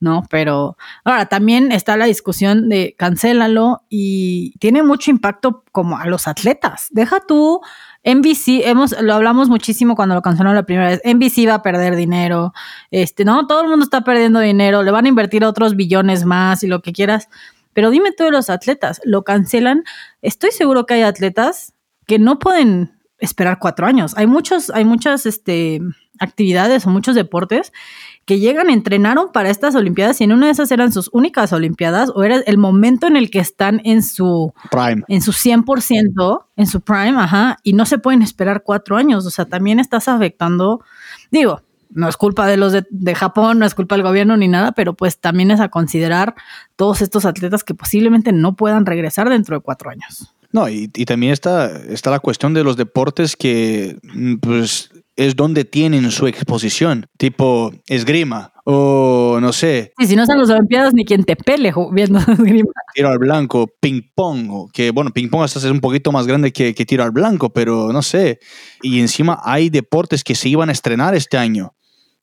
¿no? 0.00 0.24
Pero 0.28 0.76
ahora 1.04 1.26
también 1.26 1.70
está 1.70 1.96
la 1.96 2.06
discusión 2.06 2.68
de 2.68 2.96
cancélalo 2.98 3.84
y 3.88 4.58
tiene 4.58 4.82
mucho 4.82 5.12
impacto 5.12 5.62
como 5.70 5.96
a 5.96 6.06
los 6.06 6.26
atletas. 6.26 6.88
Deja 6.90 7.20
tú 7.20 7.60
NBC, 8.04 8.66
hemos, 8.66 9.00
lo 9.00 9.14
hablamos 9.14 9.48
muchísimo 9.48 9.94
cuando 9.94 10.14
lo 10.14 10.22
cancelaron 10.22 10.56
la 10.56 10.64
primera 10.64 10.88
vez. 10.88 11.00
NBC 11.04 11.48
va 11.48 11.54
a 11.54 11.62
perder 11.62 11.94
dinero. 11.96 12.52
Este, 12.90 13.24
no, 13.24 13.46
todo 13.46 13.62
el 13.62 13.68
mundo 13.68 13.84
está 13.84 14.02
perdiendo 14.02 14.40
dinero. 14.40 14.82
Le 14.82 14.90
van 14.90 15.06
a 15.06 15.08
invertir 15.08 15.44
otros 15.44 15.76
billones 15.76 16.24
más 16.24 16.64
y 16.64 16.66
lo 16.66 16.82
que 16.82 16.92
quieras. 16.92 17.28
Pero 17.72 17.90
dime 17.90 18.12
tú 18.12 18.24
de 18.24 18.32
los 18.32 18.50
atletas, 18.50 19.00
lo 19.04 19.22
cancelan. 19.22 19.84
Estoy 20.20 20.50
seguro 20.50 20.84
que 20.84 20.94
hay 20.94 21.02
atletas 21.02 21.74
que 22.06 22.18
no 22.18 22.38
pueden 22.38 22.98
esperar 23.18 23.58
cuatro 23.60 23.86
años. 23.86 24.14
Hay 24.16 24.26
muchos, 24.26 24.70
hay 24.70 24.84
muchas 24.84 25.26
este, 25.26 25.80
actividades 26.18 26.86
o 26.86 26.90
muchos 26.90 27.14
deportes 27.14 27.72
que 28.24 28.38
llegan, 28.38 28.70
entrenaron 28.70 29.32
para 29.32 29.50
estas 29.50 29.74
Olimpiadas 29.74 30.20
y 30.20 30.24
en 30.24 30.32
una 30.32 30.46
de 30.46 30.52
esas 30.52 30.70
eran 30.70 30.92
sus 30.92 31.10
únicas 31.12 31.52
Olimpiadas 31.52 32.10
o 32.14 32.22
era 32.22 32.36
el 32.36 32.58
momento 32.58 33.06
en 33.06 33.16
el 33.16 33.30
que 33.30 33.40
están 33.40 33.80
en 33.84 34.02
su 34.02 34.52
Prime. 34.70 35.02
en 35.08 35.22
su 35.22 35.32
100%, 35.32 36.44
en 36.56 36.66
su 36.66 36.80
prime, 36.80 37.20
ajá, 37.20 37.58
y 37.62 37.72
no 37.72 37.84
se 37.86 37.98
pueden 37.98 38.22
esperar 38.22 38.62
cuatro 38.64 38.96
años. 38.96 39.26
O 39.26 39.30
sea, 39.30 39.44
también 39.46 39.80
estás 39.80 40.08
afectando, 40.08 40.80
digo, 41.30 41.62
no 41.90 42.08
es 42.08 42.16
culpa 42.16 42.46
de 42.46 42.56
los 42.56 42.72
de, 42.72 42.86
de 42.90 43.14
Japón, 43.14 43.58
no 43.58 43.66
es 43.66 43.74
culpa 43.74 43.96
del 43.96 44.04
gobierno 44.04 44.36
ni 44.36 44.48
nada, 44.48 44.72
pero 44.72 44.94
pues 44.94 45.18
también 45.18 45.50
es 45.50 45.60
a 45.60 45.68
considerar 45.68 46.34
todos 46.76 47.02
estos 47.02 47.24
atletas 47.24 47.64
que 47.64 47.74
posiblemente 47.74 48.32
no 48.32 48.54
puedan 48.54 48.86
regresar 48.86 49.28
dentro 49.28 49.56
de 49.56 49.62
cuatro 49.62 49.90
años. 49.90 50.32
No, 50.52 50.68
y, 50.68 50.90
y 50.94 51.06
también 51.06 51.32
está, 51.32 51.70
está 51.88 52.10
la 52.10 52.20
cuestión 52.20 52.52
de 52.52 52.62
los 52.62 52.76
deportes 52.76 53.36
que 53.36 53.98
mm, 54.02 54.36
pues, 54.36 54.90
es 55.26 55.36
donde 55.36 55.64
tienen 55.64 56.10
su 56.10 56.26
exposición, 56.26 57.06
tipo 57.18 57.72
esgrima 57.86 58.52
o 58.64 59.38
no 59.40 59.52
sé, 59.52 59.92
Y 59.98 60.06
si 60.06 60.14
no 60.14 60.24
son 60.24 60.38
las 60.38 60.50
Olimpiadas, 60.50 60.94
ni 60.94 61.04
quien 61.04 61.24
te 61.24 61.34
pele 61.34 61.72
viendo 61.92 62.18
esgrima. 62.28 62.70
tiro 62.94 63.08
al 63.08 63.18
blanco, 63.18 63.68
ping 63.80 64.02
pong, 64.14 64.70
que 64.72 64.90
bueno, 64.90 65.10
ping 65.10 65.28
pong 65.28 65.42
hasta 65.42 65.58
es 65.58 65.64
un 65.64 65.80
poquito 65.80 66.12
más 66.12 66.26
grande 66.26 66.52
que, 66.52 66.74
que 66.74 66.84
tiro 66.84 67.02
al 67.02 67.10
blanco, 67.10 67.52
pero 67.52 67.92
no 67.92 68.02
sé. 68.02 68.38
Y 68.82 69.00
encima 69.00 69.40
hay 69.42 69.68
deportes 69.70 70.22
que 70.22 70.34
se 70.34 70.48
iban 70.48 70.68
a 70.68 70.72
estrenar 70.72 71.14
este 71.14 71.38
año, 71.38 71.74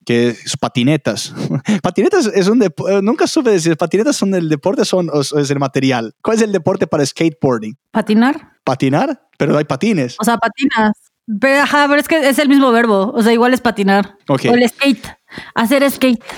que 0.06 0.30
es 0.30 0.56
patinetas. 0.58 1.34
patinetas 1.84 2.28
es 2.28 2.48
un 2.48 2.60
deporte, 2.60 3.02
nunca 3.02 3.28
supe 3.28 3.52
decir, 3.52 3.76
patinetas 3.76 4.16
son 4.16 4.34
el 4.34 4.48
deporte 4.48 4.86
son, 4.86 5.10
o 5.12 5.20
es 5.20 5.52
el 5.52 5.60
material. 5.60 6.16
¿Cuál 6.22 6.38
es 6.38 6.44
el 6.44 6.54
deporte 6.54 6.88
para 6.88 7.06
skateboarding? 7.06 7.78
¿Patinar? 7.92 8.54
Patinar, 8.64 9.28
pero 9.38 9.58
hay 9.58 9.66
patines. 9.66 10.16
O 10.20 10.24
sea, 10.24 10.38
patinas. 10.38 11.09
Pero, 11.40 11.62
ajá, 11.62 11.86
pero 11.88 12.00
es 12.00 12.08
que 12.08 12.30
es 12.30 12.40
el 12.40 12.50
mismo 12.50 12.72
verbo. 12.72 13.12
O 13.14 13.22
sea, 13.22 13.32
igual 13.34 13.54
es 13.54 13.62
patinar. 13.62 14.16
O 14.28 14.36
el 14.36 14.70
skate. 14.70 15.08
Hacer 15.56 15.90
skate. 15.90 16.24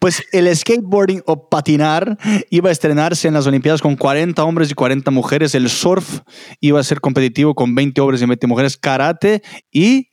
Pues 0.00 0.22
el 0.32 0.54
skateboarding 0.54 1.22
o 1.26 1.48
patinar 1.48 2.18
iba 2.50 2.68
a 2.68 2.72
estrenarse 2.72 3.28
en 3.28 3.34
las 3.34 3.46
Olimpiadas 3.46 3.80
con 3.80 3.96
40 3.96 4.42
hombres 4.42 4.70
y 4.70 4.74
40 4.74 5.10
mujeres. 5.10 5.54
El 5.54 5.68
surf 5.68 6.20
iba 6.60 6.80
a 6.80 6.82
ser 6.82 7.00
competitivo 7.00 7.54
con 7.54 7.74
20 7.74 8.00
hombres 8.00 8.22
y 8.22 8.26
20 8.26 8.46
mujeres. 8.46 8.76
Karate 8.76 9.42
y 9.70 10.10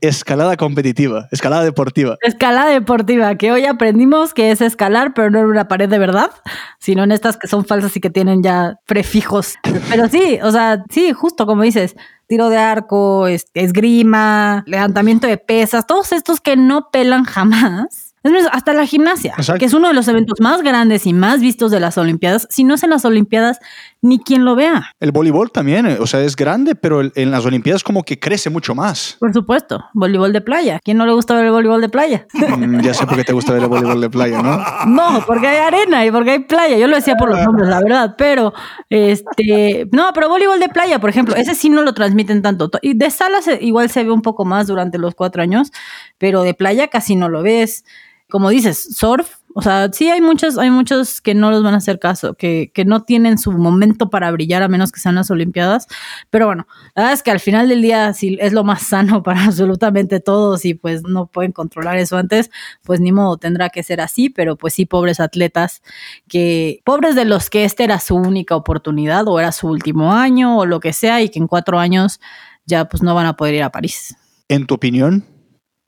escalada 0.00 0.56
competitiva, 0.56 1.28
escalada 1.32 1.64
deportiva. 1.64 2.16
Escalada 2.22 2.70
deportiva, 2.70 3.34
que 3.36 3.52
hoy 3.52 3.64
aprendimos 3.66 4.34
que 4.34 4.50
es 4.50 4.60
escalar, 4.60 5.12
pero 5.14 5.30
no 5.30 5.38
en 5.40 5.46
una 5.46 5.68
pared 5.68 5.88
de 5.88 5.98
verdad, 5.98 6.30
sino 6.78 7.04
en 7.04 7.12
estas 7.12 7.36
que 7.36 7.48
son 7.48 7.64
falsas 7.64 7.96
y 7.96 8.00
que 8.00 8.10
tienen 8.10 8.42
ya 8.42 8.78
prefijos. 8.86 9.54
Pero 9.90 10.08
sí, 10.08 10.38
o 10.42 10.50
sea, 10.50 10.82
sí, 10.90 11.12
justo 11.12 11.46
como 11.46 11.62
dices, 11.62 11.96
tiro 12.26 12.48
de 12.48 12.58
arco, 12.58 13.26
es- 13.28 13.46
esgrima, 13.54 14.64
levantamiento 14.66 15.26
de 15.26 15.38
pesas, 15.38 15.86
todos 15.86 16.12
estos 16.12 16.40
que 16.40 16.56
no 16.56 16.90
pelan 16.90 17.24
jamás. 17.24 18.05
Hasta 18.52 18.72
la 18.72 18.86
gimnasia, 18.86 19.34
Exacto. 19.36 19.58
que 19.60 19.64
es 19.66 19.74
uno 19.74 19.88
de 19.88 19.94
los 19.94 20.08
eventos 20.08 20.40
más 20.40 20.62
grandes 20.62 21.06
y 21.06 21.12
más 21.12 21.40
vistos 21.40 21.70
de 21.70 21.80
las 21.80 21.96
Olimpiadas. 21.98 22.46
Si 22.50 22.64
no 22.64 22.74
es 22.74 22.82
en 22.82 22.90
las 22.90 23.04
Olimpiadas, 23.04 23.58
ni 24.02 24.18
quien 24.18 24.44
lo 24.44 24.54
vea. 24.54 24.94
El 25.00 25.12
voleibol 25.12 25.50
también, 25.50 25.86
eh, 25.86 25.96
o 26.00 26.06
sea, 26.06 26.20
es 26.20 26.36
grande, 26.36 26.74
pero 26.74 27.00
en 27.02 27.30
las 27.30 27.44
Olimpiadas 27.44 27.82
como 27.82 28.02
que 28.04 28.18
crece 28.18 28.50
mucho 28.50 28.74
más. 28.74 29.16
Por 29.18 29.32
supuesto, 29.32 29.84
voleibol 29.94 30.32
de 30.32 30.40
playa. 30.40 30.78
¿Quién 30.84 30.96
no 30.98 31.06
le 31.06 31.12
gusta 31.12 31.34
ver 31.34 31.46
el 31.46 31.50
voleibol 31.52 31.80
de 31.80 31.88
playa? 31.88 32.26
Mm, 32.34 32.80
ya 32.80 32.94
sé 32.94 33.06
por 33.06 33.16
qué 33.16 33.24
te 33.24 33.32
gusta 33.32 33.52
ver 33.52 33.62
el 33.62 33.68
voleibol 33.68 34.00
de 34.00 34.10
playa, 34.10 34.42
¿no? 34.42 34.58
No, 34.86 35.24
porque 35.26 35.48
hay 35.48 35.58
arena 35.58 36.04
y 36.06 36.10
porque 36.10 36.30
hay 36.32 36.38
playa. 36.40 36.76
Yo 36.78 36.86
lo 36.86 36.96
decía 36.96 37.16
por 37.16 37.28
los 37.30 37.40
nombres, 37.44 37.68
la 37.68 37.80
verdad. 37.80 38.14
Pero, 38.16 38.52
este, 38.90 39.88
no, 39.92 40.10
pero 40.14 40.28
voleibol 40.28 40.58
de 40.60 40.68
playa, 40.68 40.98
por 40.98 41.10
ejemplo, 41.10 41.34
ese 41.36 41.54
sí 41.54 41.68
no 41.68 41.82
lo 41.82 41.94
transmiten 41.94 42.42
tanto. 42.42 42.70
Y 42.82 42.94
de 42.94 43.10
sala 43.10 43.42
se- 43.42 43.58
igual 43.62 43.90
se 43.90 44.04
ve 44.04 44.10
un 44.10 44.22
poco 44.22 44.44
más 44.44 44.66
durante 44.66 44.98
los 44.98 45.14
cuatro 45.14 45.42
años, 45.42 45.72
pero 46.18 46.42
de 46.42 46.54
playa 46.54 46.88
casi 46.88 47.16
no 47.16 47.28
lo 47.28 47.42
ves. 47.42 47.84
Como 48.28 48.50
dices, 48.50 48.96
surf. 48.96 49.36
O 49.58 49.62
sea, 49.62 49.90
sí 49.90 50.10
hay 50.10 50.20
muchos, 50.20 50.58
hay 50.58 50.70
muchos 50.70 51.22
que 51.22 51.34
no 51.34 51.50
los 51.50 51.62
van 51.62 51.72
a 51.72 51.78
hacer 51.78 51.98
caso, 51.98 52.34
que, 52.34 52.70
que 52.74 52.84
no 52.84 53.04
tienen 53.04 53.38
su 53.38 53.52
momento 53.52 54.10
para 54.10 54.30
brillar 54.30 54.62
a 54.62 54.68
menos 54.68 54.92
que 54.92 55.00
sean 55.00 55.14
las 55.14 55.30
Olimpiadas. 55.30 55.86
Pero 56.28 56.44
bueno, 56.44 56.66
la 56.94 57.04
verdad 57.04 57.12
es 57.14 57.22
que 57.22 57.30
al 57.30 57.40
final 57.40 57.70
del 57.70 57.80
día, 57.80 58.12
si 58.12 58.36
es 58.38 58.52
lo 58.52 58.64
más 58.64 58.82
sano 58.82 59.22
para 59.22 59.44
absolutamente 59.44 60.20
todos 60.20 60.66
y 60.66 60.74
pues 60.74 61.04
no 61.04 61.28
pueden 61.28 61.52
controlar 61.52 61.96
eso 61.96 62.18
antes, 62.18 62.50
pues 62.82 63.00
ni 63.00 63.12
modo, 63.12 63.38
tendrá 63.38 63.70
que 63.70 63.82
ser 63.82 64.02
así, 64.02 64.28
pero 64.28 64.56
pues 64.56 64.74
sí, 64.74 64.84
pobres 64.84 65.20
atletas 65.20 65.80
que, 66.28 66.82
pobres 66.84 67.14
de 67.14 67.24
los 67.24 67.48
que 67.48 67.64
esta 67.64 67.82
era 67.82 67.98
su 67.98 68.14
única 68.14 68.56
oportunidad 68.56 69.26
o 69.26 69.40
era 69.40 69.52
su 69.52 69.68
último 69.68 70.12
año 70.12 70.58
o 70.58 70.66
lo 70.66 70.80
que 70.80 70.92
sea 70.92 71.22
y 71.22 71.30
que 71.30 71.38
en 71.38 71.46
cuatro 71.46 71.78
años 71.78 72.20
ya 72.66 72.90
pues 72.90 73.02
no 73.02 73.14
van 73.14 73.24
a 73.24 73.36
poder 73.38 73.54
ir 73.54 73.62
a 73.62 73.72
París. 73.72 74.16
En 74.48 74.66
tu 74.66 74.74
opinión, 74.74 75.24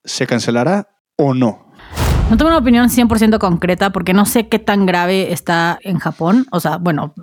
¿se 0.04 0.26
cancelará 0.26 0.88
o 1.16 1.34
no? 1.34 1.67
No 2.30 2.36
tengo 2.36 2.48
una 2.48 2.58
opinión 2.58 2.90
100% 2.90 3.38
concreta 3.38 3.90
porque 3.90 4.12
no 4.12 4.26
sé 4.26 4.48
qué 4.48 4.58
tan 4.58 4.84
grave 4.84 5.32
está 5.32 5.78
en 5.82 5.98
Japón. 5.98 6.46
O 6.50 6.60
sea, 6.60 6.76
bueno, 6.76 7.14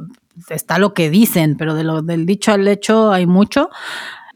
está 0.49 0.79
lo 0.79 0.95
que 0.95 1.11
dicen, 1.11 1.57
pero 1.57 1.75
de 1.75 1.83
lo 1.83 2.01
del 2.01 2.25
dicho 2.25 2.51
al 2.51 2.67
hecho 2.67 3.11
hay 3.11 3.27
mucho. 3.27 3.69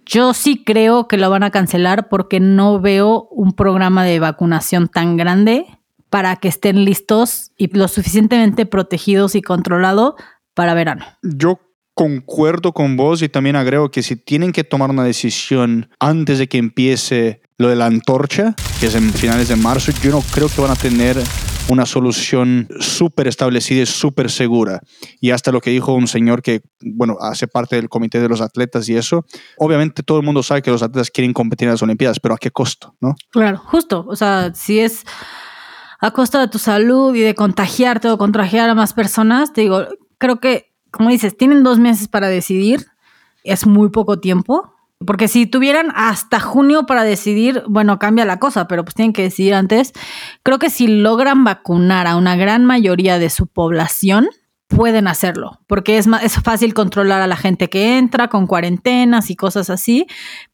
Yo 0.06 0.34
sí 0.36 0.64
creo 0.64 1.08
que 1.08 1.18
lo 1.18 1.30
van 1.32 1.42
a 1.42 1.50
cancelar 1.50 2.08
porque 2.08 2.40
no 2.40 2.80
veo 2.80 3.28
un 3.32 3.54
programa 3.54 4.04
de 4.04 4.20
vacunación 4.20 4.88
tan 4.90 5.18
grande 5.18 5.66
para 6.12 6.36
que 6.36 6.48
estén 6.48 6.86
listos 6.86 7.52
y 7.58 7.76
lo 7.76 7.88
suficientemente 7.88 8.68
protegidos 8.68 9.34
y 9.34 9.42
controlados 9.42 10.16
para 10.54 10.76
verano. 10.76 11.06
Yo 11.24 11.60
concuerdo 12.00 12.72
con 12.72 12.96
vos 12.96 13.22
y 13.22 13.28
también 13.28 13.58
agrego 13.58 13.92
que 13.92 14.04
si 14.04 14.16
tienen 14.16 14.54
que 14.54 14.64
tomar 14.64 14.90
una 14.90 15.04
decisión 15.04 15.90
antes 16.00 16.40
de 16.40 16.48
que 16.48 16.58
empiece 16.58 17.42
lo 17.58 17.68
de 17.68 17.76
la 17.76 17.88
antorcha, 17.88 18.56
que 18.80 18.86
es 18.86 18.96
en 18.96 19.12
finales 19.12 19.50
de 19.50 19.58
marzo, 19.58 19.92
yo 20.02 20.12
no 20.12 20.22
creo 20.34 20.48
que 20.48 20.62
van 20.62 20.72
a 20.72 20.78
tener 20.78 21.18
una 21.68 21.86
solución 21.86 22.70
súper 22.80 23.28
establecida 23.28 23.82
y 23.82 23.86
súper 23.86 24.32
segura. 24.32 24.80
Y 25.20 25.32
hasta 25.32 25.52
lo 25.52 25.60
que 25.60 25.72
dijo 25.72 25.92
un 25.92 26.08
señor 26.08 26.42
que, 26.42 26.62
bueno, 26.80 27.18
hace 27.20 27.50
parte 27.50 27.76
del 27.76 27.90
comité 27.90 28.22
de 28.22 28.30
los 28.30 28.40
atletas 28.40 28.88
y 28.88 28.96
eso, 28.96 29.26
obviamente 29.58 30.02
todo 30.02 30.20
el 30.20 30.26
mundo 30.26 30.42
sabe 30.42 30.62
que 30.62 30.72
los 30.72 30.82
atletas 30.82 31.12
quieren 31.12 31.34
competir 31.34 31.68
en 31.68 31.74
las 31.74 31.84
Olimpiadas, 31.84 32.22
pero 32.22 32.34
¿a 32.34 32.38
qué 32.38 32.50
costo? 32.50 32.96
¿no? 33.02 33.16
Claro, 33.30 33.58
justo. 33.58 34.06
O 34.08 34.16
sea, 34.16 34.54
si 34.56 34.80
es 34.80 35.04
a 36.00 36.12
costa 36.12 36.40
de 36.40 36.48
tu 36.48 36.60
salud 36.60 37.14
y 37.14 37.20
de 37.20 37.36
contagiarte 37.36 38.08
o 38.08 38.18
contagiar 38.18 38.70
a 38.70 38.74
más 38.74 38.94
personas, 38.94 39.52
te 39.52 39.60
digo, 39.60 39.86
creo 40.18 40.40
que, 40.40 40.69
como 40.92 41.10
dices, 41.10 41.38
tienen 41.38 41.64
dos 41.64 41.80
meses 41.80 42.08
para 42.08 42.28
decidir. 42.28 42.88
Es 43.44 43.66
muy 43.66 43.90
poco 43.90 44.20
tiempo. 44.20 44.74
Porque 45.06 45.30
si 45.30 45.46
tuvieran 45.46 45.94
hasta 45.96 46.42
junio 46.42 46.86
para 46.86 47.04
decidir, 47.04 47.64
bueno, 47.70 48.00
cambia 48.00 48.26
la 48.26 48.38
cosa, 48.38 48.68
pero 48.68 48.84
pues 48.84 48.96
tienen 48.96 49.14
que 49.14 49.22
decidir 49.22 49.54
antes. 49.54 49.94
Creo 50.44 50.60
que 50.60 50.70
si 50.70 50.88
logran 50.88 51.46
vacunar 51.46 52.06
a 52.06 52.18
una 52.18 52.36
gran 52.36 52.66
mayoría 52.66 53.18
de 53.18 53.30
su 53.30 53.48
población, 53.48 54.28
pueden 54.70 55.08
hacerlo, 55.08 55.60
porque 55.66 55.98
es, 55.98 56.06
más, 56.06 56.24
es 56.24 56.36
fácil 56.36 56.76
controlar 56.76 57.22
a 57.22 57.28
la 57.28 57.36
gente 57.36 57.70
que 57.70 57.98
entra 57.98 58.28
con 58.28 58.46
cuarentenas 58.46 59.32
y 59.32 59.36
cosas 59.36 59.72
así, 59.72 60.06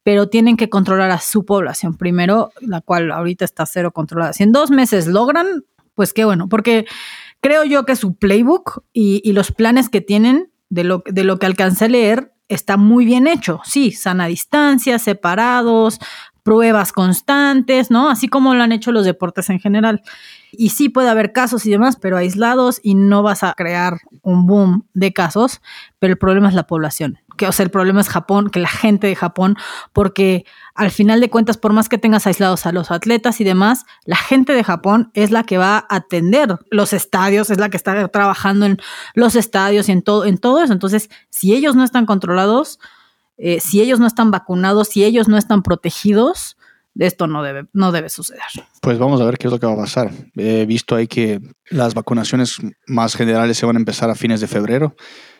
pero 0.04 0.30
tienen 0.30 0.56
que 0.56 0.70
controlar 0.70 1.12
a 1.12 1.20
su 1.20 1.44
población 1.46 1.98
primero, 1.98 2.52
la 2.62 2.80
cual 2.80 3.12
ahorita 3.12 3.44
está 3.44 3.66
cero 3.66 3.92
controlada. 3.92 4.32
Si 4.32 4.44
en 4.44 4.54
dos 4.54 4.72
meses 4.72 5.08
logran, 5.08 5.66
pues 5.96 6.14
qué 6.14 6.24
bueno, 6.24 6.48
porque 6.48 6.86
creo 7.46 7.64
yo 7.64 7.86
que 7.86 7.96
su 7.96 8.16
playbook 8.16 8.86
y, 8.92 9.22
y 9.24 9.34
los 9.34 9.52
planes 9.52 9.90
que 9.90 10.02
tienen 10.02 10.52
de 10.70 10.84
lo, 10.84 11.04
de 11.06 11.24
lo 11.24 11.38
que 11.38 11.46
alcancé 11.46 11.86
a 11.86 11.90
leer 11.90 12.34
está 12.48 12.76
muy 12.76 13.06
bien 13.06 13.28
hecho. 13.28 13.62
Sí, 13.66 13.92
sana 13.92 14.26
distancia, 14.26 14.98
separados, 14.98 16.00
pruebas 16.42 16.92
constantes, 16.92 17.92
¿no? 17.92 18.10
Así 18.10 18.30
como 18.30 18.56
lo 18.56 18.64
han 18.64 18.72
hecho 18.72 18.92
los 18.92 19.06
deportes 19.06 19.52
en 19.52 19.60
general. 19.60 20.02
Y 20.52 20.70
sí 20.70 20.90
puede 20.90 21.08
haber 21.08 21.34
casos 21.34 21.68
y 21.68 21.70
demás, 21.70 21.98
pero 22.02 22.18
aislados 22.18 22.80
y 22.82 22.96
no 22.96 23.22
vas 23.22 23.44
a 23.44 23.54
crear 23.54 24.00
un 24.24 24.48
boom 24.48 24.88
de 24.96 25.14
casos, 25.14 25.62
pero 26.00 26.14
el 26.14 26.18
problema 26.18 26.50
es 26.50 26.56
la 26.56 26.66
población. 26.66 27.20
Que, 27.38 27.48
o 27.48 27.52
sea, 27.52 27.64
el 27.64 27.70
problema 27.70 28.02
es 28.02 28.10
Japón, 28.10 28.50
que 28.50 28.60
la 28.60 28.70
gente 28.70 29.08
de 29.08 29.16
Japón, 29.16 29.58
porque 29.94 30.46
al 30.74 30.92
final 30.92 31.20
de 31.20 31.30
cuentas, 31.30 31.58
por 31.58 31.74
más 31.74 31.90
que 31.90 31.98
tengas 31.98 32.28
aislados 32.28 32.66
a 32.66 32.72
los 32.72 32.92
atletas 32.92 33.42
y 33.42 33.44
demás, 33.44 33.86
la 34.06 34.16
gente 34.16 34.54
de 34.54 34.64
Japón 34.64 35.12
es 35.14 35.32
la 35.32 35.44
que 35.44 35.58
va 35.58 35.78
a 35.78 35.96
atender 35.96 36.58
los 36.72 36.94
estadios, 36.94 37.50
es 37.50 37.60
la 37.60 37.70
que 37.70 37.78
está 37.78 38.08
trabajando 38.08 38.66
en 38.66 38.78
los 39.14 39.36
estadios 39.36 39.90
y 39.90 39.92
en 39.92 40.02
todo, 40.02 40.26
en 40.26 40.38
todo 40.38 40.64
eso. 40.64 40.74
Entonces, 40.74 41.10
si 41.30 41.54
ellos 41.54 41.76
no 41.76 41.84
están 41.84 42.06
controlados, 42.06 42.80
eh, 43.38 43.60
si 43.60 43.82
ellos 43.82 44.00
no 44.00 44.08
están 44.08 44.32
vacunados, 44.32 44.90
si 44.90 45.04
ellos 45.04 45.28
no 45.28 45.38
están 45.38 45.62
protegidos, 45.62 46.58
esto 47.04 47.28
no 47.28 47.44
debe, 47.44 47.66
no 47.74 47.92
debe 47.92 48.10
suceder. 48.10 48.44
Pues 48.82 48.98
vamos 48.98 49.20
a 49.20 49.26
ver 49.26 49.38
qué 49.38 49.48
es 49.48 49.54
lo 49.54 49.60
que 49.60 49.68
va 49.68 49.74
a 49.74 49.78
pasar. 49.78 50.12
He 50.36 50.66
visto 50.66 50.96
ahí 50.96 51.08
que 51.08 51.42
las 51.70 51.94
vacunaciones 51.94 52.58
más 52.88 53.16
generales 53.16 53.58
se 53.58 53.66
van 53.66 53.76
a 53.76 53.80
empezar 53.80 54.10
a 54.10 54.16
fines 54.16 54.40
de 54.40 54.48
febrero. 54.48 54.96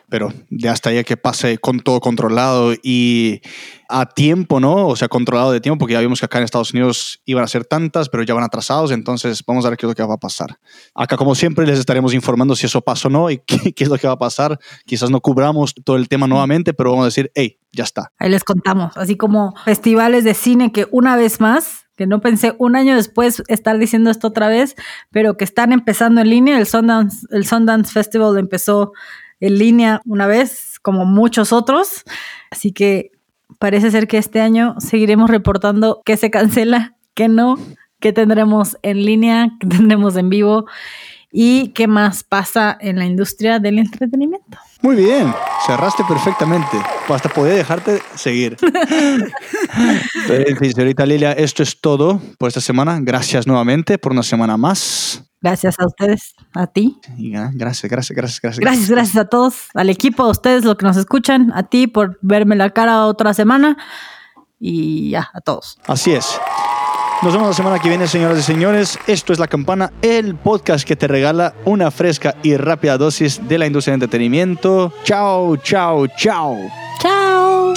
Pero 0.08 0.32
de 0.50 0.68
hasta 0.68 0.90
ahí 0.90 1.02
que 1.04 1.16
pase 1.16 1.58
con 1.58 1.80
todo 1.80 2.00
controlado 2.00 2.74
y 2.82 3.40
a 3.88 4.06
tiempo, 4.06 4.60
¿no? 4.60 4.88
O 4.88 4.96
sea, 4.96 5.08
controlado 5.08 5.52
de 5.52 5.60
tiempo, 5.60 5.80
porque 5.80 5.94
ya 5.94 6.00
vimos 6.00 6.20
que 6.20 6.26
acá 6.26 6.38
en 6.38 6.44
Estados 6.44 6.72
Unidos 6.72 7.20
iban 7.24 7.44
a 7.44 7.48
ser 7.48 7.64
tantas, 7.64 8.08
pero 8.08 8.22
ya 8.22 8.34
van 8.34 8.44
atrasados, 8.44 8.90
entonces 8.92 9.42
vamos 9.46 9.64
a 9.64 9.70
ver 9.70 9.78
qué 9.78 9.86
es 9.86 9.88
lo 9.88 9.94
que 9.94 10.02
va 10.02 10.14
a 10.14 10.18
pasar. 10.18 10.58
Acá, 10.94 11.16
como 11.16 11.34
siempre, 11.34 11.66
les 11.66 11.78
estaremos 11.78 12.14
informando 12.14 12.54
si 12.54 12.66
eso 12.66 12.80
pasa 12.80 13.08
o 13.08 13.10
no 13.10 13.30
y 13.30 13.38
qué, 13.46 13.72
qué 13.72 13.84
es 13.84 13.90
lo 13.90 13.98
que 13.98 14.06
va 14.06 14.14
a 14.14 14.18
pasar. 14.18 14.58
Quizás 14.84 15.10
no 15.10 15.20
cubramos 15.20 15.74
todo 15.84 15.96
el 15.96 16.08
tema 16.08 16.26
nuevamente, 16.26 16.74
pero 16.74 16.90
vamos 16.90 17.04
a 17.04 17.06
decir, 17.06 17.30
hey, 17.34 17.58
ya 17.72 17.84
está. 17.84 18.12
Ahí 18.18 18.30
les 18.30 18.44
contamos, 18.44 18.96
así 18.96 19.16
como 19.16 19.54
festivales 19.64 20.24
de 20.24 20.34
cine 20.34 20.72
que 20.72 20.86
una 20.90 21.16
vez 21.16 21.40
más 21.40 21.86
que 21.96 22.06
no 22.06 22.20
pensé 22.20 22.54
un 22.58 22.76
año 22.76 22.94
después 22.94 23.42
estar 23.48 23.78
diciendo 23.78 24.10
esto 24.10 24.28
otra 24.28 24.48
vez, 24.48 24.76
pero 25.10 25.36
que 25.36 25.44
están 25.44 25.72
empezando 25.72 26.20
en 26.20 26.28
línea. 26.28 26.58
El 26.58 26.66
Sundance, 26.66 27.26
el 27.30 27.46
Sundance 27.46 27.90
Festival 27.90 28.38
empezó 28.38 28.92
en 29.40 29.58
línea 29.58 30.00
una 30.04 30.26
vez, 30.26 30.78
como 30.80 31.04
muchos 31.04 31.52
otros. 31.52 32.04
Así 32.50 32.72
que 32.72 33.12
parece 33.58 33.90
ser 33.90 34.06
que 34.06 34.18
este 34.18 34.40
año 34.40 34.74
seguiremos 34.78 35.30
reportando 35.30 36.02
que 36.04 36.16
se 36.16 36.30
cancela, 36.30 36.96
que 37.14 37.28
no, 37.28 37.58
que 38.00 38.12
tendremos 38.12 38.76
en 38.82 39.04
línea, 39.04 39.50
que 39.60 39.66
tendremos 39.66 40.16
en 40.16 40.28
vivo 40.28 40.66
y 41.32 41.68
qué 41.68 41.86
más 41.86 42.24
pasa 42.24 42.76
en 42.80 42.98
la 42.98 43.04
industria 43.04 43.58
del 43.58 43.78
entretenimiento. 43.78 44.58
Muy 44.82 44.96
bien, 44.96 45.34
cerraste 45.66 46.04
perfectamente. 46.06 46.76
Hasta 47.08 47.28
poder 47.28 47.56
dejarte 47.56 48.02
seguir. 48.14 48.56
en 50.28 50.56
fin, 50.58 50.72
señorita 50.72 51.06
Lilia, 51.06 51.32
esto 51.32 51.62
es 51.62 51.80
todo 51.80 52.20
por 52.38 52.48
esta 52.48 52.60
semana. 52.60 52.98
Gracias 53.00 53.46
nuevamente 53.46 53.98
por 53.98 54.12
una 54.12 54.22
semana 54.22 54.56
más. 54.56 55.22
Gracias 55.40 55.78
a 55.78 55.86
ustedes, 55.86 56.34
a 56.54 56.66
ti. 56.66 56.98
Gracias, 57.18 57.90
gracias, 57.90 58.16
gracias, 58.16 58.40
gracias. 58.40 58.58
Gracias, 58.58 58.90
gracias 58.90 59.16
a 59.16 59.28
todos, 59.28 59.68
al 59.74 59.90
equipo, 59.90 60.24
a 60.24 60.30
ustedes, 60.30 60.64
los 60.64 60.76
que 60.76 60.86
nos 60.86 60.96
escuchan, 60.96 61.52
a 61.54 61.64
ti 61.64 61.86
por 61.86 62.18
verme 62.22 62.56
la 62.56 62.70
cara 62.70 63.06
otra 63.06 63.32
semana 63.32 63.76
y 64.58 65.10
ya, 65.10 65.30
a 65.32 65.40
todos. 65.40 65.78
Así 65.86 66.12
es. 66.12 66.38
Nos 67.22 67.32
vemos 67.32 67.48
la 67.48 67.54
semana 67.54 67.78
que 67.78 67.88
viene, 67.88 68.06
señoras 68.06 68.38
y 68.38 68.42
señores. 68.42 68.98
Esto 69.06 69.32
es 69.32 69.38
La 69.38 69.48
Campana, 69.48 69.90
el 70.02 70.36
podcast 70.36 70.86
que 70.86 70.96
te 70.96 71.08
regala 71.08 71.54
una 71.64 71.90
fresca 71.90 72.36
y 72.42 72.56
rápida 72.56 72.98
dosis 72.98 73.40
de 73.48 73.58
la 73.58 73.66
industria 73.66 73.92
del 73.92 74.02
entretenimiento. 74.02 74.92
Chao, 75.02 75.56
chao, 75.56 76.06
chao. 76.08 76.56
Chao. 77.00 77.74